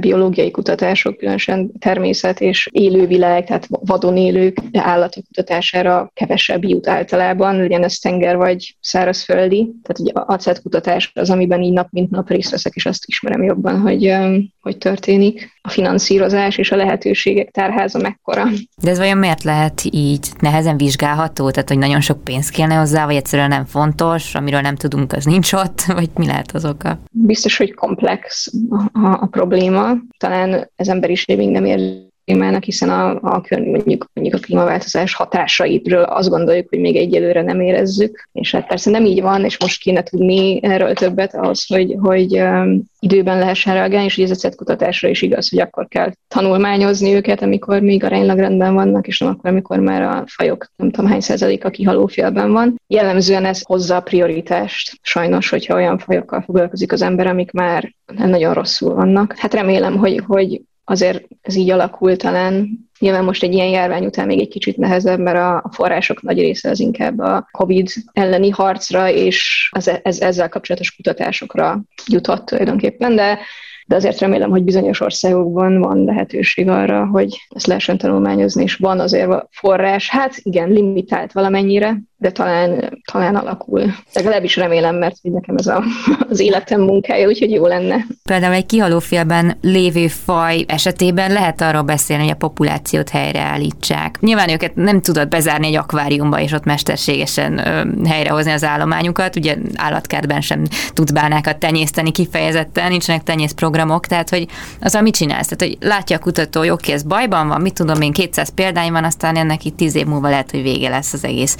biológiai 0.00 0.50
kutatások, 0.50 1.16
különösen 1.16 1.72
természet 1.78 2.40
és 2.40 2.68
élővilág, 2.72 3.44
tehát 3.44 3.66
vadon 3.68 4.16
élők 4.16 4.56
állatok 4.72 5.24
kutatására 5.24 6.10
kevesebb 6.14 6.64
jut 6.64 6.88
általában 6.88 7.47
van, 7.48 7.60
legyen 7.60 7.84
ez 7.84 7.98
tenger 7.98 8.36
vagy 8.36 8.76
szárazföldi. 8.80 9.74
Tehát 9.82 9.98
ugye 9.98 10.12
a 10.12 10.32
acetkutatás 10.32 11.10
az, 11.14 11.30
amiben 11.30 11.62
így 11.62 11.72
nap 11.72 11.88
mint 11.90 12.10
nap 12.10 12.28
részt 12.28 12.50
veszek, 12.50 12.74
és 12.74 12.86
azt 12.86 13.06
ismerem 13.06 13.42
jobban, 13.42 13.80
hogy 13.80 14.16
hogy 14.60 14.78
történik. 14.78 15.56
A 15.62 15.68
finanszírozás 15.68 16.56
és 16.56 16.72
a 16.72 16.76
lehetőségek 16.76 17.50
tárháza 17.50 17.98
mekkora. 17.98 18.44
De 18.82 18.90
ez 18.90 18.98
vajon 18.98 19.18
miért 19.18 19.42
lehet 19.42 19.82
így 19.90 20.28
nehezen 20.40 20.76
vizsgálható? 20.76 21.50
Tehát, 21.50 21.68
hogy 21.68 21.78
nagyon 21.78 22.00
sok 22.00 22.24
pénz 22.24 22.48
kéne 22.48 22.74
hozzá, 22.74 23.06
vagy 23.06 23.14
egyszerűen 23.14 23.48
nem 23.48 23.64
fontos, 23.64 24.34
amiről 24.34 24.60
nem 24.60 24.76
tudunk, 24.76 25.12
az 25.12 25.24
nincs 25.24 25.52
ott, 25.52 25.80
vagy 25.98 26.10
mi 26.14 26.26
lehet 26.26 26.52
az 26.52 26.64
oka? 26.64 26.98
Biztos, 27.10 27.56
hogy 27.56 27.74
komplex 27.74 28.52
a, 28.70 28.98
a, 28.98 29.18
a 29.20 29.26
probléma. 29.26 29.92
Talán 30.18 30.70
ez 30.76 30.88
emberiség 30.88 31.36
még 31.36 31.48
nem 31.48 31.64
ér 31.64 32.06
témának, 32.28 32.62
hiszen 32.62 32.90
a, 32.90 33.10
a 33.10 33.42
mondjuk, 33.50 34.10
mondjuk 34.12 34.36
a 34.36 34.44
klímaváltozás 34.46 35.14
hatásaitről 35.14 36.02
azt 36.02 36.28
gondoljuk, 36.28 36.68
hogy 36.68 36.78
még 36.78 36.96
egyelőre 36.96 37.42
nem 37.42 37.60
érezzük, 37.60 38.28
és 38.32 38.50
hát 38.50 38.66
persze 38.66 38.90
nem 38.90 39.04
így 39.04 39.22
van, 39.22 39.44
és 39.44 39.60
most 39.60 39.82
kéne 39.82 40.02
tudni 40.02 40.62
erről 40.62 40.94
többet 40.94 41.34
ahhoz, 41.34 41.66
hogy, 41.66 41.96
hogy 42.00 42.40
um, 42.40 42.82
időben 43.00 43.38
lehessen 43.38 43.74
reagálni, 43.74 44.04
és 44.04 44.14
hogy 44.14 44.30
ez 44.30 44.44
a 44.44 44.50
kutatásra 44.56 45.08
is 45.08 45.22
igaz, 45.22 45.50
hogy 45.50 45.60
akkor 45.60 45.88
kell 45.88 46.12
tanulmányozni 46.28 47.14
őket, 47.14 47.42
amikor 47.42 47.80
még 47.80 48.04
aránylag 48.04 48.38
rendben 48.38 48.74
vannak, 48.74 49.06
és 49.06 49.18
nem 49.18 49.28
akkor, 49.28 49.50
amikor 49.50 49.78
már 49.78 50.02
a 50.02 50.24
fajok 50.26 50.66
nem 50.76 50.90
tudom 50.90 51.10
hány 51.10 51.20
százalék 51.20 51.64
a 51.64 51.70
kihalófélben 51.70 52.52
van. 52.52 52.80
Jellemzően 52.86 53.44
ez 53.44 53.62
hozza 53.62 53.96
a 53.96 54.00
prioritást, 54.00 54.98
sajnos, 55.02 55.48
hogyha 55.48 55.74
olyan 55.74 55.98
fajokkal 55.98 56.40
foglalkozik 56.40 56.92
az 56.92 57.02
ember, 57.02 57.26
amik 57.26 57.50
már 57.50 57.92
nagyon 58.16 58.54
rosszul 58.54 58.94
vannak. 58.94 59.34
Hát 59.36 59.54
remélem, 59.54 59.96
hogy, 59.96 60.22
hogy 60.26 60.60
azért 60.88 61.24
ez 61.42 61.54
így 61.54 61.70
alakul 61.70 62.16
talán. 62.16 62.86
Nyilván 62.98 63.24
most 63.24 63.42
egy 63.42 63.52
ilyen 63.52 63.68
járvány 63.68 64.04
után 64.04 64.26
még 64.26 64.40
egy 64.40 64.48
kicsit 64.48 64.76
nehezebb, 64.76 65.18
mert 65.18 65.38
a 65.38 65.70
források 65.72 66.22
nagy 66.22 66.38
része 66.38 66.70
az 66.70 66.80
inkább 66.80 67.18
a 67.18 67.48
COVID 67.50 67.88
elleni 68.12 68.50
harcra 68.50 69.10
és 69.10 69.68
az, 69.72 69.88
e, 69.88 70.00
ez, 70.02 70.20
ezzel 70.20 70.48
kapcsolatos 70.48 70.96
kutatásokra 70.96 71.80
jutott 72.06 72.46
tulajdonképpen, 72.46 73.14
de 73.14 73.38
de 73.86 73.96
azért 73.96 74.18
remélem, 74.18 74.50
hogy 74.50 74.62
bizonyos 74.62 75.00
országokban 75.00 75.78
van 75.78 76.04
lehetőség 76.04 76.68
arra, 76.68 77.06
hogy 77.06 77.46
ezt 77.48 77.66
lehessen 77.66 77.98
tanulmányozni, 77.98 78.62
és 78.62 78.76
van 78.76 79.00
azért 79.00 79.30
forrás, 79.50 80.10
hát 80.10 80.34
igen, 80.42 80.70
limitált 80.70 81.32
valamennyire, 81.32 82.00
de 82.20 82.30
talán, 82.30 83.00
talán 83.12 83.36
alakul. 83.36 83.94
Legalábbis 84.12 84.56
remélem, 84.56 84.96
mert 84.96 85.16
nekem 85.22 85.56
ez 85.56 85.66
a, 85.66 85.82
az 86.30 86.40
életem 86.40 86.80
munkája, 86.80 87.26
úgyhogy 87.26 87.50
jó 87.50 87.66
lenne. 87.66 88.06
Például 88.24 88.54
egy 88.54 88.66
kihalófélben 88.66 89.56
lévő 89.60 90.08
faj 90.08 90.64
esetében 90.66 91.32
lehet 91.32 91.60
arról 91.60 91.82
beszélni, 91.82 92.22
hogy 92.22 92.32
a 92.32 92.36
populációt 92.36 93.08
helyreállítsák. 93.08 94.20
Nyilván 94.20 94.48
őket 94.48 94.74
nem 94.74 95.00
tudod 95.00 95.28
bezárni 95.28 95.66
egy 95.66 95.76
akváriumba, 95.76 96.40
és 96.40 96.52
ott 96.52 96.64
mesterségesen 96.64 97.58
ö, 97.58 98.06
helyrehozni 98.08 98.50
az 98.50 98.64
állományukat. 98.64 99.36
Ugye 99.36 99.56
állatkertben 99.76 100.40
sem 100.40 100.62
tudsz 100.92 101.10
bánákat 101.10 101.56
tenyészteni 101.56 102.10
kifejezetten, 102.10 102.88
nincsenek 102.90 103.22
tenyészprogramok, 103.22 104.06
tehát 104.06 104.28
hogy 104.28 104.46
az, 104.80 104.94
amit 104.94 105.16
csinálsz, 105.16 105.48
tehát 105.48 105.74
hogy 105.74 105.88
látja 105.88 106.16
a 106.16 106.20
kutató, 106.20 106.62
jó, 106.62 106.74
ez 106.88 107.02
bajban 107.02 107.48
van, 107.48 107.60
mit 107.60 107.74
tudom 107.74 108.00
én, 108.00 108.12
200 108.12 108.48
példány 108.54 108.92
van, 108.92 109.04
aztán 109.04 109.36
ennek 109.36 109.64
itt 109.64 109.76
10 109.76 109.94
év 109.94 110.06
múlva 110.06 110.28
lehet, 110.28 110.50
hogy 110.50 110.62
vége 110.62 110.88
lesz 110.88 111.12
az 111.12 111.24
egész 111.24 111.56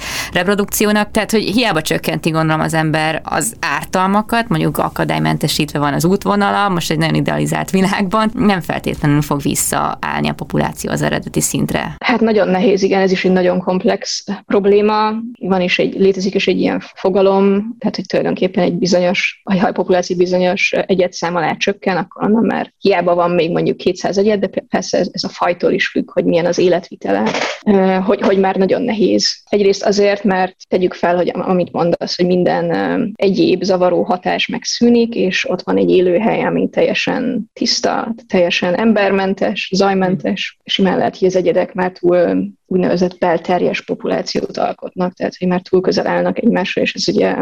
reprodukciónak, 0.49 1.11
tehát 1.11 1.31
hogy 1.31 1.41
hiába 1.41 1.81
csökkenti 1.81 2.29
gondolom 2.29 2.61
az 2.61 2.73
ember 2.73 3.21
az 3.23 3.55
ártalmakat, 3.59 4.47
mondjuk 4.47 4.77
akadálymentesítve 4.77 5.79
van 5.79 5.93
az 5.93 6.05
útvonala, 6.05 6.69
most 6.69 6.91
egy 6.91 6.97
nagyon 6.97 7.15
idealizált 7.15 7.69
világban, 7.69 8.31
nem 8.33 8.61
feltétlenül 8.61 9.21
fog 9.21 9.41
visszaállni 9.41 10.29
a 10.29 10.33
populáció 10.33 10.91
az 10.91 11.01
eredeti 11.01 11.41
szintre. 11.41 11.95
Hát 12.05 12.19
nagyon 12.19 12.47
nehéz, 12.47 12.83
igen, 12.83 13.01
ez 13.01 13.11
is 13.11 13.25
egy 13.25 13.31
nagyon 13.31 13.59
komplex 13.59 14.23
probléma. 14.45 15.11
Van 15.39 15.61
is 15.61 15.79
egy, 15.79 15.93
létezik 15.93 16.35
is 16.35 16.47
egy 16.47 16.59
ilyen 16.59 16.83
fogalom, 16.93 17.75
tehát 17.79 17.95
hogy 17.95 18.05
tulajdonképpen 18.05 18.63
egy 18.63 18.77
bizonyos, 18.77 19.41
ha 19.43 19.67
a 19.67 19.71
populáció 19.71 20.17
bizonyos 20.17 20.71
egyetszám 20.71 21.35
alá 21.35 21.53
csökken, 21.53 21.97
akkor 21.97 22.23
onnan 22.23 22.45
már 22.45 22.73
hiába 22.77 23.15
van 23.15 23.31
még 23.31 23.51
mondjuk 23.51 23.77
200 23.77 24.17
egyet, 24.17 24.39
de 24.39 24.49
persze 24.69 24.97
ez, 24.97 25.09
ez 25.11 25.23
a 25.23 25.29
fajtól 25.29 25.71
is 25.71 25.87
függ, 25.87 26.11
hogy 26.11 26.25
milyen 26.25 26.45
az 26.45 26.57
életvitele, 26.57 27.23
hogy, 28.05 28.21
hogy 28.21 28.39
már 28.39 28.55
nagyon 28.55 28.81
nehéz. 28.81 29.37
Egyrészt 29.49 29.83
azért, 29.83 30.23
mert 30.23 30.38
mert 30.39 30.55
tegyük 30.67 30.93
fel, 30.93 31.15
hogy 31.15 31.31
amit 31.33 31.71
mondasz, 31.71 32.15
hogy 32.17 32.25
minden 32.25 32.71
egyéb 33.15 33.63
zavaró 33.63 34.03
hatás 34.03 34.47
megszűnik, 34.47 35.15
és 35.15 35.49
ott 35.49 35.61
van 35.61 35.77
egy 35.77 35.89
élőhely, 35.89 36.43
ami 36.43 36.69
teljesen 36.69 37.49
tiszta, 37.53 38.13
teljesen 38.27 38.75
embermentes, 38.75 39.69
zajmentes, 39.73 40.57
és 40.63 40.77
imán 40.77 40.97
lehet, 40.97 41.17
hogy 41.17 41.27
az 41.27 41.35
egyedek 41.35 41.73
már 41.73 41.91
túl 41.91 42.47
úgynevezett 42.71 43.17
belterjes 43.17 43.81
populációt 43.81 44.57
alkotnak, 44.57 45.13
tehát 45.13 45.35
hogy 45.39 45.47
már 45.47 45.61
túl 45.61 45.81
közel 45.81 46.07
állnak 46.07 46.37
egymásra, 46.37 46.81
és 46.81 46.93
ez 46.93 47.07
ugye 47.07 47.35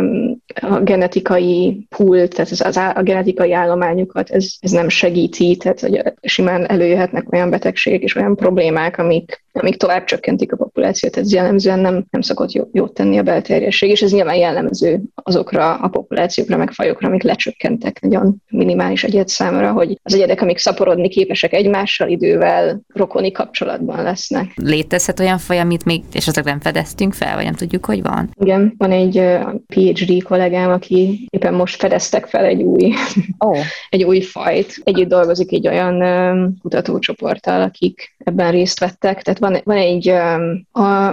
a 0.62 0.80
genetikai 0.80 1.88
pool, 1.98 2.28
tehát 2.28 2.52
ez 2.52 2.62
az 2.62 2.78
a 2.78 3.02
genetikai 3.04 3.54
állományukat 3.54 4.30
ez, 4.30 4.48
ez 4.60 4.72
nem 4.72 4.90
segíti, 4.90 5.58
tehát 5.58 5.80
hogy 5.80 6.02
simán 6.22 6.70
előjöhetnek 6.70 7.32
olyan 7.32 7.50
betegségek 7.50 8.02
és 8.02 8.16
olyan 8.16 8.36
problémák, 8.36 8.98
amik, 8.98 9.44
amik 9.52 9.76
tovább 9.76 10.04
csökkentik 10.04 10.54
a 10.54 10.58
populációt, 10.58 11.12
tehát 11.12 11.28
ez 11.28 11.34
jellemzően 11.34 11.80
nem, 11.80 12.06
nem 12.10 12.22
szokott 12.22 12.52
jó, 12.52 12.70
jót 12.72 12.94
tenni 12.94 13.18
a 13.18 13.24
belterjesség, 13.24 13.90
és 13.90 14.02
ez 14.02 14.12
nyilván 14.12 14.36
jellemző 14.36 15.02
azokra 15.28 15.74
a 15.74 15.88
populációkra, 15.88 16.58
meg 16.58 16.72
fajokra, 16.72 17.08
amik 17.08 17.24
lecsökkentek 17.24 18.02
nagyon 18.02 18.36
minimális 18.50 19.04
egyet 19.04 19.28
számra, 19.28 19.72
hogy 19.72 20.00
az 20.04 20.14
egyedek, 20.14 20.42
amik 20.42 20.58
szaporodni 20.58 21.10
képesek 21.10 21.54
egymással 21.54 22.10
idővel, 22.10 22.82
rokoni 22.94 23.32
kapcsolatban 23.32 24.04
lesznek. 24.04 24.52
Létezhet 24.56 25.20
olyan 25.20 25.38
faj, 25.38 25.60
amit 25.60 25.86
még 25.86 26.04
esetleg 26.12 26.46
nem 26.46 26.60
fedeztünk 26.60 27.14
fel, 27.14 27.36
vagy 27.36 27.44
nem 27.44 27.54
tudjuk, 27.54 27.86
hogy 27.86 28.02
van? 28.02 28.30
Igen, 28.40 28.74
van 28.78 28.92
egy 28.92 29.22
PhD 29.68 30.24
kollégám, 30.24 30.70
aki 30.70 31.28
éppen 31.30 31.54
most 31.54 31.76
fedeztek 31.76 32.26
fel 32.26 32.46
egy 32.46 32.62
új, 32.62 32.94
oh. 33.38 33.58
egy 33.90 34.04
új 34.04 34.22
fajt. 34.22 34.82
Együtt 34.84 35.10
dolgozik 35.10 35.52
egy 35.52 35.68
olyan 35.68 36.58
kutatócsoporttal, 36.62 37.62
akik 37.62 38.16
ebben 38.28 38.52
részt 38.52 38.80
vettek. 38.80 39.22
Tehát 39.22 39.40
van, 39.40 39.62
van 39.64 39.78
egy 39.78 40.10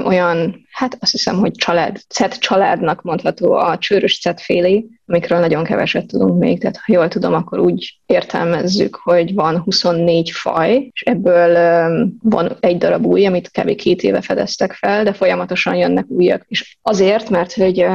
olyan 0.06 0.66
hát 0.70 0.96
azt 1.00 1.12
hiszem, 1.12 1.38
hogy 1.38 1.52
család, 1.52 2.00
cet 2.08 2.38
családnak 2.38 3.02
mondható 3.02 3.52
a 3.52 3.78
csőrös 3.78 4.20
cet 4.20 4.40
félé, 4.40 4.86
amikről 5.14 5.38
nagyon 5.38 5.64
keveset 5.64 6.06
tudunk 6.06 6.38
még, 6.38 6.60
tehát 6.60 6.76
ha 6.76 6.92
jól 6.92 7.08
tudom, 7.08 7.34
akkor 7.34 7.58
úgy 7.58 7.98
értelmezzük, 8.06 9.00
hogy 9.02 9.34
van 9.34 9.58
24 9.58 10.30
faj, 10.30 10.88
és 10.92 11.02
ebből 11.02 11.52
van 12.22 12.56
egy 12.60 12.78
darab 12.78 13.06
új, 13.06 13.26
amit 13.26 13.50
kb. 13.50 13.74
két 13.74 14.02
éve 14.02 14.20
fedeztek 14.20 14.72
fel, 14.72 15.04
de 15.04 15.12
folyamatosan 15.12 15.74
jönnek 15.74 16.04
újak. 16.08 16.44
És 16.48 16.78
azért, 16.82 17.30
mert 17.30 17.52
hogy 17.52 17.86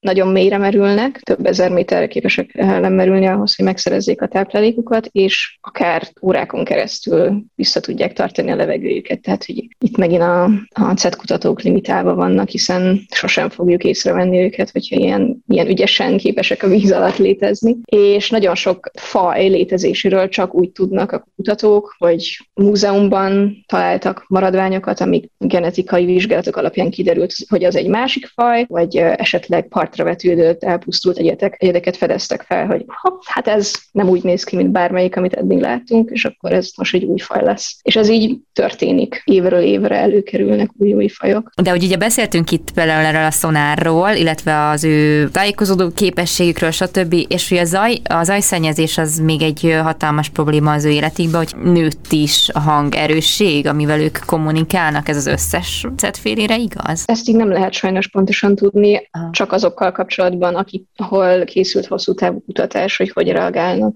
nagyon 0.00 0.28
mélyre 0.28 0.58
merülnek, 0.58 1.20
több 1.20 1.46
ezer 1.46 1.70
méterre 1.70 2.06
képesek 2.06 2.50
lemerülni 2.54 3.26
ahhoz, 3.26 3.56
hogy 3.56 3.64
megszerezzék 3.64 4.22
a 4.22 4.28
táplálékukat, 4.28 5.08
és 5.12 5.58
akár 5.60 6.08
órákon 6.22 6.64
keresztül 6.64 7.42
vissza 7.54 7.80
tudják 7.80 8.12
tartani 8.12 8.50
a 8.50 8.56
levegőjüket. 8.56 9.20
Tehát, 9.20 9.44
hogy 9.44 9.68
itt 9.78 9.96
megint 9.96 10.22
a, 10.22 10.44
a 10.70 10.94
CET 10.96 11.16
kutatók 11.16 11.62
limitálva 11.62 12.14
vannak, 12.14 12.48
hiszen 12.48 13.00
sosem 13.10 13.50
fogjuk 13.50 13.84
észrevenni 13.84 14.38
őket, 14.38 14.70
hogyha 14.70 14.96
ilyen, 14.96 15.42
ilyen 15.48 15.68
ügyesen 15.68 16.18
képesek 16.42 16.62
a 16.62 16.68
víz 16.68 16.92
alatt 16.92 17.16
létezni, 17.16 17.76
és 17.84 18.30
nagyon 18.30 18.54
sok 18.54 18.90
faj 18.94 19.48
létezéséről 19.48 20.28
csak 20.28 20.54
úgy 20.54 20.70
tudnak 20.70 21.12
a 21.12 21.26
kutatók, 21.36 21.94
hogy 21.98 22.36
múzeumban 22.54 23.64
találtak 23.66 24.24
maradványokat, 24.28 25.00
amik 25.00 25.30
genetikai 25.38 26.04
vizsgálatok 26.04 26.56
alapján 26.56 26.90
kiderült, 26.90 27.32
hogy 27.48 27.64
az 27.64 27.76
egy 27.76 27.88
másik 27.88 28.26
faj, 28.26 28.64
vagy 28.68 28.96
esetleg 28.96 29.68
partra 29.68 30.04
vetődött, 30.04 30.64
elpusztult 30.64 31.18
egyetek, 31.18 31.56
egyedeket 31.58 31.96
fedeztek 31.96 32.42
fel, 32.42 32.66
hogy 32.66 32.84
ha, 32.86 33.18
hát 33.24 33.48
ez 33.48 33.72
nem 33.92 34.08
úgy 34.08 34.22
néz 34.22 34.44
ki, 34.44 34.56
mint 34.56 34.70
bármelyik, 34.70 35.16
amit 35.16 35.34
eddig 35.34 35.60
láttunk, 35.60 36.10
és 36.10 36.24
akkor 36.24 36.52
ez 36.52 36.70
most 36.76 36.94
egy 36.94 37.04
új 37.04 37.18
faj 37.18 37.42
lesz. 37.42 37.76
És 37.82 37.96
ez 37.96 38.08
így 38.08 38.38
történik. 38.52 39.22
Évről 39.24 39.62
évre 39.62 39.96
előkerülnek 39.96 40.70
új-új 40.78 41.08
fajok. 41.08 41.50
De 41.62 41.72
ugye 41.72 41.96
beszéltünk 41.96 42.50
itt 42.50 42.70
például 42.74 43.04
erről 43.04 43.24
a 43.24 43.30
szonárról, 43.30 44.10
illetve 44.10 44.68
az 44.68 44.84
ő 44.84 45.28
tájékozódó 45.28 45.90
képes 45.94 46.21
képességükről, 46.22 46.70
stb. 46.70 47.14
És 47.28 47.48
hogy 47.48 47.58
a, 47.58 47.64
zaj, 47.64 48.00
a 48.04 48.24
zajszennyezés 48.24 48.98
az 48.98 49.18
még 49.18 49.42
egy 49.42 49.76
hatalmas 49.82 50.28
probléma 50.28 50.72
az 50.72 50.84
ő 50.84 50.90
életükben, 50.90 51.36
hogy 51.36 51.72
nőtt 51.72 52.12
is 52.12 52.48
a 52.52 52.58
hangerősség, 52.58 53.66
amivel 53.66 54.00
ők 54.00 54.18
kommunikálnak, 54.26 55.08
ez 55.08 55.16
az 55.16 55.26
összes 55.26 55.86
cetfélére 55.96 56.56
igaz? 56.56 57.02
Ezt 57.06 57.28
így 57.28 57.36
nem 57.36 57.48
lehet 57.48 57.72
sajnos 57.72 58.08
pontosan 58.08 58.54
tudni, 58.54 59.08
Aha. 59.10 59.28
csak 59.30 59.52
azokkal 59.52 59.92
kapcsolatban, 59.92 60.54
akik, 60.54 60.84
ahol 60.96 61.44
készült 61.44 61.86
hosszú 61.86 62.14
távú 62.14 62.42
kutatás, 62.46 62.96
hogy 62.96 63.10
hogy 63.10 63.28
reagálnak. 63.28 63.94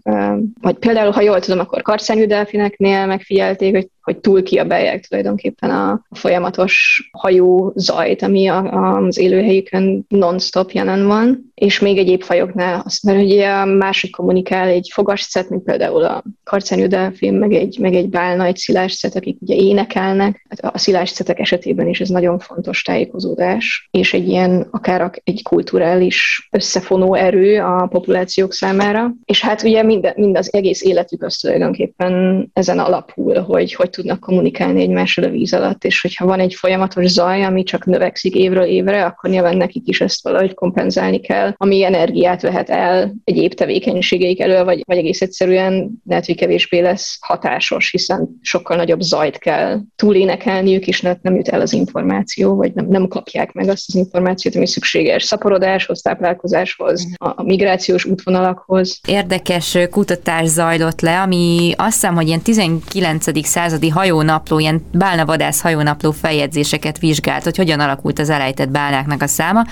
Vagy 0.61 0.75
például, 0.75 1.11
ha 1.11 1.21
jól 1.21 1.41
tudom, 1.41 1.61
akkor 1.61 1.83
karcányú 1.83 2.27
delfineknél 2.27 3.07
megfigyelték, 3.07 3.75
hogy 3.75 3.89
hogy 4.07 4.19
túl 4.19 4.43
kiabálják 4.43 5.07
tulajdonképpen 5.07 5.71
a 5.71 6.07
folyamatos 6.11 7.03
hajó 7.13 7.73
zajt, 7.77 8.23
ami 8.23 8.47
a, 8.47 8.63
az 8.97 9.19
élőhelyükön 9.19 10.05
non-stop 10.09 10.71
jelen 10.71 11.07
van, 11.07 11.53
és 11.55 11.81
még 11.81 11.99
egyéb 11.99 12.23
fajoknál 12.23 12.83
azt 12.85 13.03
mert 13.03 13.23
ugye 13.23 13.65
másik 13.65 14.17
kommunikál 14.17 14.69
egy 14.69 14.91
fogascet, 14.93 15.49
mint 15.49 15.63
például 15.63 16.05
a 16.05 16.23
karcenyű 16.45 16.87
delfin, 16.87 17.35
meg 17.35 17.53
egy, 17.53 17.79
meg 17.81 17.95
egy 17.95 18.09
bálna, 18.09 18.45
egy 18.45 18.57
szilásscet, 18.57 19.17
akik 19.17 19.41
ugye 19.41 19.55
énekelnek. 19.55 20.47
Hát 20.49 20.75
a 20.75 20.79
szilásscetek 20.79 21.39
esetében 21.39 21.89
is 21.89 22.01
ez 22.01 22.09
nagyon 22.09 22.39
fontos 22.39 22.83
tájékozódás, 22.83 23.89
és 23.91 24.15
egy 24.15 24.29
ilyen 24.29 24.69
akár 24.71 25.21
egy 25.25 25.43
kulturális 25.43 26.49
összefonó 26.51 27.15
erő 27.15 27.61
a 27.61 27.87
populációk 27.87 28.53
számára. 28.53 29.15
És 29.25 29.41
hát 29.41 29.63
ugye 29.63 29.83
mind, 29.83 30.13
mind 30.17 30.37
az 30.37 30.53
egész 30.53 30.83
életük 30.83 31.23
az 31.23 31.37
tulajdonképpen 31.37 32.45
ezen 32.53 32.79
alapul, 32.79 33.41
hogy 33.41 33.75
hogy 33.75 33.91
tudnak 33.97 34.21
kommunikálni 34.21 34.81
egymással 34.81 35.25
a 35.25 35.31
víz 35.31 35.55
alatt, 35.55 35.85
és 35.85 36.01
hogyha 36.01 36.27
van 36.27 36.41
egy 36.41 36.55
folyamatos 36.55 37.07
zaj, 37.07 37.45
ami 37.45 37.63
csak 37.63 37.85
növekszik 37.85 38.35
évről 38.35 38.65
évre, 38.65 39.05
akkor 39.05 39.31
nyilván 39.31 39.57
nekik 39.57 39.89
is 39.89 40.01
ezt 40.01 40.23
valahogy 40.23 40.55
kompenzálni 40.55 41.21
kell, 41.21 41.55
ami 41.57 41.85
energiát 41.85 42.43
vehet 42.43 42.71
el 42.71 43.15
egyéb 43.25 43.55
tevékenységeik 43.55 44.41
elől, 44.41 44.65
vagy, 44.65 44.83
vagy 44.87 44.97
egész 44.97 45.21
egyszerűen 45.21 45.91
lehet, 46.07 46.27
hogy 46.27 46.37
kevésbé 46.37 46.79
lesz 46.79 47.19
hatásos, 47.21 47.91
hiszen 47.91 48.29
sokkal 48.41 48.77
nagyobb 48.77 49.01
zajt 49.01 49.39
kell 49.39 49.81
túlénekelniük, 49.97 50.87
és 50.87 51.01
nem, 51.01 51.19
nem 51.23 51.35
jut 51.37 51.49
el 51.49 51.61
az 51.61 51.73
információ, 51.73 52.55
vagy 52.55 52.73
nem, 52.75 52.87
nem 52.89 53.09
kapják 53.09 53.53
meg 53.53 53.69
azt 53.69 53.85
az 53.89 53.95
információt, 53.95 54.55
ami 54.57 54.67
szükséges 54.67 55.23
szaporodáshoz, 55.23 56.03
táplálkozáshoz, 56.03 57.07
a, 57.17 57.29
a 57.29 57.43
migrációs 57.43 58.05
útvonalakhoz. 58.05 59.01
Érdekes 59.09 59.79
kutatás 59.91 60.47
zajlott 60.47 61.01
le, 61.01 61.21
ami 61.21 61.73
azt 61.77 61.93
hiszem, 61.93 62.15
hogy 62.15 62.27
ilyen 62.27 62.43
19. 62.43 63.47
századi 63.47 63.86
nemzeti 63.87 63.89
hajónapló, 63.89 64.59
ilyen 64.59 64.87
bálnavadász 64.93 65.61
hajónapló 65.61 66.11
feljegyzéseket 66.11 66.99
vizsgált, 66.99 67.45
hogy 67.45 67.57
hogyan 67.57 67.81
alakult 67.81 68.19
az 68.19 68.31
elejtett 68.31 68.69
bálnáknak 68.69 69.23
a 69.23 69.27
száma, 69.27 69.65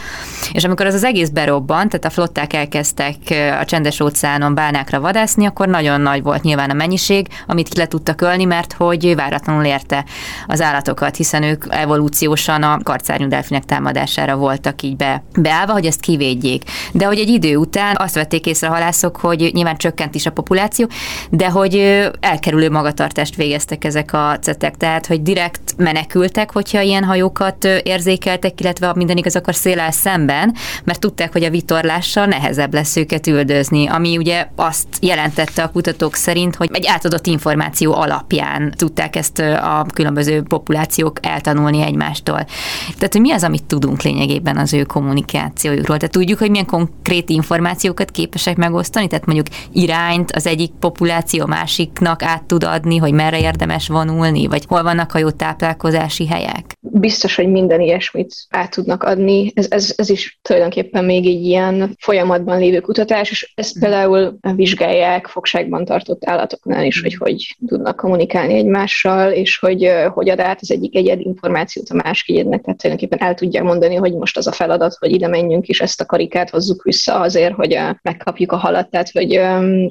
és 0.53 0.65
amikor 0.65 0.87
az 0.87 0.95
az 0.95 1.05
egész 1.05 1.29
berobbant, 1.29 1.91
tehát 1.91 2.05
a 2.05 2.11
flották 2.11 2.53
elkezdtek 2.53 3.17
a 3.61 3.65
csendes 3.65 4.01
óceánon 4.01 4.55
bálnákra 4.55 5.01
vadászni, 5.01 5.47
akkor 5.47 5.69
nagyon 5.69 6.01
nagy 6.01 6.23
volt 6.23 6.43
nyilván 6.43 6.71
a 6.71 6.75
mennyiség, 6.75 7.27
amit 7.47 7.75
le 7.75 7.87
tudtak 7.87 8.21
ölni, 8.21 8.45
mert 8.45 8.73
hogy 8.73 9.15
váratlanul 9.15 9.65
érte 9.65 10.05
az 10.47 10.61
állatokat, 10.61 11.17
hiszen 11.17 11.43
ők 11.43 11.65
evolúciósan 11.69 12.63
a 12.63 12.79
karcárnyú 12.83 13.29
delfinek 13.29 13.65
támadására 13.65 14.37
voltak 14.37 14.83
így 14.83 14.97
be, 14.97 15.23
beállva, 15.39 15.73
hogy 15.73 15.87
ezt 15.87 16.01
kivédjék. 16.01 16.63
De 16.93 17.07
hogy 17.07 17.19
egy 17.19 17.29
idő 17.29 17.57
után 17.57 17.97
azt 17.99 18.15
vették 18.15 18.47
észre 18.47 18.69
a 18.69 18.73
halászok, 18.73 19.17
hogy 19.17 19.51
nyilván 19.53 19.77
csökkent 19.77 20.15
is 20.15 20.27
a 20.27 20.31
populáció, 20.31 20.87
de 21.31 21.49
hogy 21.49 21.75
elkerülő 22.21 22.71
magatartást 22.71 23.37
végeztek 23.37 23.85
ezek 23.85 24.04
a 24.13 24.39
cetek, 24.41 24.77
tehát 24.77 25.07
hogy 25.07 25.23
direkt 25.23 25.75
menekültek, 25.77 26.53
hogyha 26.53 26.81
ilyen 26.81 27.05
hajókat 27.05 27.65
érzékeltek, 27.65 28.61
illetve 28.61 28.93
minden 28.95 29.17
igaz, 29.17 29.37
akkor 29.37 29.55
szélel 29.55 29.91
szemben, 29.91 30.55
mert 30.85 31.01
tudták, 31.01 31.33
hogy 31.33 31.45
a 31.45 31.51
vitorlással 31.51 32.27
nehezebb 32.27 32.75
lesz 32.75 32.97
őket 32.97 33.27
üldözni, 33.27 33.87
ami 33.87 34.17
ugye 34.17 34.47
azt 34.57 34.89
jelentette 35.01 35.63
a 35.63 35.69
kutatók 35.69 36.15
szerint, 36.15 36.57
hogy 36.57 36.71
egy 36.73 36.87
átadott 36.87 37.27
információ 37.27 37.95
alapján 37.95 38.75
tudták 38.77 39.17
ezt 39.17 39.39
a 39.39 39.87
különböző 39.95 40.43
populációk 40.43 41.19
eltanulni 41.23 41.83
egymástól. 41.83 42.47
Tehát, 42.95 43.13
hogy 43.13 43.21
mi 43.21 43.33
az, 43.33 43.43
amit 43.43 43.65
tudunk 43.65 44.03
lényegében 44.03 44.57
az 44.57 44.73
ő 44.73 44.83
kommunikációjukról? 44.83 45.97
Tehát 45.97 46.13
tudjuk, 46.13 46.39
hogy 46.39 46.51
milyen 46.51 46.67
konkrét 46.67 47.31
információkat 47.31 48.11
képesek 48.11 48.57
megosztani, 48.57 49.07
tehát 49.07 49.27
mondjuk 49.27 49.47
irányt 49.73 50.33
az 50.33 50.47
egyik 50.47 50.71
populáció 50.81 51.47
másiknak 51.47 52.23
át 52.23 52.43
tud 52.43 52.65
adni, 52.65 52.97
hogy 52.97 53.13
merre 53.13 53.41
érdemes 53.41 53.89
vonulni, 53.95 54.47
vagy 54.47 54.65
hol 54.69 54.83
vannak 54.83 55.15
a 55.15 55.19
jó 55.19 55.31
táplálkozási 55.31 56.27
helyek? 56.27 56.65
Biztos, 56.81 57.37
hogy 57.37 57.49
minden 57.49 57.81
ilyesmit 57.81 58.35
át 58.51 58.71
tudnak 58.71 59.03
adni. 59.03 59.53
Ez, 59.55 59.67
ez, 59.71 59.95
ez 59.97 60.11
is 60.11 60.39
tulajdonképpen 60.43 61.05
még 61.05 61.27
egy 61.27 61.45
ilyen 61.45 61.97
folyamatban 61.99 62.59
lévő 62.59 62.81
kutatás, 62.81 63.31
és 63.31 63.53
ezt 63.55 63.79
például 63.81 64.39
vizsgálják 64.57 65.27
fogságban 65.27 65.85
tartott 65.85 66.29
állatoknál 66.29 66.85
is, 66.85 67.01
hogy 67.01 67.15
hogy 67.15 67.57
tudnak 67.67 67.97
kommunikálni 67.97 68.55
egymással, 68.55 69.33
és 69.33 69.59
hogy 69.59 69.91
hogy 70.13 70.29
ad 70.29 70.41
át 70.41 70.61
az 70.61 70.71
egyik 70.71 70.97
egyed 70.97 71.21
információt 71.21 71.89
a 71.89 71.95
másik 71.95 72.29
egyednek, 72.37 72.63
tehát 72.63 72.81
tulajdonképpen 72.81 73.29
el 73.29 73.35
tudják 73.35 73.63
mondani, 73.63 73.95
hogy 73.95 74.15
most 74.15 74.37
az 74.37 74.47
a 74.47 74.53
feladat, 74.53 74.97
hogy 74.99 75.13
ide 75.13 75.29
menjünk, 75.29 75.67
és 75.67 75.81
ezt 75.81 76.01
a 76.01 76.07
karikát 76.07 76.51
hozzuk 76.51 76.83
vissza 76.83 77.21
azért, 77.21 77.55
hogy 77.55 77.79
megkapjuk 78.03 78.53
a 78.53 78.57
halat, 78.57 78.91
tehát 78.91 79.11
hogy 79.11 79.41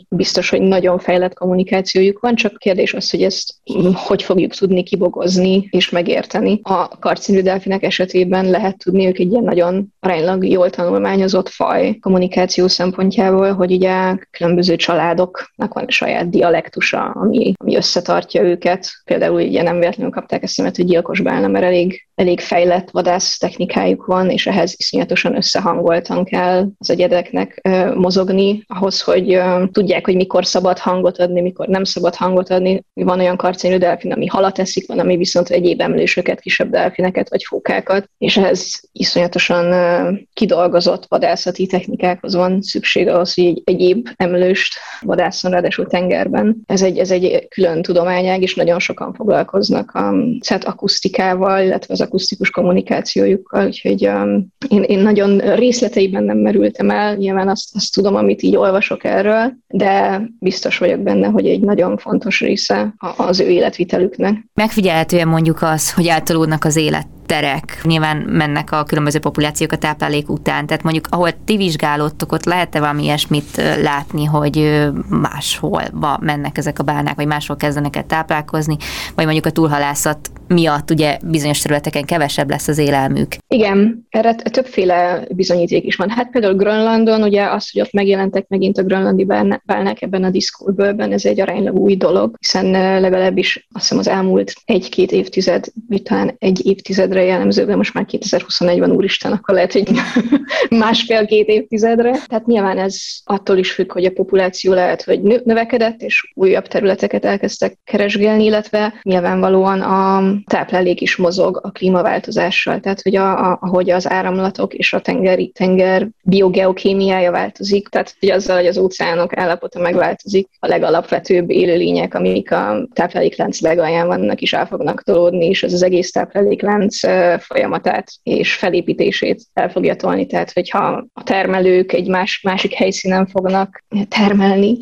biztos, 0.10 0.50
hogy 0.50 0.62
nagyon 0.62 1.00
fejlett 1.00 1.34
kommunikációjuk 1.34 2.20
van, 2.20 2.36
csak 2.36 2.58
kérdés 2.58 2.94
az, 2.94 3.10
hogy 3.10 3.24
ezt 3.24 3.54
hogy 3.94 4.24
fogjuk 4.24 4.54
tudni 4.54 4.84
kibogozni 4.84 5.68
és 5.70 5.90
megérteni. 5.90 6.60
A 6.64 6.88
karcinű 6.88 7.42
delfinek 7.42 7.84
esetében 7.84 8.50
lehet 8.50 8.78
tudni 8.78 9.08
ők 9.08 9.20
egy 9.20 9.32
ilyen 9.32 9.44
nagyon 9.44 9.94
aránylag 10.00 10.46
jól 10.48 10.70
tanulmányozott 10.70 11.50
faj 11.50 11.98
kommunikáció 12.02 12.68
szempontjából, 12.68 13.54
hogy 13.54 13.72
ugye 13.72 14.16
különböző 14.32 14.76
családoknak 14.76 15.74
van 15.74 15.84
a 15.88 15.92
saját 15.92 16.30
dialektusa, 16.30 17.02
ami, 17.04 17.54
ami 17.58 17.76
összetartja 17.76 18.42
őket. 18.42 18.88
Például 19.06 19.42
ugye 19.42 19.62
nem 19.62 19.80
véletlenül 19.80 20.12
kapták 20.12 20.44
a 20.44 20.62
hogy 20.76 20.86
gyilkos 20.86 21.22
bálna, 21.22 21.48
mert 21.48 21.66
elég 21.66 22.08
elég 22.16 22.40
fejlett 22.40 22.90
vadász 22.90 23.38
technikájuk 23.38 24.06
van, 24.06 24.30
és 24.30 24.48
ehhez 24.48 24.76
iszonyatosan 24.78 25.36
összehangoltan 25.36 26.24
kell 26.24 26.68
az 26.78 26.90
egyedeknek 26.90 27.62
mozogni, 27.94 28.64
ahhoz, 28.68 29.02
hogy 29.02 29.40
tudják, 29.72 30.06
hogy 30.06 30.16
mikor 30.16 30.46
szabad 30.46 30.78
hangot 30.78 31.20
adni, 31.20 31.42
mikor 31.42 31.68
nem 31.68 31.84
szabad 31.84 32.16
hangot 32.16 32.50
adni. 32.50 32.84
Van 32.94 33.20
olyan 33.20 33.38
karcénű 33.38 33.78
delfin, 33.78 34.12
ami 34.12 34.26
halat 34.26 34.60
eszik, 34.60 34.88
van, 34.88 35.00
ami 35.00 35.18
viszont 35.18 35.50
egyéb 35.50 35.82
emlősöket, 35.82 36.40
kisebb 36.40 36.70
delfineket 36.70 37.30
vagy 37.30 37.44
fókákat, 37.44 38.10
és 38.18 38.38
ehhez 38.38 38.82
iszonyatosan 38.92 40.28
kidolgozott 40.34 41.06
vadászati 41.08 41.66
technikákhoz 41.66 42.36
van 42.36 42.62
szükség 42.62 43.08
ahhoz, 43.08 43.34
hogy 43.34 43.46
egy 43.46 43.62
egyéb 43.66 44.08
emlőst 44.16 44.74
vadászon, 45.02 45.52
ráadásul 45.52 45.88
tengerben. 45.88 46.64
Ez 46.66 46.82
egy, 46.82 46.98
ez 46.98 47.12
egy 47.12 47.48
külön 47.48 47.82
tudományág, 47.82 48.42
és 48.42 48.56
nagyon 48.56 48.80
sokan 48.80 49.14
foglalkoznak 49.14 49.92
a 49.92 50.14
hát 50.50 50.64
akusztikával, 50.64 51.64
illetve 51.64 51.94
az 51.94 52.02
akusztikus 52.04 52.50
kommunikációjukkal, 52.50 53.66
úgyhogy 53.66 54.08
um, 54.08 54.48
én, 54.68 54.84
én 54.84 55.00
nagyon 55.00 55.38
részleteiben 55.38 56.24
nem 56.24 56.38
merültem 56.38 56.90
el, 56.90 57.16
nyilván 57.16 57.50
azt, 57.50 57.76
azt 57.76 57.94
tudom, 57.94 58.16
amit 58.16 58.42
így 58.42 58.56
olvasok 58.56 59.04
erről, 59.04 59.54
de 59.68 60.22
biztos 60.40 60.78
vagyok 60.78 61.00
benne, 61.00 61.28
hogy 61.28 61.48
egy 61.48 61.62
nagyon 61.62 61.98
fontos 61.98 62.40
része 62.40 62.94
az 63.18 63.40
ő 63.40 63.50
életvitelüknek. 63.50 64.46
Megfigyelhetően 64.54 65.28
mondjuk 65.28 65.62
az, 65.62 65.94
hogy 65.94 66.08
átolódnak 66.08 66.64
az 66.64 66.76
élet 66.76 67.08
terek 67.26 67.80
nyilván 67.84 68.18
mennek 68.18 68.72
a 68.72 68.84
különböző 68.84 69.20
populációk 69.20 69.72
a 69.72 69.78
táplálék 69.78 70.30
után. 70.30 70.66
Tehát 70.66 70.84
mondjuk, 70.84 71.08
ahol 71.10 71.30
ti 71.46 71.58
vizsgálódtok, 71.58 72.32
ott 72.32 72.46
lehet-e 72.46 72.80
valami 72.80 73.04
ilyesmit 73.04 73.62
látni, 73.82 74.26
hogy 74.26 74.82
máshol 75.10 75.84
mennek 76.20 76.58
ezek 76.58 76.80
a 76.80 76.84
bálnák, 76.84 77.16
vagy 77.16 77.28
máshol 77.28 77.56
kezdenek 77.56 77.96
el 77.96 78.06
táplálkozni, 78.06 78.78
vagy 79.16 79.26
mondjuk 79.26 79.46
a 79.46 79.52
túlhalászat 79.52 80.32
miatt 80.48 80.92
ugye 80.92 81.18
bizonyos 81.26 81.60
területeken 81.60 82.04
kevesebb 82.04 82.50
lesz 82.50 82.68
az 82.68 82.78
élelmük. 82.78 83.36
Igen, 83.48 84.08
erre 84.10 84.36
többféle 84.36 85.26
bizonyíték 85.30 85.86
is 85.86 85.96
van. 85.96 86.10
Hát 86.10 86.30
például 86.30 86.56
Grönlandon, 86.56 87.24
ugye 87.24 87.50
az, 87.50 87.72
hogy 87.72 87.82
ott 87.82 87.92
megjelentek 87.92 88.48
megint 88.48 88.78
a 88.78 88.84
grönlandi 88.84 89.26
bálnák 89.66 90.02
ebben 90.02 90.24
a 90.24 90.30
diszkóbőlben, 90.30 91.12
ez 91.12 91.26
egy 91.26 91.40
aránylag 91.40 91.76
új 91.76 91.96
dolog, 91.96 92.36
hiszen 92.40 92.72
legalábbis 93.02 93.68
azt 93.72 93.84
hiszem 93.84 93.98
az 93.98 94.08
elmúlt 94.08 94.54
egy-két 94.66 95.12
évtized, 95.12 95.66
vagy 95.90 96.02
talán 96.02 96.36
egy 96.40 96.66
évtizedre 96.66 97.23
jellemző, 97.24 97.66
de 97.66 97.76
most 97.76 97.94
már 97.94 98.06
2021-ben 98.12 98.92
úristen, 98.92 99.32
akkor 99.32 99.56
lehet, 99.56 99.74
hogy 99.74 99.92
másfél-két 100.70 101.48
évtizedre. 101.48 102.12
Tehát 102.28 102.46
nyilván 102.46 102.78
ez 102.78 102.96
attól 103.24 103.58
is 103.58 103.72
függ, 103.72 103.92
hogy 103.92 104.06
a 104.06 104.12
populáció 104.12 104.74
lehet, 104.74 105.04
hogy 105.04 105.22
növekedett, 105.22 106.02
és 106.02 106.32
újabb 106.34 106.68
területeket 106.68 107.26
elkezdtek 107.26 107.78
keresgélni, 107.84 108.44
illetve 108.44 108.94
nyilvánvalóan 109.02 109.82
a 109.82 110.24
táplálék 110.48 111.02
is 111.02 111.16
mozog 111.16 111.60
a 111.64 111.72
klímaváltozással, 111.72 112.80
tehát 112.80 113.02
hogy 113.02 113.16
a, 113.16 113.52
a, 113.52 113.58
ahogy 113.62 113.90
az 113.90 114.10
áramlatok 114.10 114.74
és 114.74 114.94
a 114.94 115.00
tengeri, 115.00 115.52
tenger 115.56 116.08
biogeokémiája 116.24 117.32
változik, 117.32 117.88
tehát 117.88 118.16
hogy 118.20 118.30
azzal, 118.30 118.58
hogy 118.58 118.68
az 118.68 118.78
óceánok 118.78 119.38
állapota 119.38 119.80
megváltozik, 119.80 120.48
a 120.60 120.68
legalapvetőbb 120.68 121.50
élőlények, 121.50 122.14
amik 122.14 122.52
a 122.52 122.88
tápláléklánc 122.94 123.62
legalján 123.62 124.08
vannak, 124.08 124.42
is 124.42 124.54
el 124.54 124.68
fognak 124.68 125.04
tolódni, 125.04 125.46
és 125.46 125.64
az 125.64 125.74
az 125.74 125.84
egész 125.84 126.12
tápláléklánc 126.12 127.03
folyamatát 127.40 128.12
és 128.24 128.54
felépítését 128.54 129.42
el 129.54 129.70
fogja 129.70 129.96
tolni. 129.96 130.26
Tehát, 130.26 130.52
hogyha 130.52 131.08
a 131.14 131.24
termelők 131.24 131.92
egy 131.92 132.08
más, 132.08 132.42
másik 132.42 132.74
helyszínen 132.74 133.28
fognak 133.28 133.84
termelni, 134.08 134.78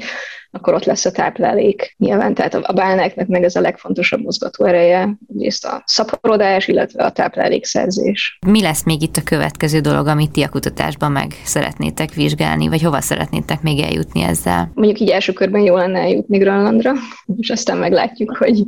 akkor 0.51 0.73
ott 0.73 0.85
lesz 0.85 1.05
a 1.05 1.11
táplálék 1.11 1.95
nyilván, 1.97 2.33
tehát 2.33 2.55
a 2.55 2.73
bálnáknak 2.73 3.27
meg 3.27 3.43
ez 3.43 3.55
a 3.55 3.61
legfontosabb 3.61 4.21
mozgató 4.21 4.65
ereje, 4.65 5.17
egyrészt 5.33 5.65
a 5.65 5.83
szaporodás, 5.85 6.67
illetve 6.67 7.03
a 7.03 7.11
táplálékszerzés. 7.11 8.39
Mi 8.47 8.61
lesz 8.61 8.83
még 8.83 9.01
itt 9.01 9.15
a 9.17 9.23
következő 9.23 9.79
dolog, 9.79 10.07
amit 10.07 10.31
ti 10.31 10.41
a 10.41 10.49
kutatásban 10.49 11.11
meg 11.11 11.33
szeretnétek 11.43 12.13
vizsgálni, 12.13 12.67
vagy 12.67 12.81
hova 12.81 13.01
szeretnétek 13.01 13.61
még 13.61 13.79
eljutni 13.79 14.21
ezzel? 14.21 14.71
Mondjuk 14.73 14.99
így 14.99 15.09
első 15.09 15.33
körben 15.33 15.61
jó 15.61 15.75
lenne 15.75 15.99
eljutni 15.99 16.37
Grönlandra, 16.37 16.91
és 17.37 17.49
aztán 17.49 17.77
meglátjuk, 17.77 18.35
hogy, 18.37 18.63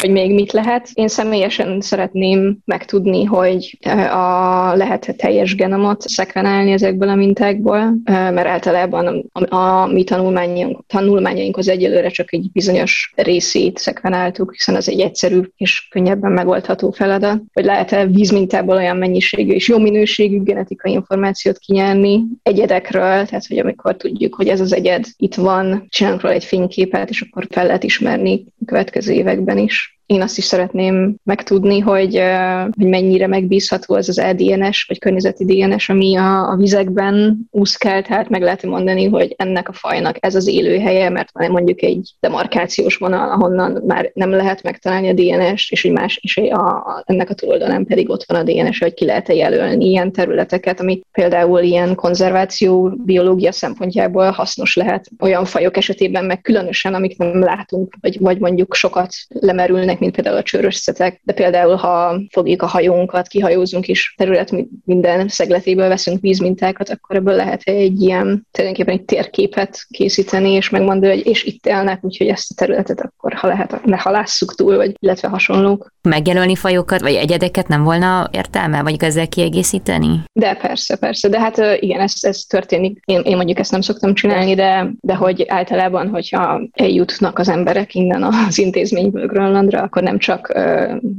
hogy 0.00 0.10
még 0.10 0.34
mit 0.34 0.52
lehet. 0.52 0.88
Én 0.92 1.08
személyesen 1.08 1.80
szeretném 1.80 2.58
megtudni, 2.64 3.24
hogy 3.24 3.78
a 4.10 4.74
lehet 4.74 5.14
teljes 5.16 5.54
genomot 5.54 6.00
szekvenálni 6.00 6.72
ezekből 6.72 7.08
a 7.08 7.14
mintákból, 7.14 7.94
mert 8.04 8.46
általában 8.46 9.30
a, 9.32 9.56
a 9.56 9.86
mi 9.86 10.04
tanulmányunk, 10.04 10.86
tanul 10.86 11.20
tanulmányainkhoz 11.22 11.68
egyelőre 11.68 12.08
csak 12.08 12.32
egy 12.32 12.50
bizonyos 12.52 13.12
részét 13.16 13.78
szekvenáltuk, 13.78 14.52
hiszen 14.52 14.74
az 14.74 14.88
egy 14.88 15.00
egyszerű 15.00 15.40
és 15.56 15.88
könnyebben 15.88 16.32
megoldható 16.32 16.90
feladat, 16.90 17.42
hogy 17.52 17.64
lehet-e 17.64 18.06
vízmintából 18.06 18.76
olyan 18.76 18.96
mennyiségű 18.96 19.52
és 19.52 19.68
jó 19.68 19.78
minőségű 19.78 20.42
genetikai 20.42 20.92
információt 20.92 21.58
kinyerni 21.58 22.20
egyedekről, 22.42 23.26
tehát 23.26 23.46
hogy 23.46 23.58
amikor 23.58 23.96
tudjuk, 23.96 24.34
hogy 24.34 24.48
ez 24.48 24.60
az 24.60 24.74
egyed 24.74 25.04
itt 25.16 25.34
van, 25.34 25.86
csinálunk 25.88 26.22
róla 26.22 26.34
egy 26.34 26.44
fényképet, 26.44 27.10
és 27.10 27.20
akkor 27.20 27.46
fel 27.50 27.66
lehet 27.66 27.84
ismerni 27.84 28.44
a 28.60 28.64
következő 28.64 29.12
években 29.12 29.58
is 29.58 30.00
én 30.06 30.22
azt 30.22 30.38
is 30.38 30.44
szeretném 30.44 31.16
megtudni, 31.22 31.78
hogy, 31.78 32.22
hogy 32.76 32.86
mennyire 32.86 33.26
megbízható 33.26 33.94
az 33.94 34.08
az 34.08 34.18
EDNS, 34.18 34.84
vagy 34.88 34.98
környezeti 34.98 35.44
DNS, 35.44 35.88
ami 35.88 36.16
a, 36.16 36.48
a 36.50 36.56
vizekben 36.56 37.38
úszkál, 37.50 38.02
tehát 38.02 38.28
meg 38.28 38.42
lehet 38.42 38.62
mondani, 38.62 39.08
hogy 39.08 39.34
ennek 39.36 39.68
a 39.68 39.72
fajnak 39.72 40.16
ez 40.20 40.34
az 40.34 40.46
élőhelye, 40.46 41.08
mert 41.08 41.28
van 41.32 41.50
mondjuk 41.50 41.82
egy 41.82 42.10
demarkációs 42.20 42.96
vonal, 42.96 43.30
ahonnan 43.30 43.82
már 43.86 44.10
nem 44.14 44.30
lehet 44.30 44.62
megtalálni 44.62 45.08
a 45.08 45.12
DNS-t, 45.12 45.72
és 45.72 45.84
egy 45.84 45.92
más, 45.92 46.18
és 46.22 46.36
a, 46.36 46.66
a, 46.66 47.02
ennek 47.06 47.30
a 47.30 47.34
túloldalán 47.34 47.86
pedig 47.86 48.10
ott 48.10 48.24
van 48.26 48.40
a 48.40 48.52
DNS, 48.52 48.78
hogy 48.78 48.94
ki 48.94 49.04
lehet 49.04 49.28
jelölni 49.28 49.84
ilyen 49.88 50.12
területeket, 50.12 50.80
ami 50.80 51.00
például 51.12 51.60
ilyen 51.60 51.94
konzerváció 51.94 52.92
biológia 53.04 53.52
szempontjából 53.52 54.30
hasznos 54.30 54.76
lehet 54.76 55.08
olyan 55.20 55.44
fajok 55.44 55.76
esetében, 55.76 56.24
meg 56.24 56.40
különösen, 56.40 56.94
amik 56.94 57.18
nem 57.18 57.40
látunk, 57.40 57.94
vagy, 58.00 58.20
vagy 58.20 58.38
mondjuk 58.38 58.74
sokat 58.74 59.14
lemerülnek 59.28 59.98
mint 60.02 60.14
például 60.14 60.36
a 60.36 60.42
csőrösszetek, 60.42 61.20
de 61.24 61.32
például, 61.32 61.74
ha 61.74 62.20
fogjuk 62.30 62.62
a 62.62 62.66
hajónkat, 62.66 63.28
kihajózunk 63.28 63.88
is 63.88 64.14
terület 64.16 64.54
minden 64.84 65.28
szegletéből 65.28 65.88
veszünk 65.88 66.20
vízmintákat, 66.20 66.90
akkor 66.90 67.16
ebből 67.16 67.34
lehet 67.34 67.62
egy 67.62 68.00
ilyen 68.00 68.46
tulajdonképpen 68.50 68.98
egy 68.98 69.04
térképet 69.04 69.86
készíteni, 69.88 70.50
és 70.50 70.70
megmondani, 70.70 71.12
hogy 71.12 71.26
és 71.26 71.44
itt 71.44 71.66
élnek, 71.66 72.04
úgyhogy 72.04 72.26
ezt 72.26 72.50
a 72.50 72.54
területet 72.54 73.00
akkor, 73.00 73.32
ha 73.32 73.46
lehet, 73.46 73.84
ne 73.84 73.96
halásszuk 73.96 74.54
túl, 74.54 74.76
vagy 74.76 74.94
illetve 74.98 75.28
hasonlók. 75.28 75.92
Megjelölni 76.02 76.56
fajokat, 76.56 77.00
vagy 77.00 77.14
egyedeket 77.14 77.68
nem 77.68 77.82
volna 77.82 78.28
értelme, 78.32 78.82
vagy 78.82 78.96
ezzel 78.98 79.28
kiegészíteni? 79.28 80.22
De 80.32 80.54
persze, 80.54 80.96
persze, 80.96 81.28
de 81.28 81.40
hát 81.40 81.80
igen, 81.80 82.00
ez, 82.00 82.14
ez 82.20 82.40
történik. 82.40 83.00
Én, 83.04 83.20
én 83.20 83.36
mondjuk 83.36 83.58
ezt 83.58 83.70
nem 83.70 83.80
szoktam 83.80 84.14
csinálni, 84.14 84.54
de, 84.54 84.90
de 85.00 85.14
hogy 85.14 85.44
általában, 85.48 86.08
hogyha 86.08 86.60
eljutnak 86.72 87.38
az 87.38 87.48
emberek 87.48 87.94
innen 87.94 88.22
az 88.22 88.58
intézményből 88.58 89.26
Grönlandra, 89.26 89.81
akkor 89.82 90.02
nem 90.02 90.18
csak, 90.18 90.52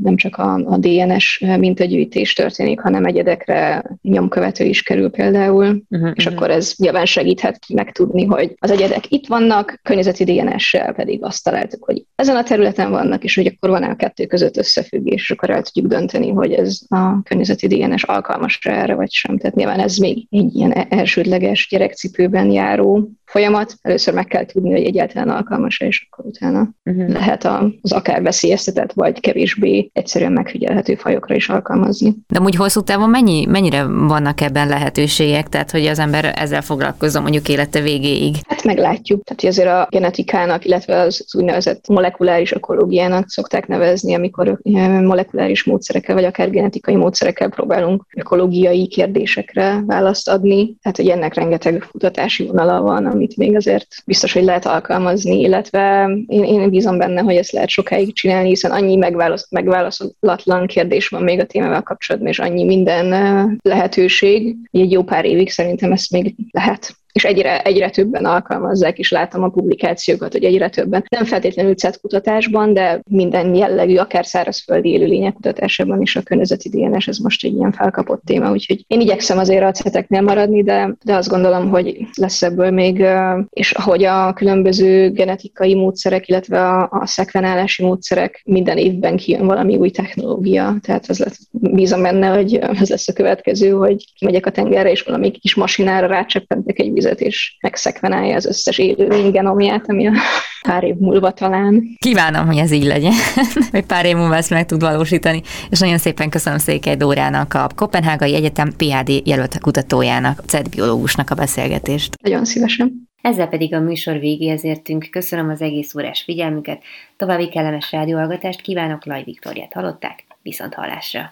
nem 0.04 0.16
csak 0.16 0.38
a, 0.38 0.54
a 0.54 0.78
DNS 0.78 1.44
mintagyűjtés 1.58 2.34
történik, 2.34 2.80
hanem 2.80 3.06
egyedekre 3.06 3.84
nyomkövető 4.02 4.64
is 4.64 4.84
kerül 4.84 5.10
például, 5.10 5.66
uh-huh, 5.66 6.12
és 6.14 6.26
uh-huh. 6.26 6.34
akkor 6.34 6.50
ez 6.50 6.74
nyilván 6.78 7.06
segíthet 7.06 7.60
megtudni, 7.74 8.26
hogy 8.26 8.56
az 8.60 8.72
egyedek 8.72 9.12
itt 9.12 9.28
vannak, 9.28 9.80
környezeti 9.84 10.24
DNS-sel 10.24 10.94
pedig 10.94 11.24
azt 11.24 11.44
találtuk, 11.44 11.84
hogy 11.84 12.06
ezen 12.16 12.36
a 12.36 12.44
területen 12.44 12.92
vannak, 12.92 13.24
és 13.24 13.36
hogy 13.36 13.48
akkor 13.48 13.70
van 13.70 13.84
a 13.84 13.96
kettő 13.96 14.26
között 14.26 14.58
összefüggés, 14.58 15.22
és 15.22 15.32
akkor 15.32 15.50
el 15.50 15.62
tudjuk 15.62 15.92
dönteni, 15.92 16.30
hogy 16.30 16.52
ez 16.52 16.80
a 16.90 17.22
környezeti 17.24 17.68
DNS 17.68 18.04
alkalmas 18.04 18.60
erre, 18.64 18.96
vagy 18.96 19.12
sem. 19.12 19.38
Tehát 19.38 19.56
nyilván 19.56 19.80
ez 19.80 19.98
még 19.98 20.28
egy 20.30 20.56
ilyen 20.56 20.72
elsődleges 20.90 21.68
gyerekcipőben 21.70 22.52
járó 22.52 23.10
folyamat. 23.34 23.76
Először 23.82 24.14
meg 24.14 24.26
kell 24.26 24.46
tudni, 24.46 24.72
hogy 24.72 24.84
egyáltalán 24.84 25.30
alkalmas 25.30 25.80
és 25.80 26.08
akkor 26.10 26.26
utána 26.26 26.70
uh-huh. 26.86 27.10
lehet 27.10 27.44
az 27.82 27.92
akár 27.92 28.22
veszélyeztetett, 28.22 28.92
vagy 28.94 29.20
kevésbé 29.20 29.90
egyszerűen 29.94 30.32
megfigyelhető 30.32 30.96
fajokra 30.96 31.36
is 31.36 31.50
alkalmazni. 31.50 32.16
De 32.28 32.40
úgy 32.40 32.56
hosszú 32.56 32.82
távon 32.82 33.10
mennyi, 33.10 33.46
mennyire 33.46 33.84
vannak 33.84 34.42
ebben 34.42 34.68
lehetőségek, 34.68 35.50
tehát 35.50 35.72
hogy 35.72 35.86
az 35.86 36.00
ember 36.00 36.34
ezzel 36.36 36.62
foglalkozza 36.62 37.22
mondjuk 37.22 37.50
élete 37.50 37.82
végéig? 37.82 38.36
Hát 38.48 38.64
meglátjuk. 38.64 39.24
Tehát 39.24 39.44
azért 39.56 39.70
a 39.70 39.88
genetikának, 39.90 40.66
illetve 40.66 41.00
az, 41.00 41.24
az 41.26 41.36
úgynevezett 41.36 41.88
molekuláris 41.88 42.52
ökológiának 42.52 43.30
szokták 43.30 43.68
nevezni, 43.68 44.14
amikor 44.14 44.60
molekuláris 45.04 45.64
módszerekkel, 45.64 46.16
vagy 46.16 46.26
akár 46.26 46.50
genetikai 46.50 46.96
módszerekkel 46.96 47.50
próbálunk 47.50 48.06
ökológiai 48.16 48.88
kérdésekre 48.88 49.84
választ 49.86 50.30
adni. 50.30 50.76
Tehát, 50.82 50.98
hogy 50.98 51.08
ennek 51.08 51.34
rengeteg 51.34 51.88
kutatási 51.92 52.46
vonala 52.46 52.82
van, 52.82 53.06
ami 53.06 53.23
amit 53.24 53.38
még 53.38 53.56
azért 53.56 53.88
biztos, 54.06 54.34
hogy 54.34 54.44
lehet 54.44 54.66
alkalmazni, 54.66 55.40
illetve 55.40 56.10
én, 56.28 56.44
én 56.44 56.70
bízom 56.70 56.98
benne, 56.98 57.22
hogy 57.22 57.36
ezt 57.36 57.52
lehet 57.52 57.70
sokáig 57.70 58.14
csinálni, 58.14 58.48
hiszen 58.48 58.72
annyi 58.72 58.96
megválasz, 58.96 59.48
megválaszolatlan 59.52 60.68
kérdés 60.68 61.08
van 61.08 61.24
még 61.24 61.40
a 61.40 61.46
témával 61.46 61.82
kapcsolatban, 61.82 62.30
és 62.30 62.40
annyi 62.40 62.64
minden 62.64 63.60
lehetőség, 63.62 64.56
hogy 64.72 64.80
egy 64.80 64.92
jó 64.92 65.04
pár 65.04 65.26
évig 65.26 65.50
szerintem 65.50 65.92
ezt 65.92 66.12
még 66.12 66.36
lehet 66.52 66.96
és 67.14 67.24
egyre, 67.24 67.62
egyre 67.62 67.90
többen 67.90 68.26
alkalmazzák, 68.26 68.98
és 68.98 69.12
látom 69.12 69.44
a 69.44 69.50
publikációkat, 69.50 70.32
hogy 70.32 70.44
egyre 70.44 70.70
többen. 70.70 71.06
Nem 71.10 71.26
feltétlenül 71.26 71.76
CET 71.76 72.00
kutatásban, 72.02 72.74
de 72.74 73.02
minden 73.10 73.56
jellegű, 73.56 73.96
akár 73.96 74.26
szárazföldi 74.26 74.90
élőlények 74.90 75.34
kutatásában 75.34 76.02
is 76.02 76.16
a 76.16 76.22
környezeti 76.22 76.70
DNS, 76.70 77.08
ez 77.08 77.18
most 77.18 77.44
egy 77.44 77.54
ilyen 77.54 77.72
felkapott 77.72 78.22
téma, 78.26 78.52
úgyhogy 78.52 78.84
én 78.88 79.02
igyekszem 79.02 79.38
azért 79.38 79.64
a 79.64 79.72
CET-eknél 79.72 80.22
maradni, 80.22 80.64
de, 80.64 80.96
de 81.04 81.16
azt 81.16 81.30
gondolom, 81.30 81.70
hogy 81.70 81.98
lesz 82.16 82.42
ebből 82.42 82.72
még, 82.72 83.06
és 83.50 83.72
ahogy 83.72 84.04
a 84.04 84.34
különböző 84.34 85.12
genetikai 85.12 85.76
módszerek, 85.76 86.28
illetve 86.28 86.68
a, 86.68 86.90
a 86.92 87.06
szekvenálási 87.06 87.84
módszerek 87.84 88.42
minden 88.46 88.78
évben 88.78 89.18
kijön 89.18 89.46
valami 89.46 89.76
új 89.76 89.90
technológia, 89.90 90.76
tehát 90.82 91.06
az 91.08 91.20
lesz, 91.20 91.40
bízom 91.52 92.02
benne, 92.02 92.28
hogy 92.28 92.56
ez 92.56 92.90
lesz 92.90 93.08
a 93.08 93.14
következő, 93.14 93.70
hogy 93.70 94.06
kimegyek 94.18 94.46
a 94.46 94.52
tengerre, 94.52 94.92
és 94.92 95.02
valami 95.02 95.32
kis 95.32 95.56
masinára 95.56 96.08
rácseppentek 96.08 96.80
egy 96.80 96.92
vizet, 97.04 97.22
és 97.22 97.56
megszekvenálja 97.62 98.36
az 98.36 98.46
összes 98.46 98.78
élőlény 98.78 99.32
genomját, 99.32 99.90
ami 99.90 100.08
a 100.08 100.12
pár 100.68 100.84
év 100.84 100.96
múlva 100.96 101.32
talán. 101.32 101.84
Kívánom, 102.00 102.46
hogy 102.46 102.58
ez 102.58 102.72
így 102.72 102.84
legyen, 102.84 103.14
hogy 103.72 103.86
pár 103.86 104.06
év 104.06 104.16
múlva 104.16 104.36
ezt 104.36 104.50
meg 104.50 104.66
tud 104.66 104.82
valósítani, 104.82 105.42
és 105.70 105.80
nagyon 105.80 105.98
szépen 105.98 106.30
köszönöm 106.30 106.60
Székely 106.60 106.96
Dórának, 106.96 107.54
a 107.54 107.70
Kopenhágai 107.76 108.36
Egyetem 108.36 108.74
PhD 108.78 109.28
jelölt 109.28 109.60
kutatójának, 109.60 110.40
a 110.40 110.44
CED 110.46 110.70
biológusnak 110.70 111.30
a 111.30 111.36
beszélgetést. 111.36 112.16
Nagyon 112.22 112.46
szívesen. 112.46 113.12
Ezzel 113.22 113.48
pedig 113.48 113.74
a 113.74 113.80
műsor 113.80 114.20
végéhez 114.20 114.64
értünk. 114.64 115.08
Köszönöm 115.12 115.50
az 115.50 115.62
egész 115.62 115.96
órás 115.96 116.22
figyelmüket, 116.22 116.84
további 117.18 117.50
kellemes 117.50 117.92
rádióhallgatást 117.92 118.62
kívánok, 118.62 119.06
Laj 119.06 119.24
Viktoriát 119.24 119.74
hallották, 119.74 120.26
viszont 120.42 120.74
hallásra. 120.74 121.32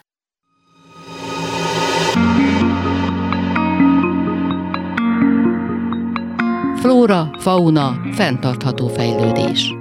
Flóra, 6.82 7.30
fauna, 7.38 8.00
fenntartható 8.12 8.88
fejlődés. 8.88 9.74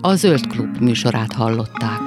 A 0.00 0.14
Zöld 0.14 0.46
Klub 0.46 0.76
műsorát 0.80 1.32
hallották. 1.32 2.00